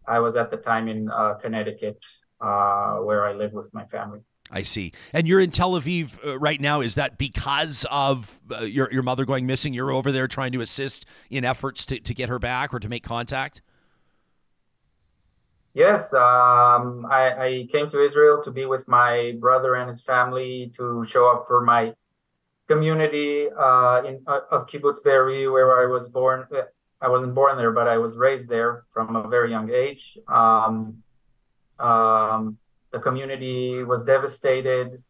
I 0.07 0.21
was 0.21 0.37
at 0.37 0.51
the 0.51 0.57
time 0.57 0.89
in 0.89 1.11
uh, 1.11 1.35
Connecticut, 1.35 2.03
uh, 2.41 2.97
where 2.97 3.27
I 3.27 3.35
live 3.35 3.53
with 3.53 3.73
my 3.75 3.85
family. 3.85 4.21
I 4.51 4.63
see. 4.63 4.93
And 5.13 5.29
you're 5.29 5.41
in 5.41 5.51
Tel 5.51 5.73
Aviv 5.73 6.19
uh, 6.27 6.39
right 6.39 6.61
now. 6.61 6.81
Is 6.81 6.97
that 6.97 7.19
because 7.19 7.87
of 7.91 8.41
uh, 8.51 8.65
your, 8.65 8.93
your 8.93 9.03
mother 9.03 9.25
going 9.25 9.47
missing? 9.47 9.73
You're 9.73 9.93
over 9.93 10.11
there 10.11 10.27
trying 10.27 10.53
to 10.53 10.61
assist 10.61 11.07
in 11.31 11.45
efforts 11.45 11.87
to, 11.87 12.01
to 12.01 12.15
get 12.15 12.29
her 12.29 12.39
back 12.39 12.75
or 12.75 12.81
to 12.81 12.89
make 12.89 13.05
contact? 13.05 13.63
Yes. 15.73 16.13
Um, 16.13 17.07
I, 17.09 17.31
I, 17.31 17.67
came 17.71 17.89
to 17.91 18.03
Israel 18.03 18.43
to 18.43 18.51
be 18.51 18.67
with 18.67 18.89
my 18.89 19.35
brother 19.39 19.77
and 19.77 19.89
his 19.89 20.01
family 20.01 20.73
to 20.77 21.05
show 21.05 21.31
up 21.31 21.45
for 21.47 21.61
my 21.61 21.95
community 22.67 23.49
uh, 23.57 24.03
in, 24.05 24.21
uh, 24.27 24.41
of 24.51 24.67
Kibbutz 24.67 25.03
Be'eri, 25.05 25.49
where 25.49 25.81
I 25.81 25.87
was 25.87 26.09
born. 26.09 26.47
Uh, 26.53 26.63
I 27.01 27.09
wasn't 27.09 27.35
born 27.35 27.57
there, 27.57 27.71
but 27.71 27.87
I 27.87 27.99
was 27.99 28.17
raised 28.17 28.49
there 28.49 28.85
from 28.93 29.15
a 29.15 29.29
very 29.29 29.51
young 29.51 29.71
age. 29.71 30.19
Um, 30.29 31.03
um, 31.79 32.59
the 32.93 32.99
community 32.99 33.83
was 33.83 34.05
devastated. 34.05 35.03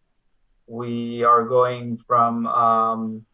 We 0.66 1.24
are 1.24 1.44
going 1.44 1.96
from 1.96 2.46
um, 2.46 3.26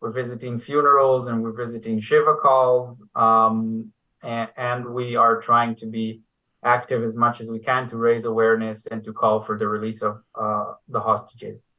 we're 0.00 0.12
visiting 0.12 0.58
funerals 0.58 1.26
and 1.26 1.42
we're 1.42 1.52
visiting 1.52 2.00
shiva 2.00 2.36
calls, 2.36 3.02
um, 3.14 3.92
and, 4.22 4.48
and, 4.56 4.86
we 4.94 5.16
are 5.16 5.40
trying 5.40 5.74
to 5.76 5.86
be 5.86 6.22
active 6.64 7.02
as 7.04 7.16
much 7.16 7.40
as 7.40 7.50
we 7.50 7.58
can 7.58 7.88
to 7.88 7.96
raise 7.96 8.24
awareness 8.24 8.86
and 8.86 9.04
to 9.04 9.12
call 9.12 9.40
for 9.40 9.58
the 9.58 9.66
release 9.66 10.02
of 10.02 10.22
uh, 10.34 10.72
the 10.88 11.00
hostages. 11.00 11.70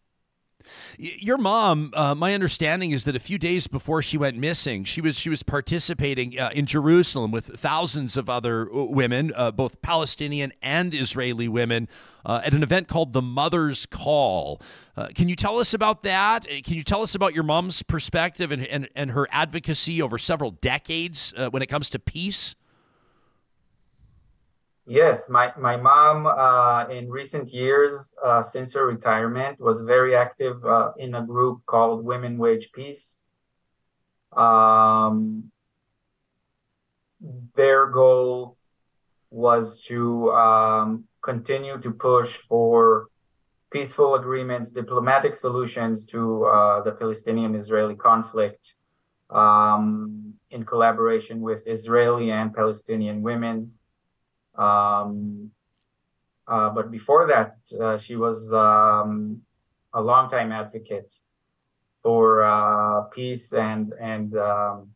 Your 0.98 1.38
mom, 1.38 1.92
uh, 1.96 2.14
my 2.16 2.34
understanding 2.34 2.92
is 2.92 3.06
that 3.06 3.16
a 3.16 3.20
few 3.20 3.38
days 3.38 3.68
before 3.68 4.02
she 4.02 4.18
went 4.18 4.38
missing, 4.38 4.84
she 4.84 5.02
was 5.02 5.18
she 5.18 5.30
was 5.30 5.44
participating 5.44 6.38
uh, 6.38 6.50
in 6.54 6.66
Jerusalem 6.66 7.32
with 7.32 7.46
thousands 7.58 8.18
of 8.18 8.30
other 8.30 8.70
uh, 8.70 8.84
women, 8.84 9.32
uh, 9.36 9.52
both 9.52 9.82
Palestinian 9.82 10.52
and 10.62 10.94
Israeli 10.94 11.48
women, 11.48 11.88
uh, 12.26 12.42
at 12.44 12.54
an 12.54 12.64
event 12.64 12.88
called 12.88 13.14
the 13.14 13.22
Mother's 13.22 13.86
Call. 13.86 14.62
Uh, 14.98 15.08
can 15.16 15.30
you 15.30 15.36
tell 15.36 15.60
us 15.60 15.74
about 15.74 16.04
that? 16.04 16.46
Can 16.46 16.74
you 16.74 16.84
tell 16.84 17.02
us 17.02 17.16
about 17.16 17.34
your 17.34 17.44
mom's 17.44 17.82
perspective 17.82 18.52
and 18.52 18.66
and, 18.68 18.90
and 18.96 19.12
her 19.12 19.28
advocacy 19.32 20.02
over 20.02 20.18
several 20.18 20.52
decades 20.52 21.34
when 21.52 21.62
it 21.62 21.68
comes 21.68 21.90
to 21.92 22.00
peace? 22.00 22.56
Yes, 24.90 25.30
my, 25.30 25.52
my 25.56 25.78
mom 25.78 26.26
uh, 26.26 26.88
in 26.88 27.12
recent 27.12 27.54
years, 27.54 28.16
uh, 28.26 28.42
since 28.42 28.74
her 28.74 28.88
retirement, 28.88 29.60
was 29.60 29.82
very 29.82 30.16
active 30.16 30.66
uh, 30.66 30.94
in 30.98 31.14
a 31.14 31.24
group 31.24 31.64
called 31.68 32.04
Women 32.04 32.40
Wage 32.40 32.72
Peace. 32.74 33.22
Um, 34.36 35.52
their 37.56 37.86
goal 37.86 38.58
was 39.30 39.80
to 39.84 40.32
um, 40.32 41.04
continue 41.22 41.78
to 41.78 41.92
push 41.92 42.38
for 42.38 43.10
peaceful 43.72 44.16
agreements, 44.16 44.72
diplomatic 44.72 45.36
solutions 45.36 46.08
to 46.08 46.46
uh, 46.46 46.82
the 46.82 46.94
Palestinian 46.94 47.54
Israeli 47.54 47.94
conflict 47.94 48.74
um, 49.30 50.34
in 50.50 50.66
collaboration 50.66 51.42
with 51.42 51.68
Israeli 51.68 52.32
and 52.32 52.56
Palestinian 52.56 53.22
women. 53.22 53.74
Um, 54.60 55.52
uh, 56.48 56.70
but 56.70 56.92
before 56.92 57.28
that, 57.28 57.58
uh, 57.80 57.98
she 57.98 58.16
was 58.16 58.52
um, 58.54 59.42
a 59.94 60.02
longtime 60.02 60.52
advocate 60.52 61.14
for 62.02 62.44
uh, 62.44 63.02
peace 63.16 63.54
and 63.54 63.94
and 64.00 64.36
um, 64.38 64.90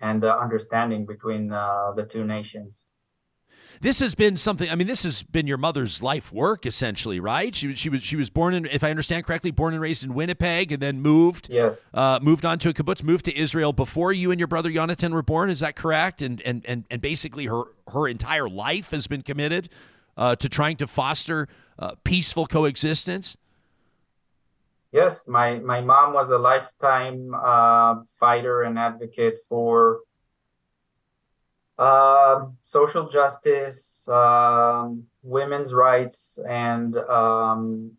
and 0.00 0.24
understanding 0.24 1.06
between 1.06 1.52
uh, 1.52 1.92
the 1.92 2.04
two 2.04 2.24
nations 2.24 2.86
this 3.80 4.00
has 4.00 4.14
been 4.14 4.36
something. 4.36 4.70
I 4.70 4.74
mean, 4.74 4.86
this 4.86 5.02
has 5.04 5.22
been 5.22 5.46
your 5.46 5.58
mother's 5.58 6.02
life 6.02 6.32
work 6.32 6.66
essentially, 6.66 7.20
right? 7.20 7.54
She 7.54 7.74
she 7.74 7.88
was 7.88 8.02
she 8.02 8.16
was 8.16 8.30
born 8.30 8.54
in, 8.54 8.66
if 8.66 8.82
I 8.82 8.90
understand 8.90 9.26
correctly, 9.26 9.50
born 9.50 9.74
and 9.74 9.80
raised 9.80 10.04
in 10.04 10.14
Winnipeg, 10.14 10.72
and 10.72 10.82
then 10.82 11.00
moved. 11.00 11.48
Yes. 11.50 11.88
Uh, 11.92 12.18
moved 12.22 12.44
on 12.44 12.58
to 12.60 12.68
a 12.68 12.72
kibbutz, 12.72 13.02
moved 13.02 13.24
to 13.26 13.36
Israel 13.36 13.72
before 13.72 14.12
you 14.12 14.30
and 14.30 14.40
your 14.40 14.48
brother 14.48 14.70
Yonatan 14.70 15.12
were 15.12 15.22
born. 15.22 15.50
Is 15.50 15.60
that 15.60 15.76
correct? 15.76 16.22
And 16.22 16.40
and 16.42 16.64
and 16.66 16.84
and 16.90 17.00
basically, 17.00 17.46
her 17.46 17.64
her 17.88 18.08
entire 18.08 18.48
life 18.48 18.90
has 18.90 19.06
been 19.06 19.22
committed 19.22 19.68
uh, 20.16 20.36
to 20.36 20.48
trying 20.48 20.76
to 20.76 20.86
foster 20.86 21.48
uh, 21.78 21.92
peaceful 22.04 22.46
coexistence. 22.46 23.36
Yes, 24.92 25.28
my 25.28 25.58
my 25.58 25.80
mom 25.80 26.14
was 26.14 26.30
a 26.30 26.38
lifetime 26.38 27.34
uh, 27.34 27.96
fighter 28.18 28.62
and 28.62 28.78
advocate 28.78 29.38
for 29.48 30.00
uh, 31.78 32.46
social 32.62 33.08
justice, 33.08 34.08
um, 34.08 35.04
women's 35.22 35.74
rights, 35.74 36.38
and 36.48 36.96
um, 36.96 37.92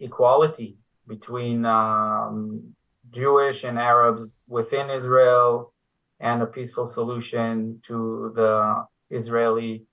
equality 0.00 0.76
between 1.06 1.64
um, 1.64 2.74
Jewish 3.10 3.64
and 3.64 3.78
Arabs 3.78 4.42
within 4.48 4.90
Israel, 4.90 5.72
and 6.18 6.42
a 6.42 6.46
peaceful 6.46 6.86
solution 6.86 7.80
to 7.86 8.32
the 8.34 8.84
Israeli 9.10 9.84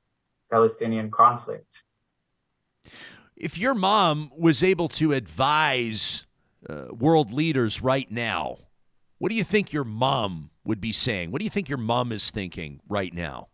Palestinian 0.51 1.09
conflict. 1.11 1.83
If 3.35 3.57
your 3.57 3.73
mom 3.73 4.31
was 4.35 4.63
able 4.63 4.89
to 4.89 5.13
advise 5.13 6.25
uh, 6.67 6.88
world 6.91 7.31
leaders 7.31 7.81
right 7.81 8.09
now, 8.11 8.66
what 9.20 9.30
do 9.30 9.36
you 9.36 9.43
think 9.43 9.74
your 9.74 9.84
mom 9.84 10.51
would 10.63 10.80
be 10.80 10.91
saying? 10.91 11.32
What 11.32 11.39
do 11.39 11.45
you 11.45 11.49
think 11.49 11.70
your 11.70 11.78
mom 11.78 12.11
is 12.11 12.30
thinking 12.32 12.80
right 12.88 13.13
now? 13.13 13.47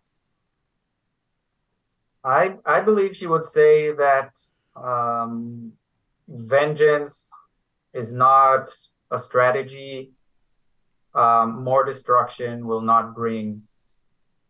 I 2.24 2.55
I 2.66 2.82
believe 2.82 3.16
she 3.16 3.28
would 3.28 3.45
say 3.45 3.91
that 3.93 4.32
um, 4.76 5.74
vengeance 6.28 7.30
is 7.93 8.14
not 8.14 8.70
a 9.11 9.18
strategy. 9.18 10.11
Um, 11.14 11.64
more 11.64 11.84
destruction 11.86 12.66
will 12.66 12.82
not 12.82 13.14
bring 13.14 13.64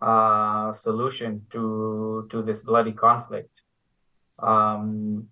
a 0.01 0.05
uh, 0.05 0.74
solution 0.74 1.45
to 1.51 2.28
to 2.32 2.41
this 2.41 2.64
bloody 2.64 2.93
conflict. 2.93 3.61
Um, 4.39 5.30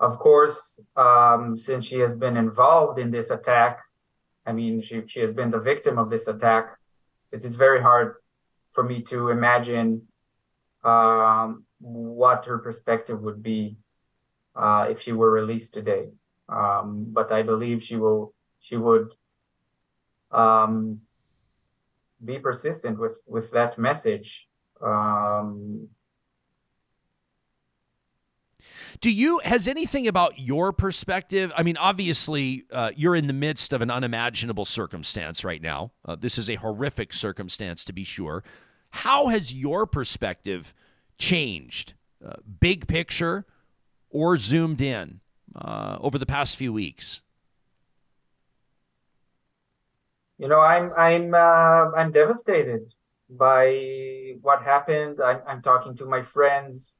of 0.00 0.18
course, 0.18 0.80
um, 0.96 1.56
since 1.56 1.86
she 1.86 1.98
has 2.00 2.16
been 2.16 2.36
involved 2.36 2.98
in 2.98 3.10
this 3.10 3.30
attack, 3.30 3.80
I 4.44 4.52
mean, 4.52 4.82
she, 4.82 5.02
she 5.06 5.20
has 5.20 5.32
been 5.32 5.50
the 5.50 5.58
victim 5.58 5.98
of 5.98 6.10
this 6.10 6.26
attack. 6.26 6.76
It 7.30 7.44
is 7.44 7.56
very 7.56 7.80
hard 7.80 8.16
for 8.72 8.82
me 8.82 9.02
to 9.02 9.28
imagine 9.28 10.08
um, 10.84 11.64
what 11.78 12.44
her 12.46 12.58
perspective 12.58 13.20
would 13.22 13.42
be 13.42 13.76
uh, 14.56 14.86
if 14.90 15.00
she 15.00 15.12
were 15.12 15.30
released 15.30 15.74
today. 15.74 16.08
Um, 16.48 17.06
but 17.08 17.32
I 17.32 17.42
believe 17.42 17.82
she 17.82 17.96
will 17.96 18.34
she 18.60 18.76
would 18.76 19.14
um, 20.30 21.00
be 22.22 22.38
persistent 22.38 22.98
with 22.98 23.22
with 23.26 23.50
that 23.52 23.78
message 23.78 24.48
um, 24.84 25.88
do 29.00 29.10
you 29.10 29.40
has 29.44 29.68
anything 29.68 30.06
about 30.06 30.38
your 30.38 30.72
perspective? 30.72 31.52
I 31.56 31.62
mean, 31.62 31.76
obviously, 31.76 32.64
uh, 32.70 32.90
you're 32.96 33.16
in 33.16 33.26
the 33.26 33.32
midst 33.32 33.72
of 33.72 33.80
an 33.80 33.90
unimaginable 33.90 34.64
circumstance 34.64 35.44
right 35.44 35.62
now. 35.62 35.92
Uh, 36.04 36.16
this 36.16 36.38
is 36.38 36.50
a 36.50 36.56
horrific 36.56 37.12
circumstance, 37.12 37.84
to 37.84 37.92
be 37.92 38.04
sure. 38.04 38.44
How 38.90 39.28
has 39.28 39.54
your 39.54 39.86
perspective 39.86 40.74
changed, 41.18 41.94
uh, 42.24 42.34
big 42.60 42.86
picture 42.86 43.46
or 44.10 44.36
zoomed 44.36 44.80
in, 44.80 45.20
uh, 45.56 45.98
over 46.00 46.18
the 46.18 46.26
past 46.26 46.56
few 46.56 46.72
weeks? 46.72 47.22
You 50.38 50.48
know, 50.48 50.60
I'm 50.60 50.92
I'm 50.96 51.34
uh, 51.34 51.92
I'm 51.92 52.10
devastated 52.10 52.92
by 53.30 54.34
what 54.40 54.62
happened. 54.62 55.20
I'm 55.22 55.40
I'm 55.46 55.62
talking 55.62 55.96
to 55.98 56.04
my 56.04 56.20
friends 56.20 56.94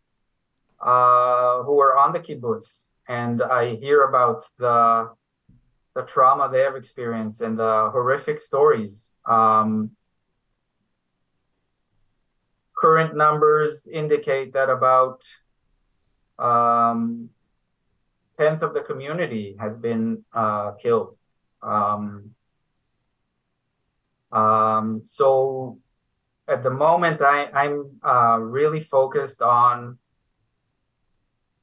uh, 0.82 1.62
who 1.62 1.80
are 1.80 1.96
on 1.96 2.12
the 2.12 2.20
kibbutz, 2.20 2.84
and 3.08 3.42
I 3.42 3.76
hear 3.76 4.02
about 4.02 4.44
the 4.58 5.10
the 5.94 6.02
trauma 6.02 6.48
they 6.50 6.60
have 6.60 6.74
experienced 6.74 7.42
and 7.42 7.58
the 7.58 7.90
horrific 7.92 8.40
stories. 8.40 9.10
Um, 9.26 9.90
current 12.74 13.14
numbers 13.14 13.86
indicate 13.86 14.54
that 14.54 14.70
about 14.70 15.22
um, 16.38 17.28
tenth 18.38 18.62
of 18.62 18.74
the 18.74 18.80
community 18.80 19.56
has 19.60 19.76
been 19.76 20.24
uh, 20.32 20.72
killed. 20.72 21.16
Um, 21.62 22.30
um, 24.32 25.02
so 25.04 25.78
at 26.48 26.62
the 26.62 26.70
moment, 26.70 27.22
I, 27.22 27.66
am 27.66 28.00
uh, 28.02 28.38
really 28.40 28.80
focused 28.80 29.42
on 29.42 29.98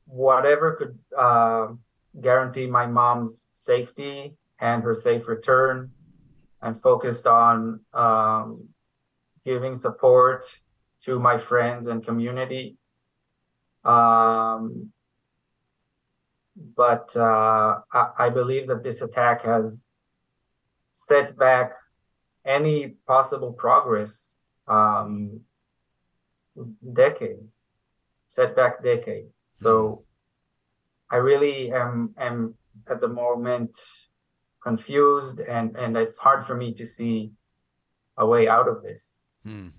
whatever 0.10 0.74
could 0.74 0.98
uh, 1.18 1.68
guarantee 2.20 2.68
my 2.68 2.88
mom's 2.88 3.48
safety 3.54 4.34
and 4.60 4.84
her 4.84 4.96
safe 4.96 5.28
return 5.28 5.92
and 6.62 6.82
focused 6.82 7.26
on 7.28 7.82
um, 7.94 8.68
giving 9.46 9.76
support 9.76 10.46
to 11.02 11.20
my 11.20 11.38
friends 11.38 11.88
and 11.88 12.06
community. 12.06 12.78
Um, 13.86 14.92
but 16.76 17.16
uh, 17.16 17.80
I, 17.94 18.10
I, 18.18 18.30
believe 18.30 18.68
that 18.68 18.84
this 18.84 19.02
attack 19.02 19.44
has 19.44 19.92
set 20.92 21.38
back 21.38 21.72
any 22.46 22.96
possible 23.08 23.54
progress 23.54 24.36
um, 24.68 25.40
decades 26.94 27.60
set 28.28 28.56
back 28.56 28.84
decades 28.84 29.39
so 29.60 30.04
I 31.12 31.18
really 31.18 31.72
am 31.72 32.14
am 32.18 32.56
at 32.90 33.02
the 33.02 33.08
moment 33.08 33.78
confused 34.64 35.40
and 35.40 35.76
and 35.76 35.98
it's 35.98 36.18
hard 36.18 36.46
for 36.46 36.56
me 36.56 36.74
to 36.76 36.86
see 36.86 37.32
a 38.18 38.26
way 38.26 38.48
out 38.48 38.68
of 38.68 38.84
this. 38.84 39.20
Hmm. 39.44 39.70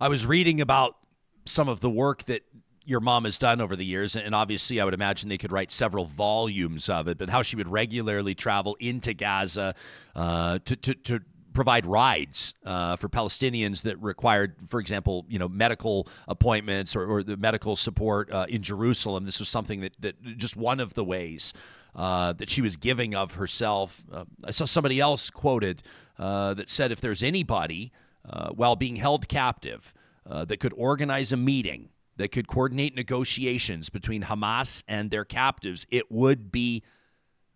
I 0.00 0.08
was 0.08 0.26
reading 0.26 0.60
about 0.60 0.96
some 1.44 1.68
of 1.68 1.80
the 1.80 1.90
work 1.90 2.24
that 2.24 2.42
your 2.84 3.00
mom 3.00 3.24
has 3.24 3.36
done 3.36 3.60
over 3.60 3.76
the 3.76 3.84
years, 3.84 4.16
and 4.16 4.34
obviously, 4.34 4.80
I 4.80 4.84
would 4.84 4.94
imagine 4.94 5.28
they 5.28 5.36
could 5.36 5.52
write 5.52 5.70
several 5.70 6.06
volumes 6.06 6.88
of 6.88 7.06
it. 7.06 7.18
But 7.18 7.28
how 7.28 7.42
she 7.42 7.56
would 7.56 7.68
regularly 7.68 8.34
travel 8.34 8.76
into 8.80 9.12
Gaza 9.12 9.74
uh, 10.16 10.58
to, 10.64 10.76
to 10.76 10.94
to 10.94 11.20
provide 11.52 11.86
rides 11.86 12.54
uh, 12.64 12.96
for 12.96 13.08
Palestinians 13.08 13.82
that 13.82 14.00
required, 14.02 14.54
for 14.66 14.80
example, 14.80 15.26
you 15.28 15.38
know, 15.38 15.48
medical 15.48 16.08
appointments 16.26 16.94
or, 16.94 17.04
or 17.06 17.22
the 17.22 17.36
medical 17.36 17.76
support 17.76 18.30
uh, 18.30 18.46
in 18.48 18.62
Jerusalem. 18.62 19.24
This 19.24 19.40
was 19.40 19.48
something 19.48 19.80
that, 19.80 19.92
that 20.00 20.22
just 20.36 20.56
one 20.56 20.80
of 20.80 20.94
the 20.94 21.04
ways 21.04 21.52
uh, 21.94 22.32
that 22.34 22.48
she 22.48 22.60
was 22.62 22.76
giving 22.76 23.14
of 23.14 23.34
herself. 23.34 24.04
Uh, 24.12 24.24
I 24.44 24.50
saw 24.50 24.66
somebody 24.66 25.00
else 25.00 25.30
quoted 25.30 25.82
uh, 26.18 26.54
that 26.54 26.68
said 26.68 26.92
if 26.92 27.00
there's 27.00 27.22
anybody 27.22 27.92
uh, 28.28 28.50
while 28.50 28.76
being 28.76 28.96
held 28.96 29.28
captive 29.28 29.94
that 30.26 30.60
could 30.60 30.74
organize 30.76 31.32
a 31.32 31.36
meeting 31.38 31.88
that 32.18 32.30
could 32.30 32.46
coordinate 32.46 32.94
negotiations 32.94 33.88
between 33.88 34.24
Hamas 34.24 34.84
and 34.86 35.10
their 35.10 35.24
captives, 35.24 35.86
it 35.90 36.12
would 36.12 36.52
be 36.52 36.82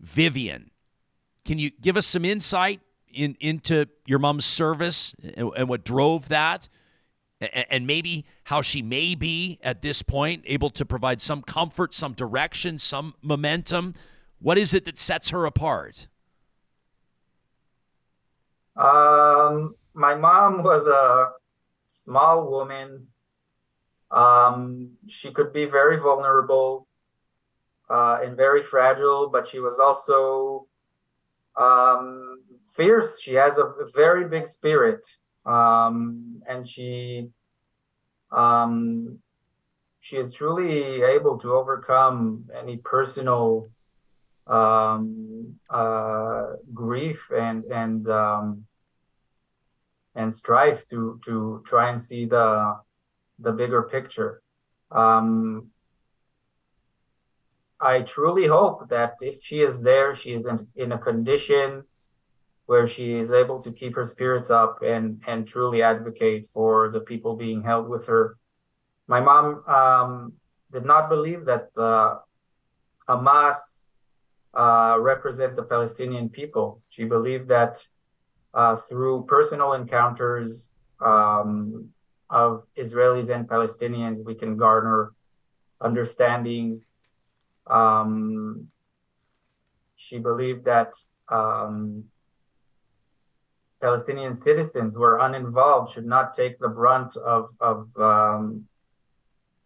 Vivian. 0.01 0.71
Can 1.45 1.59
you 1.59 1.71
give 1.71 1.99
us 1.99 2.07
some 2.07 2.25
insight 2.25 2.81
in, 3.13 3.37
into 3.41 3.87
your 4.07 4.19
mom's 4.19 4.45
service 4.45 5.15
and, 5.37 5.51
and 5.57 5.69
what 5.69 5.85
drove 5.85 6.29
that? 6.29 6.69
And, 7.41 7.67
and 7.71 7.87
maybe 7.87 8.25
how 8.45 8.63
she 8.63 8.83
may 8.83 9.15
be 9.15 9.59
at 9.63 9.83
this 9.83 10.03
point 10.03 10.43
able 10.47 10.71
to 10.71 10.85
provide 10.85 11.23
some 11.23 11.43
comfort, 11.43 11.95
some 11.95 12.13
direction, 12.13 12.79
some 12.79 13.15
momentum. 13.23 13.95
What 14.41 14.59
is 14.59 14.75
it 14.75 14.85
that 14.85 14.99
sets 14.99 15.31
her 15.31 15.45
apart? 15.47 16.09
Um, 18.77 19.75
my 19.95 20.15
mom 20.15 20.63
was 20.63 20.87
a 20.87 21.33
small 21.87 22.51
woman 22.51 23.09
um, 24.13 24.91
she 25.09 25.31
could 25.31 25.53
be 25.53 25.65
very 25.65 25.97
vulnerable 25.97 26.87
uh, 27.89 28.19
and 28.23 28.37
very 28.37 28.63
fragile, 28.63 29.31
but 29.31 29.49
she 29.49 29.59
was 29.59 29.79
also 29.79 30.67
um, 31.57 32.43
fierce. 32.77 33.21
She 33.21 33.35
has 33.35 33.59
a, 33.59 33.73
very 33.95 34.29
big 34.29 34.47
spirit, 34.47 35.07
um, 35.45 36.43
and 36.49 36.69
she 36.69 37.29
um, 38.31 39.19
she 40.01 40.17
is 40.17 40.33
truly 40.33 41.03
able 41.03 41.39
to 41.39 41.53
overcome 41.53 42.47
any 42.59 42.79
personal 42.79 43.69
um, 44.47 45.55
uh, 45.71 46.55
grief 46.73 47.31
and 47.31 47.65
and 47.65 48.09
um, 48.09 48.65
and 50.15 50.35
strife 50.35 50.89
to 50.89 51.21
to 51.25 51.63
try 51.67 51.91
and 51.91 52.01
see 52.01 52.25
the 52.25 52.77
the 53.39 53.53
bigger 53.53 53.83
picture. 53.83 54.43
Um, 54.91 55.69
I 57.81 58.03
truly 58.03 58.47
hope 58.47 58.89
that 58.91 59.17
if 59.21 59.43
she 59.43 59.61
is 59.61 59.83
there, 59.83 60.15
she 60.15 60.35
is 60.35 60.47
in, 60.47 60.69
in 60.77 60.93
a 60.93 60.99
condition 60.99 61.85
where 62.73 62.87
she 62.95 63.07
is 63.23 63.31
able 63.43 63.59
to 63.63 63.71
keep 63.81 63.93
her 63.95 64.07
spirits 64.15 64.51
up 64.63 64.73
and 64.93 65.05
and 65.31 65.47
truly 65.47 65.81
advocate 65.93 66.43
for 66.55 66.73
the 66.95 67.03
people 67.11 67.33
being 67.47 67.61
held 67.71 67.87
with 67.95 68.05
her. 68.13 68.25
My 69.15 69.21
mom 69.29 69.47
um, 69.79 70.11
did 70.75 70.85
not 70.93 71.11
believe 71.15 71.43
that 71.51 71.65
the 71.75 71.95
Hamas 73.09 73.61
uh, 74.63 74.97
represent 75.13 75.53
the 75.57 75.67
Palestinian 75.75 76.27
people. 76.39 76.67
She 76.95 77.05
believed 77.17 77.49
that 77.57 77.75
uh, 78.55 78.77
through 78.89 79.17
personal 79.37 79.71
encounters, 79.81 80.73
um, 81.13 81.91
of 82.33 82.65
Israelis 82.85 83.29
and 83.35 83.47
Palestinians, 83.47 84.25
we 84.25 84.35
can 84.35 84.57
garner 84.57 85.13
understanding. 85.89 86.81
Um, 87.67 88.69
she 89.97 90.19
believed 90.19 90.65
that 90.65 90.91
um, 91.29 92.05
Palestinian 93.83 94.33
citizens 94.33 94.95
who 94.95 95.03
are 95.03 95.19
uninvolved 95.21 95.93
should 95.93 96.07
not 96.07 96.35
take 96.35 96.59
the 96.59 96.69
brunt 96.69 97.17
of 97.17 97.45
of 97.61 97.79
um, 97.99 98.67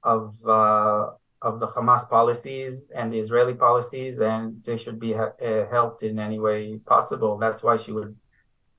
of 0.02 0.34
uh, 0.46 1.10
of 1.42 1.60
the 1.60 1.68
Hamas 1.68 2.08
policies 2.08 2.90
and 2.98 3.12
the 3.12 3.18
Israeli 3.18 3.54
policies, 3.54 4.20
and 4.20 4.62
they 4.64 4.78
should 4.78 4.98
be 4.98 5.14
uh, 5.14 5.28
helped 5.70 6.02
in 6.02 6.18
any 6.18 6.38
way 6.38 6.78
possible. 6.94 7.36
That's 7.38 7.62
why 7.62 7.76
she 7.76 7.92
would 7.92 8.16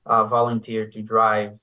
uh, 0.06 0.24
volunteer 0.26 0.88
to 0.88 1.02
drive 1.02 1.62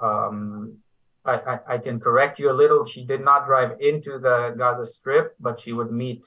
um, 0.00 0.78
I, 1.24 1.34
I, 1.34 1.58
I, 1.74 1.78
can 1.78 2.00
correct 2.00 2.38
you 2.38 2.50
a 2.50 2.52
little. 2.62 2.84
She 2.84 3.04
did 3.04 3.22
not 3.24 3.46
drive 3.46 3.80
into 3.80 4.18
the 4.18 4.54
Gaza 4.58 4.84
Strip, 4.84 5.36
but 5.38 5.60
she 5.60 5.72
would 5.72 5.92
meet 5.92 6.24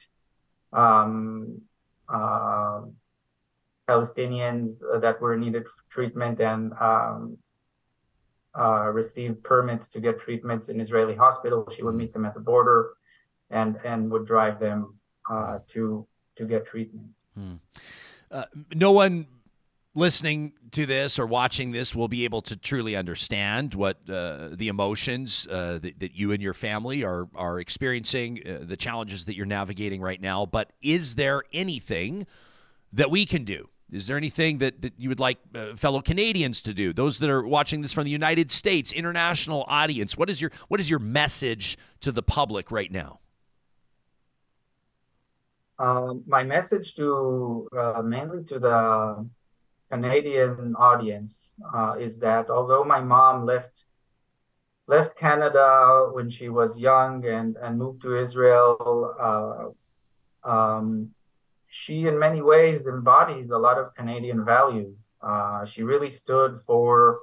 um, 0.71 1.61
uh, 2.07 2.81
Palestinians 3.87 4.81
that 5.01 5.21
were 5.21 5.37
needed 5.37 5.65
treatment 5.89 6.39
and 6.39 6.73
um, 6.79 7.37
uh, 8.57 8.89
received 8.91 9.43
permits 9.43 9.89
to 9.89 9.99
get 9.99 10.19
treatments 10.19 10.69
in 10.69 10.79
Israeli 10.79 11.15
hospitals. 11.15 11.73
She 11.75 11.83
would 11.83 11.95
meet 11.95 12.13
them 12.13 12.25
at 12.25 12.33
the 12.33 12.39
border 12.39 12.93
and 13.49 13.77
and 13.83 14.09
would 14.11 14.25
drive 14.25 14.59
them 14.59 14.95
uh, 15.29 15.59
to 15.69 16.07
to 16.37 16.45
get 16.45 16.65
treatment. 16.65 17.07
Hmm. 17.35 17.55
Uh, 18.31 18.45
no 18.73 18.91
one 18.91 19.27
listening 19.93 20.51
to 20.71 20.85
this 20.85 21.17
or 21.17 21.25
watching 21.25 21.71
this 21.71 21.95
will 21.95 22.09
be 22.09 22.25
able 22.25 22.41
to 22.41 22.57
truly 22.57 22.95
understand 22.95 23.73
what 23.73 23.97
uh, 24.09 24.49
the 24.51 24.67
emotions 24.67 25.47
uh, 25.49 25.79
that, 25.81 25.99
that, 25.99 26.15
you 26.15 26.33
and 26.33 26.43
your 26.43 26.53
family 26.53 27.03
are 27.03 27.27
are 27.35 27.59
experiencing, 27.59 28.41
uh, 28.45 28.57
the 28.61 28.75
challenges 28.77 29.25
that 29.25 29.35
you're 29.35 29.45
navigating 29.45 30.01
right 30.01 30.21
now. 30.21 30.45
But 30.45 30.71
is 30.81 31.15
there 31.15 31.43
anything 31.53 32.27
that 32.93 33.09
we 33.09 33.25
can 33.25 33.43
do? 33.43 33.69
Is 33.91 34.07
there 34.07 34.17
anything 34.17 34.57
that, 34.59 34.81
that 34.81 34.93
you 34.97 35.09
would 35.09 35.19
like 35.19 35.37
uh, 35.53 35.75
fellow 35.75 36.01
Canadians 36.01 36.61
to 36.61 36.73
do? 36.73 36.91
Those 36.91 37.19
that 37.19 37.29
are 37.29 37.45
watching 37.45 37.81
this 37.81 37.93
from 37.93 38.03
the 38.03 38.09
United 38.09 38.51
States, 38.51 38.91
international 38.91 39.63
audience, 39.67 40.17
what 40.17 40.29
is 40.29 40.41
your 40.41 40.51
what 40.67 40.79
is 40.79 40.89
your 40.89 40.99
message 40.99 41.77
to 42.01 42.11
the 42.11 42.23
public 42.23 42.71
right 42.71 42.91
now? 42.91 43.19
Um, 45.77 46.23
my 46.25 46.43
message 46.43 46.95
to 46.95 47.67
uh, 47.77 48.01
mainly 48.01 48.43
to 48.45 48.59
the 48.59 49.27
Canadian 49.91 50.75
audience 50.77 51.55
uh, 51.73 51.95
is 51.99 52.17
that 52.19 52.49
although 52.49 52.83
my 52.83 53.01
mom 53.01 53.45
left 53.45 53.83
left 54.87 55.17
Canada 55.17 56.09
when 56.11 56.29
she 56.29 56.49
was 56.49 56.79
young 56.79 57.25
and, 57.25 57.55
and 57.57 57.77
moved 57.77 58.01
to 58.03 58.17
Israel, 58.19 59.15
uh, 59.19 60.49
um, 60.49 61.14
she 61.79 62.07
in 62.07 62.17
many 62.17 62.41
ways 62.41 62.87
embodies 62.87 63.49
a 63.51 63.57
lot 63.57 63.77
of 63.77 63.93
Canadian 63.99 64.45
values. 64.45 65.11
Uh, 65.21 65.65
she 65.65 65.83
really 65.83 66.09
stood 66.09 66.53
for 66.67 67.19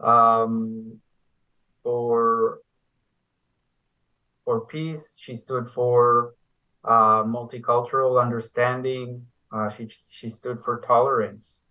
um, 0.00 1.00
for 1.82 2.60
for 4.44 4.56
peace. 4.66 5.18
She 5.20 5.34
stood 5.36 5.66
for 5.68 6.34
uh, 6.84 7.22
multicultural 7.36 8.12
understanding. 8.20 9.26
Uh, 9.52 9.68
she 9.68 9.88
she 10.18 10.28
stood 10.30 10.58
for 10.60 10.80
tolerance 10.80 11.64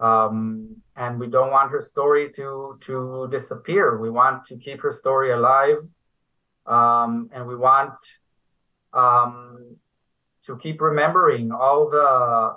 um, 0.00 0.76
and 0.96 1.18
we 1.18 1.26
don't 1.26 1.50
want 1.50 1.70
her 1.72 1.80
story 1.80 2.30
to 2.32 2.78
to 2.80 3.28
disappear. 3.30 3.98
We 3.98 4.10
want 4.10 4.44
to 4.44 4.56
keep 4.56 4.80
her 4.82 4.92
story 4.92 5.32
alive, 5.32 5.78
um, 6.66 7.30
and 7.32 7.46
we 7.46 7.56
want 7.56 7.98
um, 8.92 9.76
to 10.48 10.56
keep 10.56 10.80
remembering 10.80 11.52
all 11.52 11.90
the 11.90 12.08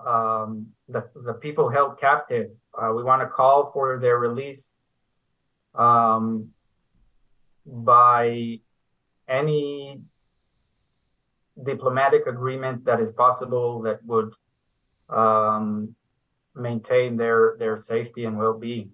um, 0.09 0.67
the, 0.87 1.03
the 1.25 1.33
people 1.33 1.69
held 1.69 1.99
captive. 1.99 2.49
Uh, 2.73 2.93
we 2.95 3.03
want 3.03 3.21
to 3.21 3.27
call 3.27 3.65
for 3.65 3.99
their 3.99 4.17
release 4.17 4.77
um, 5.75 6.47
by 7.65 8.59
any 9.27 9.99
diplomatic 11.61 12.27
agreement 12.27 12.85
that 12.85 13.01
is 13.01 13.11
possible 13.11 13.81
that 13.81 13.99
would 14.05 14.33
um, 15.09 15.93
maintain 16.55 17.17
their 17.17 17.57
their 17.59 17.77
safety 17.77 18.23
and 18.23 18.37
well-being. 18.37 18.91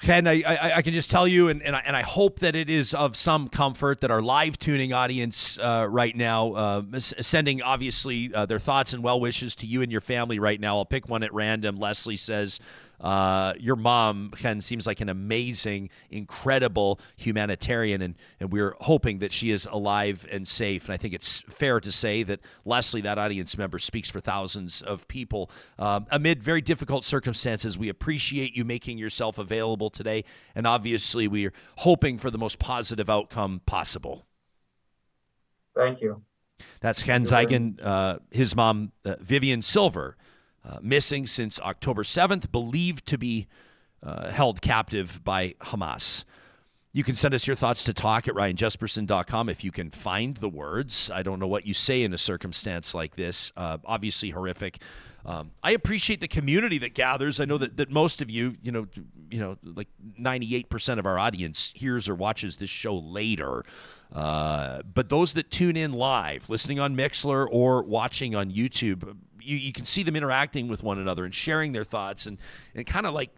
Chen, 0.00 0.26
I, 0.26 0.42
I, 0.46 0.72
I, 0.76 0.82
can 0.82 0.94
just 0.94 1.10
tell 1.10 1.28
you, 1.28 1.48
and, 1.48 1.62
and 1.62 1.76
I, 1.76 1.82
and, 1.84 1.94
I, 1.94 2.00
hope 2.00 2.38
that 2.38 2.56
it 2.56 2.70
is 2.70 2.94
of 2.94 3.16
some 3.16 3.48
comfort 3.48 4.00
that 4.00 4.10
our 4.10 4.22
live 4.22 4.58
tuning 4.58 4.94
audience 4.94 5.58
uh, 5.58 5.86
right 5.90 6.16
now, 6.16 6.52
uh, 6.54 6.82
sending 6.98 7.60
obviously 7.60 8.32
uh, 8.32 8.46
their 8.46 8.58
thoughts 8.58 8.94
and 8.94 9.02
well 9.02 9.20
wishes 9.20 9.54
to 9.56 9.66
you 9.66 9.82
and 9.82 9.92
your 9.92 10.00
family 10.00 10.38
right 10.38 10.58
now. 10.58 10.78
I'll 10.78 10.86
pick 10.86 11.08
one 11.08 11.22
at 11.22 11.34
random. 11.34 11.76
Leslie 11.76 12.16
says, 12.16 12.60
uh, 13.00 13.54
your 13.58 13.76
mom, 13.76 14.32
Chen, 14.36 14.60
seems 14.60 14.86
like 14.86 15.00
an 15.00 15.08
amazing, 15.08 15.88
incredible 16.10 17.00
humanitarian, 17.16 18.02
and, 18.02 18.14
and 18.38 18.52
we're 18.52 18.74
hoping 18.80 19.20
that 19.20 19.32
she 19.32 19.50
is 19.50 19.66
alive 19.70 20.26
and 20.30 20.46
safe. 20.46 20.84
And 20.84 20.94
I 20.94 20.96
think 20.98 21.14
it's 21.14 21.40
fair 21.48 21.80
to 21.80 21.90
say 21.90 22.22
that 22.24 22.40
Leslie, 22.64 23.00
that 23.00 23.18
audience 23.18 23.56
member, 23.56 23.78
speaks 23.78 24.10
for 24.10 24.20
thousands 24.20 24.82
of 24.82 25.08
people 25.08 25.50
um, 25.78 26.06
amid 26.10 26.42
very 26.42 26.60
difficult 26.60 27.04
circumstances. 27.04 27.78
We 27.78 27.88
appreciate 27.88 28.54
you 28.54 28.64
making 28.64 28.98
yourself 28.98 29.38
available 29.38 29.88
today, 29.88 30.24
and 30.54 30.66
obviously, 30.66 31.26
we're 31.26 31.54
hoping 31.78 32.18
for 32.18 32.30
the 32.30 32.38
most 32.38 32.58
positive 32.58 33.08
outcome 33.08 33.62
possible. 33.64 34.26
Thank 35.74 36.02
you. 36.02 36.22
That's 36.80 37.02
Chen 37.02 37.24
Zeigen, 37.24 37.78
uh, 37.82 38.18
his 38.30 38.54
mom, 38.54 38.92
uh, 39.06 39.14
Vivian 39.20 39.62
Silver 39.62 40.16
uh, 40.64 40.78
missing 40.82 41.26
since 41.26 41.58
October 41.60 42.02
7th, 42.02 42.50
believed 42.52 43.06
to 43.06 43.18
be 43.18 43.46
uh, 44.02 44.30
held 44.30 44.62
captive 44.62 45.22
by 45.24 45.54
Hamas. 45.60 46.24
You 46.92 47.04
can 47.04 47.14
send 47.14 47.34
us 47.34 47.46
your 47.46 47.54
thoughts 47.54 47.84
to 47.84 47.94
talk 47.94 48.26
at 48.26 48.34
ryanjespersen.com 48.34 49.48
if 49.48 49.62
you 49.62 49.70
can 49.70 49.90
find 49.90 50.36
the 50.38 50.48
words. 50.48 51.08
I 51.12 51.22
don't 51.22 51.38
know 51.38 51.46
what 51.46 51.64
you 51.64 51.72
say 51.72 52.02
in 52.02 52.12
a 52.12 52.18
circumstance 52.18 52.94
like 52.94 53.14
this. 53.14 53.52
Uh, 53.56 53.78
obviously 53.84 54.30
horrific. 54.30 54.80
Um, 55.24 55.52
I 55.62 55.72
appreciate 55.72 56.20
the 56.20 56.28
community 56.28 56.78
that 56.78 56.94
gathers. 56.94 57.38
I 57.38 57.44
know 57.44 57.58
that, 57.58 57.76
that 57.76 57.90
most 57.90 58.22
of 58.22 58.30
you, 58.30 58.56
you 58.62 58.72
know, 58.72 58.88
you 59.30 59.38
know, 59.38 59.56
like 59.62 59.88
98% 60.18 60.98
of 60.98 61.06
our 61.06 61.18
audience 61.18 61.72
hears 61.76 62.08
or 62.08 62.14
watches 62.14 62.56
this 62.56 62.70
show 62.70 62.96
later. 62.96 63.62
Uh, 64.12 64.82
but 64.82 65.08
those 65.10 65.34
that 65.34 65.50
tune 65.50 65.76
in 65.76 65.92
live, 65.92 66.48
listening 66.48 66.80
on 66.80 66.96
Mixlr 66.96 67.46
or 67.50 67.82
watching 67.82 68.34
on 68.34 68.50
YouTube, 68.50 69.16
you, 69.42 69.56
you 69.56 69.72
can 69.72 69.84
see 69.84 70.02
them 70.02 70.16
interacting 70.16 70.68
with 70.68 70.82
one 70.82 70.98
another 70.98 71.24
and 71.24 71.34
sharing 71.34 71.72
their 71.72 71.84
thoughts 71.84 72.26
and, 72.26 72.38
and 72.74 72.86
kind 72.86 73.06
of 73.06 73.14
like 73.14 73.30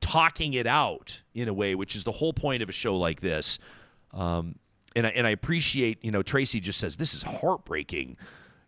talking 0.00 0.54
it 0.54 0.66
out 0.66 1.22
in 1.34 1.48
a 1.48 1.52
way, 1.52 1.74
which 1.74 1.94
is 1.94 2.04
the 2.04 2.12
whole 2.12 2.32
point 2.32 2.62
of 2.62 2.68
a 2.68 2.72
show 2.72 2.96
like 2.96 3.20
this. 3.20 3.58
Um, 4.12 4.56
and 4.96 5.06
I, 5.06 5.10
and 5.10 5.26
I 5.26 5.30
appreciate, 5.30 6.04
you 6.04 6.10
know, 6.10 6.22
Tracy 6.22 6.60
just 6.60 6.78
says 6.78 6.96
this 6.96 7.14
is 7.14 7.22
heartbreaking. 7.22 8.16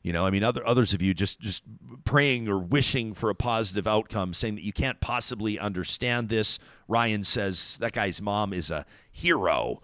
You 0.03 0.13
know, 0.13 0.27
I 0.27 0.31
mean, 0.31 0.43
other 0.43 0.67
others 0.67 0.93
of 0.95 1.03
you 1.03 1.15
just 1.15 1.41
just 1.41 1.63
praying 2.05 2.49
or 2.49 2.59
wishing 2.59 3.15
for 3.15 3.31
a 3.31 3.35
positive 3.35 3.87
outcome, 3.87 4.35
saying 4.35 4.57
that 4.57 4.65
you 4.65 4.73
can't 4.73 5.01
possibly 5.01 5.59
understand 5.59 6.29
this. 6.29 6.59
Ryan 6.89 7.23
says 7.23 7.79
that 7.79 7.93
guy's 7.93 8.21
mom 8.21 8.53
is 8.53 8.71
a 8.71 8.85
hero, 9.13 9.81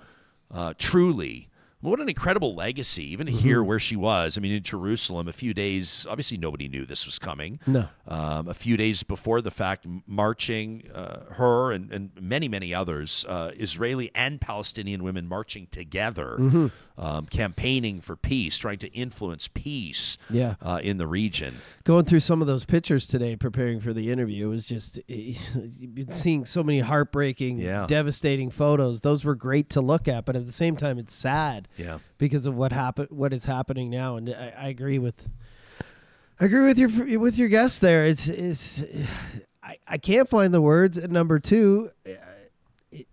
uh, 0.51 0.75
truly. 0.77 1.48
What 1.81 2.01
an 2.01 2.09
incredible 2.09 2.55
legacy, 2.57 3.05
even 3.13 3.27
to 3.27 3.33
Mm-hmm. 3.33 3.41
hear 3.41 3.63
where 3.63 3.79
she 3.79 3.95
was. 3.95 4.37
I 4.37 4.41
mean, 4.41 4.51
in 4.53 4.63
Jerusalem, 4.65 5.29
a 5.29 5.33
few 5.33 5.55
days, 5.55 6.07
obviously 6.11 6.37
nobody 6.37 6.67
knew 6.69 6.85
this 6.85 7.07
was 7.07 7.19
coming. 7.21 7.61
No. 7.69 7.89
Um, 8.09 8.49
a 8.49 8.55
few 8.55 8.77
days 8.77 9.05
before 9.05 9.41
the 9.41 9.53
fact, 9.53 9.87
marching, 10.07 10.91
uh, 10.93 11.33
her 11.35 11.71
and, 11.71 11.93
and 11.93 12.11
many, 12.21 12.49
many 12.49 12.75
others, 12.75 13.25
uh, 13.29 13.53
Israeli 13.57 14.11
and 14.15 14.41
Palestinian 14.41 15.05
women 15.05 15.29
marching 15.29 15.69
together, 15.71 16.37
Mm-hmm. 16.41 16.67
Um, 16.99 17.27
campaigning 17.27 18.01
for 18.01 18.17
peace, 18.17 18.59
trying 18.59 18.79
to 18.79 18.89
influence 18.93 19.49
peace 19.49 20.19
Yeah. 20.29 20.57
uh, 20.61 20.81
in 20.83 20.97
the 20.99 21.07
region. 21.07 21.59
Going 21.85 22.05
through 22.05 22.21
some 22.21 22.41
of 22.41 22.49
those 22.49 22.65
pictures 22.65 23.07
today, 23.07 23.37
preparing 23.37 23.79
for 23.81 23.93
the 23.93 24.11
interview, 24.11 24.47
it 24.47 24.51
was 24.51 24.67
just 24.67 24.99
you've 25.09 26.13
seeing 26.13 26.45
so 26.45 26.63
many 26.65 26.81
heartbreaking, 26.81 27.59
Yeah. 27.59 27.87
devastating 27.87 28.51
photos. 28.51 29.01
Those 29.01 29.25
were 29.25 29.37
great 29.37 29.71
to 29.71 29.81
look 29.81 30.09
at, 30.09 30.25
but 30.25 30.35
at 30.35 30.45
the 30.45 30.53
same 30.53 30.77
time, 30.77 30.99
it's 30.99 31.15
sad 31.15 31.69
Yeah. 31.77 31.99
because 32.19 32.47
of 32.47 32.57
what 32.57 32.73
happened, 32.73 33.09
what 33.11 33.33
is 33.33 33.45
happening 33.45 33.91
now. 33.91 34.17
And 34.17 34.29
I, 34.31 34.53
I 34.59 34.69
agree 34.69 34.99
with, 34.99 35.29
I 36.41 36.47
agree 36.47 36.67
with 36.67 36.79
your 36.79 37.19
with 37.21 37.39
your 37.39 37.49
guest 37.49 37.81
there. 37.81 38.07
It's 38.07 38.29
it's, 38.29 38.83
I, 39.63 39.77
I 39.87 39.99
can't 39.99 40.29
find 40.29 40.53
the 40.53 40.63
words. 40.63 40.99
And 40.99 41.13
number 41.13 41.39
two, 41.39 41.91
it- 42.05 42.19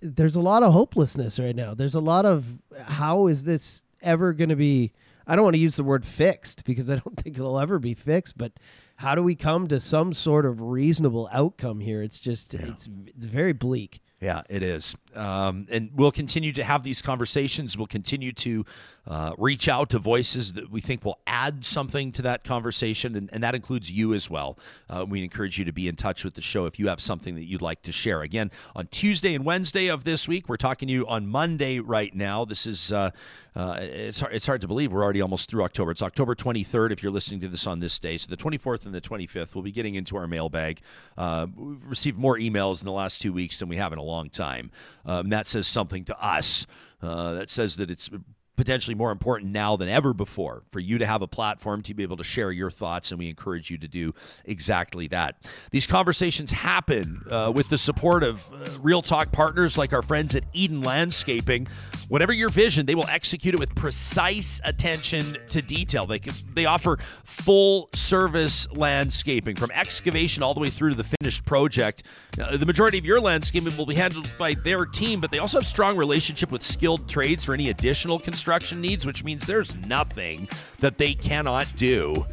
there's 0.02 0.36
a 0.36 0.42
lot 0.42 0.64
of 0.64 0.74
hopelessness 0.74 1.40
right 1.40 1.56
now. 1.56 1.74
There's 1.74 1.96
a 1.96 2.00
lot 2.00 2.26
of 2.26 2.46
how 2.86 3.28
is 3.28 3.44
this 3.44 3.84
ever 4.02 4.34
going 4.34 4.50
to 4.50 4.56
be? 4.56 4.94
I 5.28 5.36
don't 5.36 5.44
want 5.44 5.56
to 5.56 5.62
use 5.62 5.76
the 5.76 5.84
word 5.84 6.06
fixed 6.06 6.66
because 6.66 6.90
I 6.90 6.96
don't 6.98 7.18
think 7.22 7.38
it'll 7.38 7.60
ever 7.60 7.80
be 7.80 7.94
fixed. 7.94 8.38
But 8.38 8.54
how 8.98 9.16
do 9.16 9.24
we 9.24 9.36
come 9.36 9.68
to 9.68 9.80
some 9.80 10.14
sort 10.14 10.46
of 10.46 10.62
reasonable 10.62 11.30
outcome 11.32 11.80
here? 11.80 12.02
It's 12.02 12.20
just 12.20 12.54
it's 12.54 12.90
it's 13.08 13.26
very 13.26 13.54
bleak. 13.54 14.02
Yeah, 14.22 14.44
it 14.50 14.64
is. 14.64 14.96
Um, 15.14 15.68
and 15.70 15.92
we'll 15.94 16.12
continue 16.12 16.54
to 16.54 16.64
have 16.64 16.84
these 16.84 17.02
conversations. 17.02 17.78
We'll 17.78 17.88
continue 17.88 18.32
to 18.34 18.66
uh, 19.08 19.34
reach 19.38 19.68
out 19.68 19.90
to 19.92 20.00
voices 20.00 20.54
that 20.54 20.72
we 20.72 20.82
think 20.82 21.06
will 21.06 21.20
add 21.28 21.64
something 21.66 22.12
to 22.14 22.22
that 22.24 22.44
conversation, 22.44 23.16
and, 23.16 23.30
and 23.32 23.44
that 23.44 23.54
includes 23.54 23.92
you 23.92 24.14
as 24.14 24.30
well. 24.30 24.58
Uh, 24.90 25.06
we 25.08 25.24
encourage 25.24 25.60
you 25.60 25.66
to 25.66 25.72
be 25.72 25.88
in 25.88 25.96
touch 25.96 26.24
with 26.24 26.34
the 26.34 26.42
show 26.42 26.66
if 26.66 26.80
you 26.80 26.88
have 26.88 27.00
something 27.00 27.36
that 27.36 27.44
you'd 27.44 27.62
like 27.62 27.82
to 27.84 27.92
share. 27.92 28.22
Again, 28.22 28.52
on 28.76 28.88
Tuesday 28.88 29.36
and 29.36 29.46
Wednesday 29.46 29.88
of 29.88 30.04
this 30.04 30.28
week, 30.28 30.50
we're 30.50 30.58
talking 30.58 30.88
to 30.88 30.94
you 30.94 31.08
on 31.08 31.28
Monday 31.28 31.80
right 31.80 32.14
now. 32.16 32.46
This 32.46 32.66
is, 32.66 32.92
uh, 32.92 33.12
uh, 33.56 33.78
it's, 33.80 34.20
hard, 34.20 34.34
it's 34.34 34.46
hard 34.46 34.62
to 34.62 34.68
believe 34.68 34.92
we're 34.92 35.04
already 35.04 35.22
almost 35.22 35.50
through 35.50 35.64
October. 35.64 35.92
It's 35.92 36.02
October 36.02 36.34
23rd 36.34 36.92
if 36.92 37.04
you're 37.04 37.12
listening 37.12 37.40
to 37.42 37.48
this 37.48 37.68
on 37.68 37.80
this 37.80 38.00
day. 38.00 38.18
So 38.18 38.30
the 38.30 38.38
24th 38.38 38.86
and 38.86 38.96
the 38.96 39.02
25th, 39.02 39.54
we'll 39.54 39.64
be 39.64 39.72
getting 39.72 39.96
into 39.96 40.18
our 40.18 40.28
mailbag. 40.28 40.82
Uh, 41.18 41.48
we've 41.56 41.86
received 41.86 42.18
more 42.18 42.38
emails 42.38 42.82
in 42.82 42.86
the 42.86 42.92
last 42.92 43.22
two 43.22 43.34
weeks 43.34 43.60
than 43.60 43.70
we 43.70 43.78
have 43.78 43.94
in 43.94 44.00
a 44.00 44.04
long 44.04 44.30
time. 44.30 44.72
Um, 45.06 45.30
that 45.30 45.48
says 45.48 45.68
something 45.68 46.06
to 46.06 46.20
us. 46.20 46.66
Uh, 47.02 47.34
that 47.34 47.50
says 47.50 47.76
that 47.78 47.92
it's 47.92 48.10
potentially 48.56 48.96
more 48.96 49.12
important 49.12 49.52
now 49.52 49.76
than 49.76 49.90
ever 49.90 50.14
before 50.14 50.64
for 50.72 50.80
you 50.80 50.98
to 50.98 51.06
have 51.06 51.22
a 51.22 51.28
platform 51.28 51.82
to 51.84 51.94
be 51.94 52.04
able 52.04 52.18
to 52.18 52.24
share 52.24 52.52
your 52.52 52.72
thoughts, 52.72 53.12
and 53.12 53.20
we 53.20 53.28
encourage 53.28 53.70
you 53.70 53.78
to 53.78 53.88
do 53.88 54.14
exactly 54.46 55.08
that. 55.08 55.36
These 55.72 55.88
conversations 55.88 56.52
happen 56.52 57.24
uh, 57.30 57.52
with 57.54 57.70
the 57.70 57.78
support 57.78 58.24
of 58.24 58.52
uh, 58.54 58.70
Real 58.82 59.02
Talk 59.02 59.32
partners 59.32 59.78
like 59.78 59.94
our 59.94 60.02
friends 60.02 60.36
at 60.36 60.46
Eden 60.54 60.82
Landscaping. 60.82 61.68
Whatever 62.08 62.34
your 62.34 62.50
vision, 62.50 62.86
they 62.86 62.96
will 62.96 63.08
execute 63.08 63.54
it 63.54 63.60
with 63.60 63.76
precise 63.76 64.62
attention 64.64 65.38
to 65.50 65.62
detail. 65.62 66.06
They 66.06 66.20
can, 66.20 66.34
they 66.54 66.66
offer 66.66 66.98
full 67.24 67.90
service 67.94 68.72
landscaping 68.72 69.56
from 69.56 69.72
excavation 69.72 70.44
all 70.44 70.54
the 70.54 70.60
way 70.60 70.70
through 70.70 70.92
to 70.92 70.96
the 70.96 71.16
finished 71.20 71.46
project. 71.46 72.04
The 72.32 72.66
majority 72.66 72.98
of 72.98 73.06
your 73.06 73.20
landscaping 73.20 73.76
will 73.76 73.86
be 73.86 73.96
handled 73.96 74.32
by 74.38 74.54
their 74.54 74.86
team, 74.86 75.20
but 75.20 75.32
they 75.32 75.40
also 75.40 75.58
have 75.58 75.68
strong 75.68 75.98
relationship 75.98 76.52
with 76.52 76.64
skilled 76.64 77.10
trades 77.10 77.44
for 77.44 77.54
any 77.54 77.70
additional 77.70 78.20
construction 78.20 78.45
needs, 78.82 79.06
which 79.06 79.24
means 79.24 79.46
there's 79.46 79.76
nothing 79.88 80.48
that 80.80 80.98
they 80.98 81.14
cannot 81.14 81.72
do. 81.76 82.26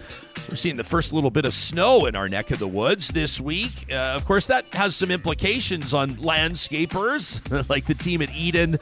We're 0.48 0.56
seeing 0.56 0.76
the 0.76 0.84
first 0.84 1.12
little 1.12 1.30
bit 1.30 1.44
of 1.44 1.54
snow 1.54 2.06
in 2.06 2.16
our 2.16 2.28
neck 2.28 2.50
of 2.50 2.58
the 2.58 2.68
woods 2.68 3.08
this 3.08 3.40
week. 3.40 3.86
Uh, 3.90 3.94
of 3.94 4.24
course, 4.24 4.46
that 4.46 4.72
has 4.74 4.96
some 4.96 5.10
implications 5.10 5.94
on 5.94 6.16
landscapers 6.16 7.68
like 7.68 7.86
the 7.86 7.94
team 7.94 8.22
at 8.22 8.34
Eden. 8.34 8.78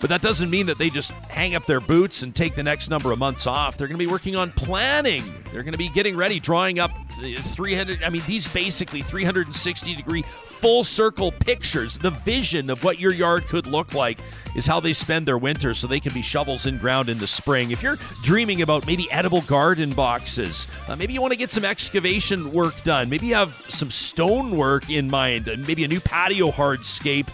But 0.00 0.10
that 0.10 0.22
doesn't 0.22 0.50
mean 0.50 0.66
that 0.66 0.78
they 0.78 0.90
just 0.90 1.12
hang 1.30 1.54
up 1.54 1.66
their 1.66 1.80
boots 1.80 2.22
and 2.22 2.34
take 2.34 2.54
the 2.54 2.62
next 2.62 2.90
number 2.90 3.12
of 3.12 3.18
months 3.18 3.46
off. 3.46 3.78
They're 3.78 3.88
going 3.88 3.98
to 3.98 4.04
be 4.04 4.10
working 4.10 4.36
on 4.36 4.52
planning. 4.52 5.22
They're 5.52 5.62
going 5.62 5.72
to 5.72 5.78
be 5.78 5.88
getting 5.88 6.16
ready, 6.16 6.38
drawing 6.38 6.78
up 6.78 6.90
uh, 7.18 7.40
300. 7.40 8.02
I 8.02 8.10
mean, 8.10 8.22
these 8.26 8.46
basically 8.46 9.00
360 9.02 9.94
degree 9.94 10.22
full 10.22 10.84
circle 10.84 11.32
pictures. 11.32 11.96
The 11.98 12.10
vision 12.10 12.70
of 12.70 12.84
what 12.84 12.98
your 12.98 13.12
yard 13.12 13.46
could 13.46 13.66
look 13.66 13.94
like 13.94 14.18
is 14.54 14.66
how 14.66 14.80
they 14.80 14.92
spend 14.92 15.26
their 15.26 15.38
winter 15.38 15.74
so 15.74 15.86
they 15.86 16.00
can 16.00 16.12
be 16.12 16.22
shovels 16.22 16.66
in 16.66 16.78
ground 16.78 17.08
in 17.08 17.18
the 17.18 17.26
spring. 17.26 17.70
If 17.70 17.82
you're 17.82 17.98
dreaming 18.22 18.62
about 18.62 18.86
maybe 18.86 19.10
edible 19.10 19.42
garden 19.42 19.92
boxes, 19.92 20.66
uh, 20.88 20.96
maybe 20.96 21.12
you 21.12 21.20
want 21.20 21.32
to 21.32 21.38
get 21.38 21.50
some 21.50 21.64
excavation 21.64 22.52
work 22.52 22.82
done, 22.82 23.08
maybe 23.08 23.26
you 23.26 23.34
have 23.34 23.64
some 23.68 23.90
stone 23.90 24.56
work 24.56 24.90
in 24.90 25.10
mind, 25.10 25.46
maybe 25.66 25.84
a 25.84 25.88
new 25.88 26.00
patio 26.00 26.50
hardscape. 26.50 27.28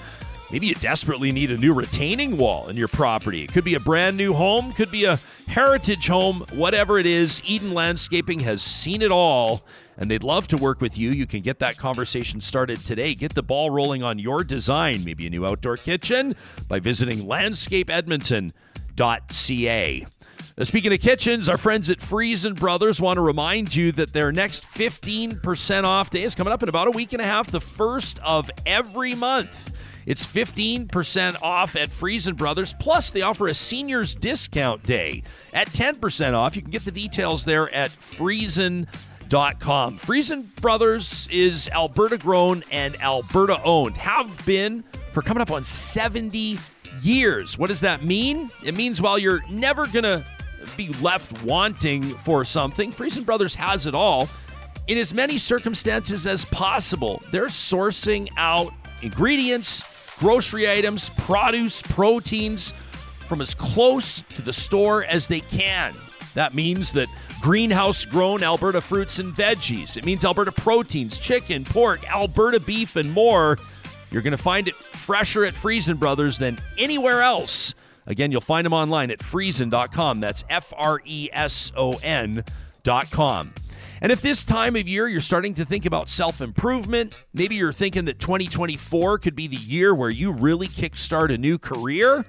Maybe 0.53 0.67
you 0.67 0.75
desperately 0.75 1.33
need 1.33 1.51
a 1.51 1.57
new 1.57 1.73
retaining 1.73 2.37
wall 2.37 2.69
in 2.69 2.77
your 2.77 2.89
property. 2.89 3.43
It 3.43 3.55
could 3.55 3.65
be 3.65 3.75
a 3.75 3.81
brand 3.81 4.19
new 4.19 4.35
home, 4.35 4.75
could 4.75 4.91
be 4.91 5.07
a 5.07 5.19
heritage 5.49 6.09
home, 6.09 6.45
whatever 6.53 6.99
it 6.99 7.07
is. 7.07 7.41
Eden 7.47 7.73
Landscaping 7.73 8.41
has 8.41 8.63
seen 8.63 9.01
it 9.01 9.11
all, 9.11 9.63
and 9.97 10.11
they'd 10.11 10.23
love 10.23 10.49
to 10.49 10.59
work 10.59 10.83
with 10.83 10.99
you. 10.99 11.11
You 11.11 11.27
can 11.27 11.41
get 11.41 11.59
that 11.61 11.79
conversation 11.79 12.43
started 12.43 12.81
today. 12.81 13.15
Get 13.15 13.35
the 13.35 13.43
ball 13.43 13.71
rolling 13.71 14.03
on 14.03 14.19
your 14.19 14.45
design, 14.45 15.05
maybe 15.05 15.27
a 15.27 15.31
new 15.31 15.47
outdoor 15.47 15.79
kitchen, 15.79 16.35
by 16.69 16.81
visiting 16.81 17.21
landscapeedmonton.ca. 17.21 20.07
Now, 20.59 20.65
speaking 20.65 20.93
of 20.93 21.01
kitchens, 21.01 21.49
our 21.49 21.57
friends 21.57 21.89
at 21.89 22.03
Freson 22.03 22.53
Brothers 22.53 23.01
want 23.01 23.17
to 23.17 23.23
remind 23.23 23.75
you 23.75 23.91
that 23.93 24.13
their 24.13 24.31
next 24.31 24.65
15% 24.65 25.85
off 25.85 26.11
day 26.11 26.25
is 26.25 26.35
coming 26.35 26.53
up 26.53 26.63
in 26.63 26.69
about 26.69 26.89
a 26.89 26.91
week 26.91 27.15
and 27.15 27.23
a 27.23 27.25
half, 27.25 27.51
the 27.51 27.59
first 27.59 28.21
of 28.23 28.51
every 28.67 29.15
month. 29.15 29.71
It's 30.07 30.27
15% 30.27 31.43
off 31.43 31.77
at 31.77 31.91
Freson 31.91 32.35
Brothers. 32.35 32.75
Plus, 32.79 33.11
they 33.11 33.23
offer 33.23 33.47
a 33.47 33.55
seniors 33.55 34.15
discount 34.15 34.83
day 34.83 35.23
at 35.53 35.69
10% 35.69 36.35
off. 36.35 36.57
You 36.57 36.63
can 36.63 36.71
get 36.71 36.85
the 36.85 36.91
details 36.93 37.45
there 37.45 37.73
at 37.75 37.91
Freson.com. 37.91 38.87
Freson 39.99 40.51
Brothers 40.61 41.29
is 41.31 41.69
Alberta 41.69 42.19
grown 42.19 42.65
and 42.71 43.01
Alberta 43.01 43.63
owned. 43.63 43.97
Have 43.97 44.45
been 44.45 44.85
for 45.13 45.23
coming 45.23 45.41
up 45.41 45.51
on 45.51 45.65
70 45.65 46.59
years. 47.01 47.59
What 47.59 47.69
does 47.69 47.81
that 47.81 48.05
mean? 48.05 48.51
It 48.65 48.75
means 48.75 49.01
while 49.01 49.19
you're 49.19 49.43
never 49.51 49.87
going 49.87 50.05
to 50.05 50.25
be 50.77 50.89
left 50.95 51.43
wanting 51.45 52.03
for 52.03 52.45
something, 52.45 52.93
Freson 52.93 53.25
Brothers 53.25 53.55
has 53.55 53.87
it 53.87 53.95
all 53.95 54.29
in 54.89 54.99
as 54.99 55.15
many 55.15 55.39
circumstances 55.39 56.27
as 56.27 56.45
possible. 56.47 57.23
They're 57.31 57.47
sourcing 57.47 58.29
out 58.37 58.73
ingredients, 59.03 59.83
grocery 60.23 60.71
items, 60.71 61.09
produce, 61.19 61.83
proteins 61.83 62.73
from 63.27 63.41
as 63.41 63.57
close 63.57 64.21
to 64.21 64.41
the 64.41 64.53
store 64.53 65.05
as 65.05 65.27
they 65.27 65.41
can. 65.41 65.97
That 66.35 66.55
means 66.55 66.93
that 66.93 67.09
greenhouse 67.41 68.05
grown 68.05 68.45
Alberta 68.45 68.81
fruits 68.81 69.19
and 69.19 69.33
veggies. 69.33 69.97
It 69.97 70.07
means 70.07 70.25
Alberta 70.25 70.53
proteins, 70.53 71.19
chicken, 71.19 71.65
pork, 71.65 72.09
Alberta 72.09 72.61
beef, 72.61 72.95
and 72.95 73.11
more. 73.11 73.59
You're 74.13 74.23
going 74.23 74.31
to 74.31 74.37
find 74.39 74.69
it 74.69 74.77
fresher 74.77 75.45
at 75.45 75.55
Freson 75.55 75.97
Brothers 75.97 76.39
than 76.39 76.57
anywhere 76.79 77.23
else. 77.23 77.75
Again, 78.07 78.31
you'll 78.31 78.41
find 78.43 78.65
them 78.65 78.73
online 78.73 79.11
at 79.11 79.21
freson.com. 79.21 80.21
That's 80.21 80.45
F 80.49 80.73
R 80.77 81.01
E 81.05 81.31
S 81.33 81.73
O 81.77 81.99
N.com. 82.01 83.55
And 84.03 84.11
if 84.11 84.21
this 84.21 84.43
time 84.43 84.75
of 84.75 84.89
year 84.89 85.07
you're 85.07 85.21
starting 85.21 85.55
to 85.55 85.65
think 85.65 85.87
about 85.87 86.11
self 86.11 86.41
improvement, 86.41 87.15
maybe 87.33 87.55
you're 87.55 87.73
thinking 87.73 88.07
that 88.07 88.19
2024 88.19 89.19
could 89.19 89.37
be 89.37 89.47
the 89.47 89.55
year 89.55 89.95
where 89.95 90.11
you 90.11 90.33
really 90.33 90.67
kickstart 90.67 91.33
a 91.33 91.39
new 91.39 91.57
career. 91.57 92.25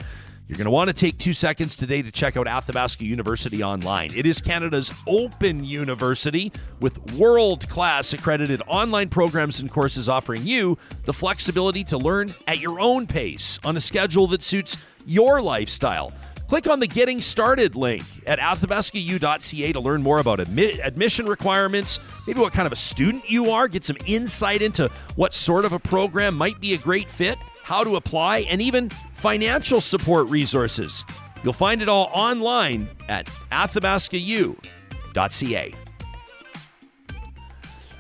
You're 0.48 0.58
going 0.58 0.66
to 0.66 0.72
want 0.72 0.90
to 0.90 0.94
take 0.94 1.18
two 1.18 1.34
seconds 1.34 1.76
today 1.76 2.04
to 2.04 2.12
check 2.12 2.38
out 2.38 2.48
Athabasca 2.48 3.04
University 3.04 3.64
online. 3.64 4.14
It 4.14 4.28
is 4.28 4.40
Canada's 4.40 4.94
open 5.08 5.64
university 5.64 6.52
with 6.80 7.16
world 7.18 7.68
class 7.70 8.14
accredited 8.14 8.62
online 8.68 9.10
programs 9.10 9.60
and 9.60 9.72
courses 9.72 10.08
offering 10.08 10.44
you 10.44 10.78
the 11.06 11.14
flexibility 11.14 11.84
to 11.86 11.98
learn 11.98 12.36
at 12.46 12.60
your 12.60 12.80
own 12.80 13.08
pace 13.08 13.60
on 13.66 13.78
a 13.78 13.82
schedule 13.82 14.28
that 14.28 14.44
suits 14.44 14.86
your 15.08 15.42
lifestyle. 15.42 16.14
Click 16.54 16.70
on 16.70 16.80
the 16.80 16.86
Getting 16.86 17.20
Started 17.20 17.74
link 17.74 18.04
at 18.28 18.38
athabascau.ca 18.38 19.72
to 19.72 19.80
learn 19.80 20.04
more 20.04 20.20
about 20.20 20.38
admi- 20.38 20.80
admission 20.86 21.26
requirements, 21.26 22.00
maybe 22.28 22.42
what 22.42 22.54
kind 22.54 22.68
of 22.68 22.72
a 22.72 22.76
student 22.76 23.28
you 23.28 23.50
are, 23.50 23.68
get 23.68 23.84
some 23.84 23.98
insight 24.06 24.62
into 24.62 24.88
what 25.16 25.34
sort 25.34 25.66
of 25.66 25.74
a 25.74 25.80
program 25.80 26.36
might 26.36 26.60
be 26.60 26.76
a 26.76 26.78
great 26.78 27.10
fit 27.10 27.40
how 27.64 27.84
to 27.84 27.96
apply, 27.96 28.42
and 28.42 28.62
even 28.62 28.92
financial 29.14 29.82
support 29.82 30.30
resources. 30.30 31.04
You'll 31.44 31.54
find 31.54 31.82
it 31.82 31.90
all 31.90 32.12
online 32.14 32.88
at 33.10 33.26
athabascau.ca. 33.52 35.76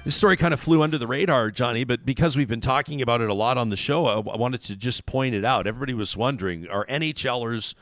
This 0.03 0.15
story 0.15 0.37
kind 0.37 0.53
of 0.53 0.59
flew 0.59 0.83
under 0.83 0.99
the 0.99 1.07
radar, 1.07 1.49
Johnny, 1.49 1.85
but 1.85 2.05
because 2.05 2.37
we've 2.37 2.49
been 2.49 2.61
talking 2.61 3.01
about 3.01 3.19
it 3.19 3.31
a 3.31 3.33
lot 3.33 3.57
on 3.57 3.69
the 3.69 3.77
show, 3.77 4.05
I, 4.05 4.17
I 4.17 4.37
wanted 4.37 4.61
to 4.65 4.75
just 4.75 5.07
point 5.07 5.33
it 5.33 5.43
out. 5.43 5.65
Everybody 5.65 5.95
was 5.95 6.15
wondering 6.15 6.67
are 6.67 6.85
NHLers 6.85 7.73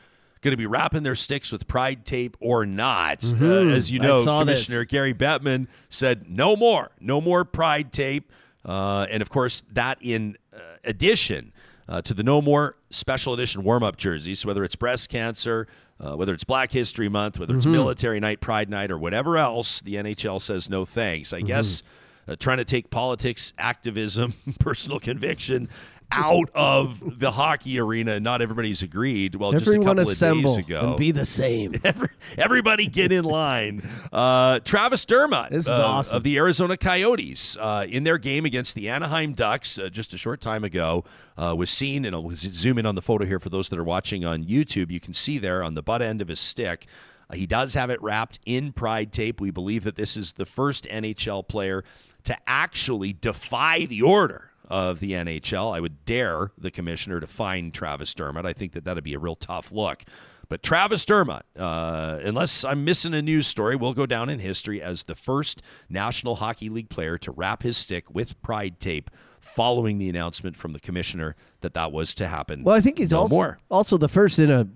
going 0.42 0.52
to 0.52 0.56
be 0.56 0.66
wrapping 0.66 1.02
their 1.02 1.14
sticks 1.14 1.50
with 1.50 1.66
pride 1.66 2.04
tape 2.04 2.36
or 2.40 2.66
not? 2.66 3.20
Mm-hmm. 3.20 3.50
Uh, 3.50 3.74
as 3.74 3.90
you 3.90 3.98
know, 3.98 4.24
Commissioner 4.24 4.80
this. 4.80 4.88
Gary 4.88 5.14
Bettman 5.14 5.68
said 5.88 6.28
no 6.28 6.56
more, 6.56 6.90
no 7.00 7.20
more 7.20 7.44
pride 7.44 7.92
tape. 7.92 8.30
Uh, 8.64 9.06
and 9.10 9.22
of 9.22 9.30
course, 9.30 9.62
that 9.72 9.98
in 10.00 10.36
uh, 10.54 10.58
addition 10.84 11.52
uh, 11.88 12.02
to 12.02 12.14
the 12.14 12.22
No 12.22 12.40
More 12.40 12.76
Special 12.90 13.34
Edition 13.34 13.64
warm 13.64 13.82
up 13.82 13.96
jerseys, 13.96 14.46
whether 14.46 14.62
it's 14.64 14.76
breast 14.76 15.08
cancer, 15.08 15.66
uh, 16.00 16.16
whether 16.16 16.32
it's 16.32 16.44
Black 16.44 16.72
History 16.72 17.08
Month, 17.08 17.38
whether 17.38 17.56
it's 17.56 17.64
mm-hmm. 17.64 17.72
Military 17.72 18.20
Night, 18.20 18.40
Pride 18.40 18.70
Night, 18.70 18.90
or 18.90 18.98
whatever 18.98 19.36
else, 19.36 19.80
the 19.80 19.96
NHL 19.96 20.40
says 20.40 20.70
no 20.70 20.84
thanks. 20.84 21.32
I 21.32 21.38
mm-hmm. 21.38 21.46
guess 21.46 21.82
uh, 22.28 22.36
trying 22.36 22.58
to 22.58 22.64
take 22.64 22.90
politics, 22.90 23.52
activism, 23.58 24.34
personal 24.58 25.00
conviction 25.00 25.68
out 26.12 26.50
of 26.54 27.18
the 27.18 27.30
hockey 27.30 27.80
arena. 27.80 28.20
Not 28.20 28.42
everybody's 28.42 28.82
agreed. 28.82 29.34
Well, 29.34 29.54
Everyone 29.54 29.96
just 29.96 30.18
a 30.18 30.18
couple 30.18 30.40
of 30.40 30.44
days 30.44 30.56
ago, 30.56 30.88
and 30.90 30.96
be 30.96 31.10
the 31.10 31.26
same. 31.26 31.74
Every, 31.84 32.08
everybody 32.38 32.86
get 32.86 33.12
in 33.12 33.24
line. 33.24 33.82
Uh, 34.12 34.60
Travis 34.60 35.04
Dermott 35.04 35.50
this 35.50 35.64
is 35.64 35.68
uh, 35.68 35.84
awesome. 35.84 36.16
of 36.16 36.22
the 36.22 36.36
Arizona 36.38 36.76
Coyotes 36.76 37.56
uh, 37.58 37.86
in 37.88 38.04
their 38.04 38.18
game 38.18 38.44
against 38.44 38.74
the 38.74 38.88
Anaheim 38.88 39.32
Ducks 39.32 39.78
uh, 39.78 39.88
just 39.88 40.14
a 40.14 40.18
short 40.18 40.40
time 40.40 40.64
ago 40.64 41.04
uh, 41.36 41.54
was 41.56 41.70
seen, 41.70 42.04
and 42.04 42.14
I'll 42.14 42.30
zoom 42.30 42.78
in 42.78 42.86
on 42.86 42.94
the 42.94 43.02
photo 43.02 43.24
here 43.24 43.40
for 43.40 43.48
those 43.48 43.68
that 43.70 43.78
are 43.78 43.84
watching 43.84 44.24
on 44.24 44.44
YouTube. 44.44 44.90
You 44.90 45.00
can 45.00 45.14
see 45.14 45.38
there 45.38 45.62
on 45.62 45.74
the 45.74 45.82
butt 45.82 46.02
end 46.02 46.20
of 46.20 46.28
his 46.28 46.40
stick. 46.40 46.86
Uh, 47.28 47.34
he 47.34 47.46
does 47.46 47.74
have 47.74 47.90
it 47.90 48.00
wrapped 48.02 48.38
in 48.46 48.72
pride 48.72 49.12
tape. 49.12 49.40
We 49.40 49.50
believe 49.50 49.84
that 49.84 49.96
this 49.96 50.16
is 50.16 50.34
the 50.34 50.46
first 50.46 50.84
NHL 50.84 51.46
player 51.46 51.84
to 52.24 52.36
actually 52.46 53.12
defy 53.12 53.86
the 53.86 54.02
order 54.02 54.51
of 54.72 55.00
the 55.00 55.12
NHL. 55.12 55.76
I 55.76 55.80
would 55.80 56.06
dare 56.06 56.50
the 56.56 56.70
commissioner 56.70 57.20
to 57.20 57.26
find 57.26 57.74
Travis 57.74 58.14
Dermott. 58.14 58.46
I 58.46 58.54
think 58.54 58.72
that 58.72 58.84
that'd 58.84 59.04
be 59.04 59.12
a 59.12 59.18
real 59.18 59.36
tough 59.36 59.70
look. 59.70 60.02
But 60.48 60.62
Travis 60.62 61.04
Dermott, 61.04 61.44
uh, 61.58 62.18
unless 62.24 62.64
I'm 62.64 62.82
missing 62.82 63.12
a 63.12 63.20
news 63.20 63.46
story, 63.46 63.76
will 63.76 63.92
go 63.92 64.06
down 64.06 64.30
in 64.30 64.38
history 64.38 64.80
as 64.80 65.04
the 65.04 65.14
first 65.14 65.60
National 65.90 66.36
Hockey 66.36 66.70
League 66.70 66.88
player 66.88 67.18
to 67.18 67.30
wrap 67.30 67.62
his 67.62 67.76
stick 67.76 68.10
with 68.10 68.40
pride 68.40 68.80
tape 68.80 69.10
following 69.40 69.98
the 69.98 70.08
announcement 70.08 70.56
from 70.56 70.72
the 70.72 70.80
commissioner 70.80 71.36
that 71.60 71.74
that 71.74 71.92
was 71.92 72.14
to 72.14 72.26
happen. 72.26 72.64
Well, 72.64 72.74
I 72.74 72.80
think 72.80 72.96
he's 72.96 73.12
no 73.12 73.20
also, 73.20 73.34
more. 73.34 73.58
also 73.70 73.98
the 73.98 74.08
first 74.08 74.38
in 74.38 74.50
a 74.50 74.66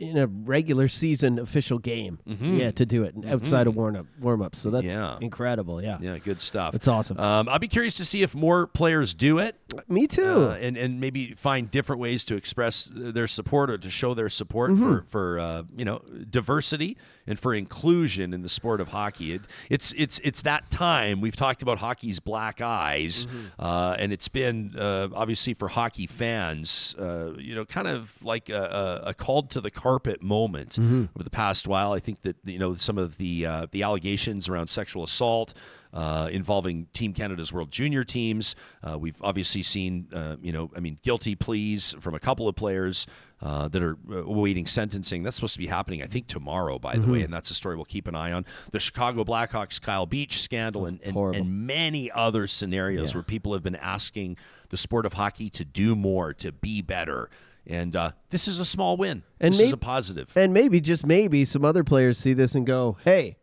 in 0.00 0.16
a 0.16 0.26
regular 0.26 0.88
season 0.88 1.38
official 1.38 1.78
game. 1.78 2.18
Mm-hmm. 2.26 2.56
Yeah, 2.56 2.70
to 2.72 2.86
do 2.86 3.04
it 3.04 3.14
outside 3.26 3.60
mm-hmm. 3.60 3.68
of 3.68 3.76
warm 3.76 3.96
up 3.96 4.06
warm 4.18 4.42
ups. 4.42 4.58
So 4.58 4.70
that's 4.70 4.86
yeah. 4.86 5.18
incredible. 5.20 5.82
Yeah. 5.82 5.98
Yeah, 6.00 6.16
good 6.18 6.40
stuff. 6.40 6.74
It's 6.74 6.88
awesome. 6.88 7.20
Um, 7.20 7.48
I'll 7.48 7.58
be 7.58 7.68
curious 7.68 7.94
to 7.96 8.04
see 8.06 8.22
if 8.22 8.34
more 8.34 8.66
players 8.66 9.12
do 9.12 9.38
it. 9.38 9.56
Me 9.88 10.06
too. 10.06 10.48
Uh, 10.48 10.58
and 10.60 10.76
and 10.76 11.00
maybe 11.00 11.34
find 11.34 11.70
different 11.70 12.00
ways 12.00 12.24
to 12.24 12.34
express 12.34 12.90
their 12.92 13.26
support 13.26 13.70
or 13.70 13.76
to 13.78 13.90
show 13.90 14.14
their 14.14 14.30
support 14.30 14.70
mm-hmm. 14.70 14.82
for 14.82 15.02
for 15.02 15.38
uh, 15.38 15.62
you 15.76 15.84
know 15.84 16.02
diversity 16.30 16.96
and 17.26 17.38
for 17.38 17.54
inclusion 17.54 18.32
in 18.32 18.40
the 18.40 18.48
sport 18.48 18.80
of 18.80 18.88
hockey. 18.88 19.34
It, 19.34 19.42
it's 19.68 19.92
it's 19.96 20.18
it's 20.20 20.42
that 20.42 20.70
time. 20.70 21.20
We've 21.20 21.36
talked 21.36 21.62
about 21.62 21.78
hockey's 21.78 22.20
black 22.20 22.60
eyes, 22.60 23.26
mm-hmm. 23.26 23.46
uh, 23.58 23.96
and 23.98 24.12
it's 24.12 24.28
been 24.28 24.74
uh, 24.76 25.08
obviously 25.14 25.54
for 25.54 25.68
hockey 25.68 26.06
fans, 26.06 26.94
uh, 26.98 27.34
you 27.38 27.54
know, 27.54 27.64
kind 27.64 27.86
of 27.86 28.16
like 28.24 28.48
a, 28.48 29.02
a, 29.04 29.08
a 29.10 29.14
called 29.14 29.50
to 29.50 29.60
the 29.60 29.70
carpet 29.90 30.22
moment 30.22 30.70
mm-hmm. 30.70 31.06
over 31.16 31.24
the 31.24 31.30
past 31.30 31.66
while. 31.66 31.92
I 31.92 31.98
think 31.98 32.22
that 32.22 32.36
you 32.44 32.58
know 32.58 32.74
some 32.74 32.96
of 32.96 33.18
the 33.18 33.46
uh, 33.46 33.66
the 33.72 33.82
allegations 33.82 34.48
around 34.48 34.68
sexual 34.68 35.04
assault. 35.04 35.54
Uh, 35.92 36.28
involving 36.30 36.86
Team 36.92 37.12
Canada's 37.12 37.52
World 37.52 37.72
Junior 37.72 38.04
teams. 38.04 38.54
Uh, 38.80 38.96
we've 38.96 39.20
obviously 39.20 39.64
seen, 39.64 40.06
uh, 40.14 40.36
you 40.40 40.52
know, 40.52 40.70
I 40.76 40.78
mean, 40.78 41.00
guilty 41.02 41.34
pleas 41.34 41.96
from 41.98 42.14
a 42.14 42.20
couple 42.20 42.46
of 42.46 42.54
players 42.54 43.08
uh, 43.42 43.66
that 43.66 43.82
are 43.82 43.98
awaiting 44.08 44.66
sentencing. 44.66 45.24
That's 45.24 45.34
supposed 45.34 45.54
to 45.54 45.58
be 45.58 45.66
happening, 45.66 46.00
I 46.00 46.06
think, 46.06 46.28
tomorrow, 46.28 46.78
by 46.78 46.94
the 46.94 47.00
mm-hmm. 47.00 47.10
way, 47.10 47.22
and 47.22 47.34
that's 47.34 47.50
a 47.50 47.54
story 47.54 47.74
we'll 47.74 47.86
keep 47.86 48.06
an 48.06 48.14
eye 48.14 48.30
on. 48.30 48.46
The 48.70 48.78
Chicago 48.78 49.24
Blackhawks 49.24 49.80
Kyle 49.80 50.06
Beach 50.06 50.40
scandal 50.40 50.86
and, 50.86 51.00
and, 51.02 51.16
and, 51.16 51.66
many 51.66 52.08
other 52.12 52.46
scenarios 52.46 53.10
yeah. 53.10 53.16
where 53.16 53.24
people 53.24 53.52
have 53.54 53.64
been 53.64 53.74
asking 53.74 54.36
the 54.68 54.76
sport 54.76 55.06
of 55.06 55.14
hockey 55.14 55.50
to 55.50 55.64
do 55.64 55.96
more, 55.96 56.32
to 56.34 56.52
be 56.52 56.82
better. 56.82 57.30
And 57.66 57.94
uh, 57.94 58.12
this 58.30 58.48
is 58.48 58.58
a 58.58 58.64
small 58.64 58.96
win. 58.96 59.22
And 59.40 59.52
this 59.52 59.60
is 59.60 59.72
a 59.72 59.76
positive. 59.76 60.32
And 60.36 60.52
maybe, 60.52 60.80
just 60.80 61.06
maybe, 61.06 61.44
some 61.44 61.64
other 61.64 61.84
players 61.84 62.18
see 62.18 62.32
this 62.32 62.54
and 62.54 62.66
go, 62.66 62.96
hey, 63.04 63.36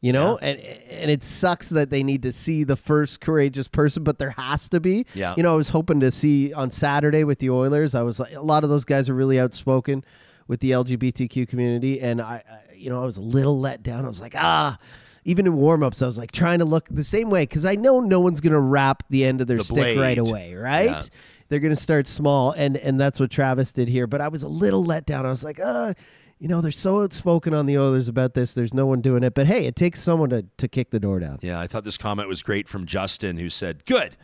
you 0.00 0.12
know 0.12 0.38
yeah. 0.40 0.48
and 0.48 0.60
and 0.60 1.10
it 1.10 1.22
sucks 1.22 1.68
that 1.70 1.90
they 1.90 2.02
need 2.02 2.22
to 2.22 2.32
see 2.32 2.64
the 2.64 2.76
first 2.76 3.20
courageous 3.20 3.68
person 3.68 4.02
but 4.02 4.18
there 4.18 4.30
has 4.30 4.68
to 4.68 4.80
be 4.80 5.06
yeah 5.14 5.34
you 5.36 5.42
know 5.42 5.52
i 5.52 5.56
was 5.56 5.68
hoping 5.68 6.00
to 6.00 6.10
see 6.10 6.52
on 6.52 6.70
saturday 6.70 7.24
with 7.24 7.38
the 7.38 7.50
oilers 7.50 7.94
i 7.94 8.02
was 8.02 8.18
like 8.18 8.34
a 8.34 8.40
lot 8.40 8.64
of 8.64 8.70
those 8.70 8.84
guys 8.84 9.08
are 9.08 9.14
really 9.14 9.38
outspoken 9.38 10.04
with 10.48 10.60
the 10.60 10.70
lgbtq 10.70 11.48
community 11.48 12.00
and 12.00 12.20
i, 12.20 12.42
I 12.50 12.74
you 12.74 12.90
know 12.90 13.00
i 13.00 13.04
was 13.04 13.18
a 13.18 13.22
little 13.22 13.58
let 13.60 13.82
down 13.82 14.04
i 14.04 14.08
was 14.08 14.20
like 14.20 14.34
ah 14.36 14.78
even 15.24 15.46
in 15.46 15.54
warm-ups 15.54 16.00
i 16.02 16.06
was 16.06 16.16
like 16.16 16.32
trying 16.32 16.60
to 16.60 16.64
look 16.64 16.88
the 16.90 17.04
same 17.04 17.28
way 17.28 17.42
because 17.42 17.66
i 17.66 17.74
know 17.74 18.00
no 18.00 18.20
one's 18.20 18.40
going 18.40 18.52
to 18.52 18.60
wrap 18.60 19.02
the 19.10 19.24
end 19.24 19.40
of 19.40 19.46
their 19.46 19.58
the 19.58 19.64
stick 19.64 19.76
blade. 19.76 19.98
right 19.98 20.18
away 20.18 20.54
right 20.54 20.86
yeah. 20.86 21.02
They're 21.50 21.60
going 21.60 21.74
to 21.74 21.80
start 21.80 22.06
small 22.06 22.52
and 22.52 22.78
and 22.78 22.98
that's 22.98 23.20
what 23.20 23.30
travis 23.30 23.72
did 23.72 23.88
here 23.88 24.06
but 24.06 24.20
i 24.20 24.28
was 24.28 24.42
a 24.42 24.48
little 24.48 24.84
let 24.84 25.04
down 25.04 25.26
i 25.26 25.30
was 25.30 25.44
like 25.44 25.60
uh 25.60 25.92
you 26.40 26.48
know, 26.48 26.62
they're 26.62 26.70
so 26.70 27.02
outspoken 27.02 27.52
on 27.52 27.66
the 27.66 27.76
Oilers 27.76 28.08
about 28.08 28.32
this. 28.32 28.54
There's 28.54 28.72
no 28.72 28.86
one 28.86 29.02
doing 29.02 29.22
it. 29.22 29.34
But 29.34 29.46
hey, 29.46 29.66
it 29.66 29.76
takes 29.76 30.00
someone 30.00 30.30
to, 30.30 30.46
to 30.56 30.68
kick 30.68 30.90
the 30.90 30.98
door 30.98 31.20
down. 31.20 31.38
Yeah, 31.42 31.60
I 31.60 31.66
thought 31.66 31.84
this 31.84 31.98
comment 31.98 32.28
was 32.28 32.42
great 32.42 32.66
from 32.66 32.86
Justin, 32.86 33.36
who 33.36 33.50
said, 33.50 33.84
Good. 33.84 34.16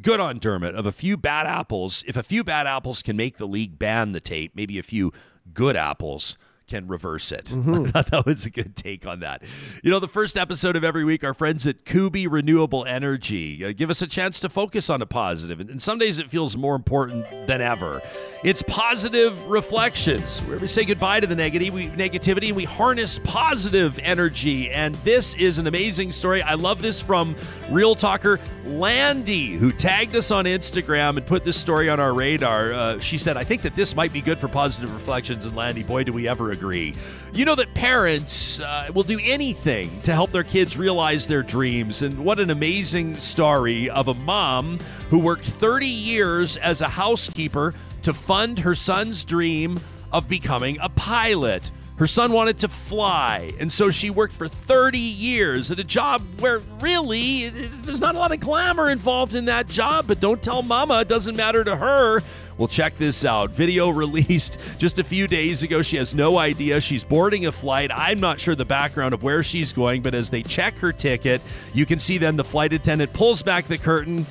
Good 0.00 0.20
on 0.20 0.38
Dermott. 0.38 0.74
Of 0.74 0.84
a 0.84 0.92
few 0.92 1.16
bad 1.16 1.46
apples, 1.46 2.04
if 2.06 2.16
a 2.16 2.22
few 2.22 2.44
bad 2.44 2.66
apples 2.66 3.02
can 3.02 3.16
make 3.16 3.38
the 3.38 3.46
league 3.46 3.78
ban 3.78 4.12
the 4.12 4.20
tape, 4.20 4.52
maybe 4.54 4.78
a 4.78 4.82
few 4.82 5.12
good 5.54 5.76
apples 5.76 6.36
can 6.72 6.88
reverse 6.88 7.30
it. 7.32 7.52
Mm-hmm. 7.62 7.84
I 7.84 7.90
thought 7.90 8.10
that 8.10 8.26
was 8.26 8.44
a 8.44 8.50
good 8.50 8.74
take 8.74 9.06
on 9.06 9.20
that. 9.20 9.42
You 9.84 9.90
know, 9.90 10.00
the 10.00 10.08
first 10.08 10.36
episode 10.36 10.74
of 10.74 10.82
every 10.82 11.04
week, 11.04 11.22
our 11.22 11.34
friends 11.34 11.64
at 11.66 11.84
Kuby 11.84 12.26
Renewable 12.26 12.84
Energy 12.86 13.64
uh, 13.64 13.72
give 13.72 13.88
us 13.88 14.02
a 14.02 14.06
chance 14.06 14.40
to 14.40 14.48
focus 14.48 14.90
on 14.90 15.00
a 15.00 15.06
positive, 15.06 15.60
and, 15.60 15.70
and 15.70 15.80
some 15.80 15.98
days 15.98 16.18
it 16.18 16.28
feels 16.28 16.56
more 16.56 16.74
important 16.74 17.46
than 17.46 17.60
ever. 17.60 18.02
It's 18.42 18.62
positive 18.62 19.40
reflections, 19.46 20.40
where 20.40 20.58
we 20.58 20.66
say 20.66 20.84
goodbye 20.84 21.20
to 21.20 21.26
the 21.26 21.36
negative, 21.36 21.72
we, 21.72 21.86
negativity 21.88 22.48
and 22.48 22.56
we 22.56 22.64
harness 22.64 23.20
positive 23.22 23.98
energy. 24.02 24.70
And 24.70 24.94
this 24.96 25.34
is 25.34 25.58
an 25.58 25.68
amazing 25.68 26.10
story. 26.10 26.42
I 26.42 26.54
love 26.54 26.82
this 26.82 27.00
from 27.00 27.36
Real 27.70 27.94
Talker 27.94 28.40
Landi, 28.64 29.52
who 29.52 29.72
tagged 29.72 30.16
us 30.16 30.30
on 30.30 30.46
Instagram 30.46 31.16
and 31.16 31.26
put 31.26 31.44
this 31.44 31.56
story 31.56 31.88
on 31.88 32.00
our 32.00 32.14
radar. 32.14 32.72
Uh, 32.72 32.98
she 32.98 33.18
said, 33.18 33.36
I 33.36 33.44
think 33.44 33.62
that 33.62 33.76
this 33.76 33.94
might 33.94 34.12
be 34.12 34.20
good 34.20 34.40
for 34.40 34.48
positive 34.48 34.92
reflections. 34.92 35.44
And 35.44 35.54
Landi, 35.54 35.82
boy, 35.82 36.02
do 36.04 36.12
we 36.12 36.26
ever 36.26 36.50
agree 36.50 36.61
agree. 36.62 36.94
You 37.32 37.44
know 37.44 37.56
that 37.56 37.74
parents 37.74 38.60
uh, 38.60 38.88
will 38.94 39.02
do 39.02 39.18
anything 39.20 40.00
to 40.02 40.12
help 40.12 40.30
their 40.30 40.44
kids 40.44 40.76
realize 40.76 41.26
their 41.26 41.42
dreams. 41.42 42.02
And 42.02 42.24
what 42.24 42.38
an 42.38 42.50
amazing 42.50 43.18
story 43.18 43.90
of 43.90 44.06
a 44.06 44.14
mom 44.14 44.78
who 45.10 45.18
worked 45.18 45.44
30 45.44 45.86
years 45.86 46.56
as 46.56 46.80
a 46.80 46.88
housekeeper 46.88 47.74
to 48.02 48.14
fund 48.14 48.60
her 48.60 48.76
son's 48.76 49.24
dream 49.24 49.80
of 50.12 50.28
becoming 50.28 50.78
a 50.80 50.88
pilot. 50.88 51.72
Her 51.96 52.06
son 52.06 52.32
wanted 52.32 52.58
to 52.60 52.68
fly, 52.68 53.52
and 53.58 53.70
so 53.70 53.90
she 53.90 54.10
worked 54.10 54.32
for 54.32 54.46
30 54.46 54.98
years 54.98 55.70
at 55.72 55.80
a 55.80 55.84
job 55.84 56.22
where 56.38 56.60
really 56.80 57.48
there's 57.48 58.00
not 58.00 58.14
a 58.14 58.18
lot 58.18 58.32
of 58.32 58.40
glamour 58.40 58.88
involved 58.88 59.34
in 59.34 59.46
that 59.46 59.68
job. 59.68 60.06
But 60.06 60.20
don't 60.20 60.42
tell 60.42 60.62
mama, 60.62 61.00
it 61.00 61.08
doesn't 61.08 61.36
matter 61.36 61.64
to 61.64 61.76
her 61.76 62.22
Well, 62.62 62.68
check 62.68 62.96
this 62.96 63.24
out. 63.24 63.50
Video 63.50 63.88
released 64.04 64.56
just 64.78 65.00
a 65.00 65.02
few 65.02 65.26
days 65.26 65.64
ago. 65.64 65.82
She 65.82 65.96
has 65.96 66.14
no 66.14 66.38
idea. 66.38 66.80
She's 66.80 67.02
boarding 67.02 67.46
a 67.46 67.50
flight. 67.50 67.90
I'm 67.92 68.20
not 68.20 68.38
sure 68.38 68.54
the 68.54 68.64
background 68.64 69.14
of 69.14 69.24
where 69.24 69.42
she's 69.42 69.72
going, 69.72 70.00
but 70.00 70.14
as 70.14 70.30
they 70.30 70.44
check 70.44 70.78
her 70.78 70.92
ticket, 70.92 71.42
you 71.74 71.84
can 71.86 71.98
see 71.98 72.18
then 72.18 72.36
the 72.36 72.44
flight 72.44 72.72
attendant 72.72 73.12
pulls 73.14 73.42
back 73.42 73.66
the 73.66 73.78
curtain, 73.78 74.24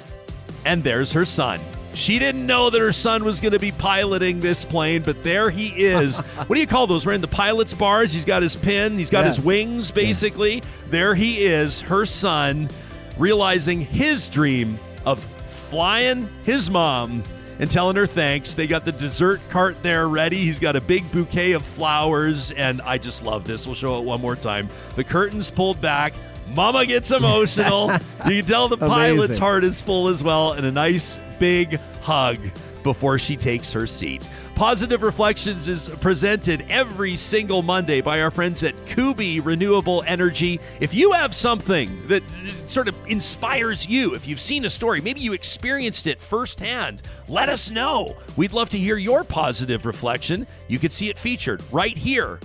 and 0.63 0.81
there's 0.81 1.11
her 1.11 1.25
son. 1.25 1.59
She 1.93 2.19
didn't 2.19 2.45
know 2.45 2.69
that 2.69 2.79
her 2.79 2.93
son 2.93 3.25
was 3.25 3.41
going 3.41 3.51
to 3.51 3.59
be 3.59 3.73
piloting 3.73 4.39
this 4.39 4.63
plane, 4.63 5.01
but 5.01 5.21
there 5.23 5.49
he 5.49 5.67
is. 5.83 6.19
what 6.47 6.55
do 6.55 6.61
you 6.61 6.67
call 6.67 6.87
those? 6.87 7.05
We're 7.05 7.11
in 7.11 7.19
the 7.19 7.27
pilot's 7.27 7.73
bars. 7.73 8.13
He's 8.13 8.23
got 8.23 8.43
his 8.43 8.55
pin, 8.55 8.97
he's 8.97 9.09
got 9.09 9.25
Yeah. 9.25 9.27
his 9.27 9.41
wings, 9.41 9.91
basically. 9.91 10.63
There 10.87 11.15
he 11.15 11.43
is, 11.43 11.81
her 11.81 12.05
son, 12.05 12.69
realizing 13.17 13.81
his 13.81 14.29
dream 14.29 14.77
of 15.05 15.21
flying 15.49 16.29
his 16.45 16.69
mom 16.69 17.23
and 17.61 17.69
telling 17.69 17.95
her 17.95 18.07
thanks. 18.07 18.55
They 18.55 18.67
got 18.67 18.83
the 18.83 18.91
dessert 18.91 19.39
cart 19.49 19.81
there 19.83 20.09
ready. 20.09 20.37
He's 20.37 20.59
got 20.59 20.75
a 20.75 20.81
big 20.81 21.09
bouquet 21.11 21.53
of 21.53 21.63
flowers, 21.63 22.49
and 22.51 22.81
I 22.81 22.97
just 22.97 23.23
love 23.23 23.45
this. 23.45 23.65
We'll 23.65 23.75
show 23.75 23.99
it 23.99 24.03
one 24.03 24.19
more 24.19 24.35
time. 24.35 24.67
The 24.95 25.03
curtains 25.03 25.51
pulled 25.51 25.79
back. 25.79 26.13
Mama 26.55 26.85
gets 26.87 27.11
emotional. 27.11 27.91
you 28.27 28.41
can 28.41 28.45
tell 28.45 28.67
the 28.67 28.77
pilot's 28.77 29.37
heart 29.37 29.63
is 29.63 29.79
full 29.79 30.07
as 30.07 30.23
well, 30.23 30.53
and 30.53 30.65
a 30.65 30.71
nice 30.71 31.19
big 31.39 31.79
hug 32.01 32.39
before 32.81 33.19
she 33.19 33.37
takes 33.37 33.71
her 33.71 33.85
seat. 33.85 34.27
Positive 34.55 35.01
Reflections 35.01 35.67
is 35.67 35.89
presented 36.01 36.65
every 36.69 37.15
single 37.15 37.61
Monday 37.61 37.99
by 37.99 38.21
our 38.21 38.29
friends 38.29 38.61
at 38.63 38.75
Kuby 38.85 39.39
Renewable 39.39 40.03
Energy. 40.05 40.59
If 40.79 40.93
you 40.93 41.13
have 41.13 41.33
something 41.33 42.07
that 42.07 42.21
sort 42.67 42.87
of 42.87 42.95
inspires 43.07 43.87
you, 43.87 44.13
if 44.13 44.27
you've 44.27 44.39
seen 44.39 44.65
a 44.65 44.69
story, 44.69 45.01
maybe 45.01 45.19
you 45.19 45.33
experienced 45.33 46.05
it 46.05 46.21
firsthand, 46.21 47.01
let 47.27 47.49
us 47.49 47.71
know. 47.71 48.15
We'd 48.35 48.53
love 48.53 48.69
to 48.69 48.77
hear 48.77 48.97
your 48.97 49.23
positive 49.23 49.85
reflection. 49.85 50.45
You 50.67 50.77
could 50.77 50.93
see 50.93 51.09
it 51.09 51.17
featured 51.17 51.63
right 51.71 51.97
here 51.97 52.39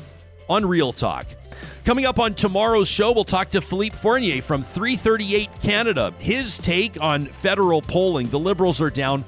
on 0.48 0.64
Real 0.64 0.92
Talk. 0.92 1.26
Coming 1.84 2.04
up 2.04 2.18
on 2.18 2.34
tomorrow's 2.34 2.88
show, 2.88 3.12
we'll 3.12 3.24
talk 3.24 3.50
to 3.50 3.60
Philippe 3.60 3.96
Fournier 3.96 4.42
from 4.42 4.62
338 4.62 5.48
Canada. 5.60 6.12
His 6.18 6.58
take 6.58 7.00
on 7.00 7.26
federal 7.26 7.80
polling. 7.80 8.28
The 8.28 8.38
Liberals 8.38 8.80
are 8.80 8.90
down, 8.90 9.24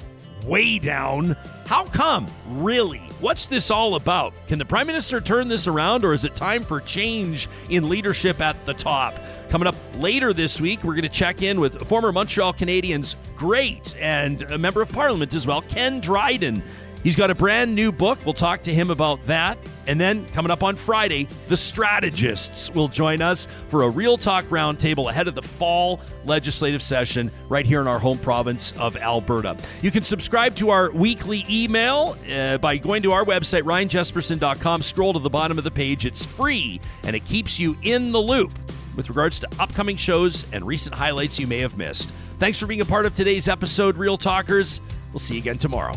way 0.49 0.79
down. 0.79 1.37
How 1.67 1.85
come? 1.85 2.27
Really? 2.49 3.03
What's 3.21 3.47
this 3.47 3.71
all 3.71 3.97
about? 3.97 4.33
Can 4.47 4.59
the 4.59 4.65
Prime 4.65 4.87
Minister 4.87 5.21
turn 5.21 5.49
this 5.49 5.67
around, 5.67 6.05
or 6.05 6.15
is 6.15 6.25
it 6.25 6.35
time 6.35 6.65
for 6.65 6.81
change 6.81 7.49
in 7.69 7.89
leadership 7.89 8.41
at 8.41 8.65
the 8.65 8.73
top? 8.73 9.21
Coming 9.51 9.69
up 9.69 9.75
later 9.97 10.33
this 10.33 10.61
week, 10.61 10.83
we're 10.83 10.95
going 10.95 11.03
to 11.03 11.09
check 11.09 11.43
in 11.43 11.61
with 11.61 11.87
former 11.87 12.13
Montreal 12.13 12.55
Canadiens 12.55 13.17
great 13.37 13.95
and 14.01 14.43
a 14.43 14.59
member 14.59 14.81
of 14.81 14.89
Parliament 14.89 15.35
as 15.35 15.47
well, 15.47 15.63
Ken 15.63 16.01
Dryden. 16.01 16.63
He's 17.03 17.17
got 17.17 17.31
a 17.31 17.35
brand 17.35 17.75
new 17.75 17.93
book. 17.93 18.19
We'll 18.25 18.35
talk 18.35 18.63
to 18.63 18.75
him 18.75 18.91
about 18.91 19.25
that. 19.25 19.59
And 19.87 20.01
then 20.01 20.27
coming 20.29 20.51
up 20.51 20.63
on 20.63 20.77
Friday, 20.77 21.29
the 21.47 21.57
strategists 21.57 22.71
will 22.71 22.89
join 22.89 23.23
us 23.23 23.49
for 23.69 23.85
a 23.85 23.89
Real 23.89 24.19
Talk 24.19 24.45
roundtable 24.47 25.09
ahead 25.11 25.29
of 25.29 25.35
the 25.35 25.43
fall 25.43 26.01
legislative 26.27 26.83
session 26.83 27.31
right 27.49 27.65
here 27.65 27.81
in 27.81 27.87
our 27.87 27.99
home 27.99 28.19
province 28.19 28.73
of 28.73 28.97
Alberta. 28.97 29.57
You 29.81 29.91
can 29.91 30.03
subscribe 30.03 30.57
to 30.57 30.71
our 30.71 30.91
weekly 30.91 31.47
email 31.49 32.17
uh, 32.31 32.59
by 32.59 32.77
going 32.77 33.03
to 33.05 33.13
our 33.13 33.25
website, 33.25 33.63
ryanjespersen.com. 33.63 34.83
Scroll 34.83 35.13
to 35.15 35.19
the 35.19 35.31
bottom 35.31 35.57
of 35.57 35.65
the 35.65 35.71
page. 35.71 36.05
It's 36.05 36.27
free 36.27 36.81
and 37.05 37.17
it 37.17 37.25
keeps 37.25 37.59
you 37.59 37.77
in 37.83 38.13
the 38.13 38.21
loop 38.21 38.59
with 38.97 39.09
regards 39.09 39.39
to 39.39 39.49
upcoming 39.61 39.97
shows 39.97 40.45
and 40.53 40.67
recent 40.67 40.95
highlights 40.95 41.39
you 41.39 41.47
may 41.47 41.61
have 41.61 41.79
missed. 41.79 42.11
Thanks 42.39 42.59
for 42.59 42.67
being 42.67 42.81
a 42.81 42.85
part 42.85 43.07
of 43.07 43.15
today's 43.15 43.49
episode, 43.49 43.97
Real 43.97 44.19
Talkers. 44.19 44.81
We'll 45.13 45.21
see 45.21 45.35
you 45.35 45.41
again 45.41 45.59
tomorrow. 45.59 45.95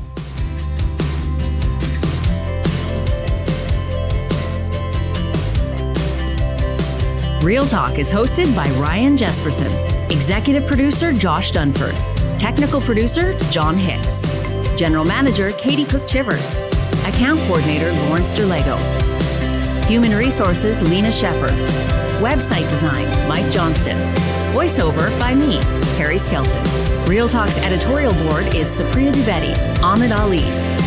Real 7.44 7.66
Talk 7.66 7.98
is 7.98 8.12
hosted 8.12 8.56
by 8.56 8.70
Ryan 8.80 9.18
Jespersen, 9.18 10.12
executive 10.12 10.68
producer 10.68 11.12
Josh 11.12 11.52
Dunford, 11.52 11.96
technical 12.38 12.80
producer 12.80 13.36
John 13.50 13.76
Hicks, 13.76 14.30
general 14.78 15.04
manager 15.04 15.52
Katie 15.54 15.86
Cook 15.86 16.06
Chivers, 16.06 16.62
account 17.04 17.40
coordinator 17.48 17.92
Lawrence 18.04 18.36
Derlego, 18.36 18.78
human 19.88 20.12
resources 20.16 20.84
Lena 20.88 21.12
Shepard, 21.12 21.50
website 22.22 22.70
design 22.70 23.08
Mike 23.28 23.52
Johnston, 23.52 23.98
voiceover 24.54 25.10
by 25.20 25.34
me, 25.34 25.60
Carrie 25.98 26.20
Skelton. 26.20 26.64
Real 27.08 27.28
Talk's 27.28 27.58
editorial 27.58 28.14
board 28.14 28.54
is 28.54 28.70
Supriya 28.70 29.12
Dwivedi, 29.12 29.82
Ahmed 29.82 30.12
Ali, 30.12 30.44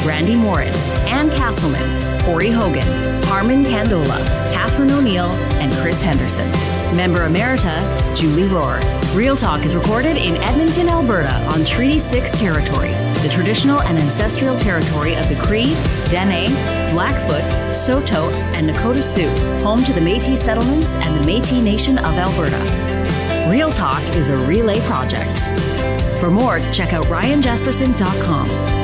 Randy 0.07 0.37
Morin, 0.37 0.73
Ann 1.09 1.31
Castleman, 1.31 1.83
Corey 2.25 2.51
Hogan, 2.51 2.87
Harmon 3.25 3.65
Candola, 3.65 4.19
Catherine 4.53 4.91
O'Neill, 4.91 5.31
and 5.61 5.73
Chris 5.75 6.01
Henderson. 6.01 6.51
Member 6.97 7.29
Emerita, 7.29 7.83
Julie 8.17 8.49
Rohr. 8.49 8.81
Real 9.15 9.37
Talk 9.37 9.65
is 9.65 9.75
recorded 9.75 10.17
in 10.17 10.37
Edmonton, 10.43 10.89
Alberta 10.89 11.35
on 11.53 11.65
Treaty 11.65 11.99
6 11.99 12.33
territory, 12.33 12.93
the 13.23 13.29
traditional 13.31 13.83
and 13.83 13.99
ancestral 13.99 14.57
territory 14.57 15.15
of 15.17 15.29
the 15.29 15.37
Cree, 15.43 15.75
Dene, 16.09 16.51
Blackfoot, 16.93 17.75
Saulteaux, 17.75 18.31
and 18.55 18.71
Nakota 18.71 19.03
Sioux, 19.03 19.29
home 19.63 19.85
to 19.85 19.93
the 19.93 20.01
Métis 20.01 20.39
settlements 20.39 20.97
and 20.97 21.15
the 21.21 21.31
Métis 21.31 21.63
Nation 21.63 21.99
of 21.99 22.15
Alberta. 22.15 22.59
Real 23.51 23.71
Talk 23.71 24.03
is 24.17 24.31
a 24.31 24.37
relay 24.47 24.81
project. 24.87 25.49
For 26.21 26.31
more, 26.31 26.61
check 26.73 26.95
out 26.95 27.05
ryanjespersen.com. 27.07 28.84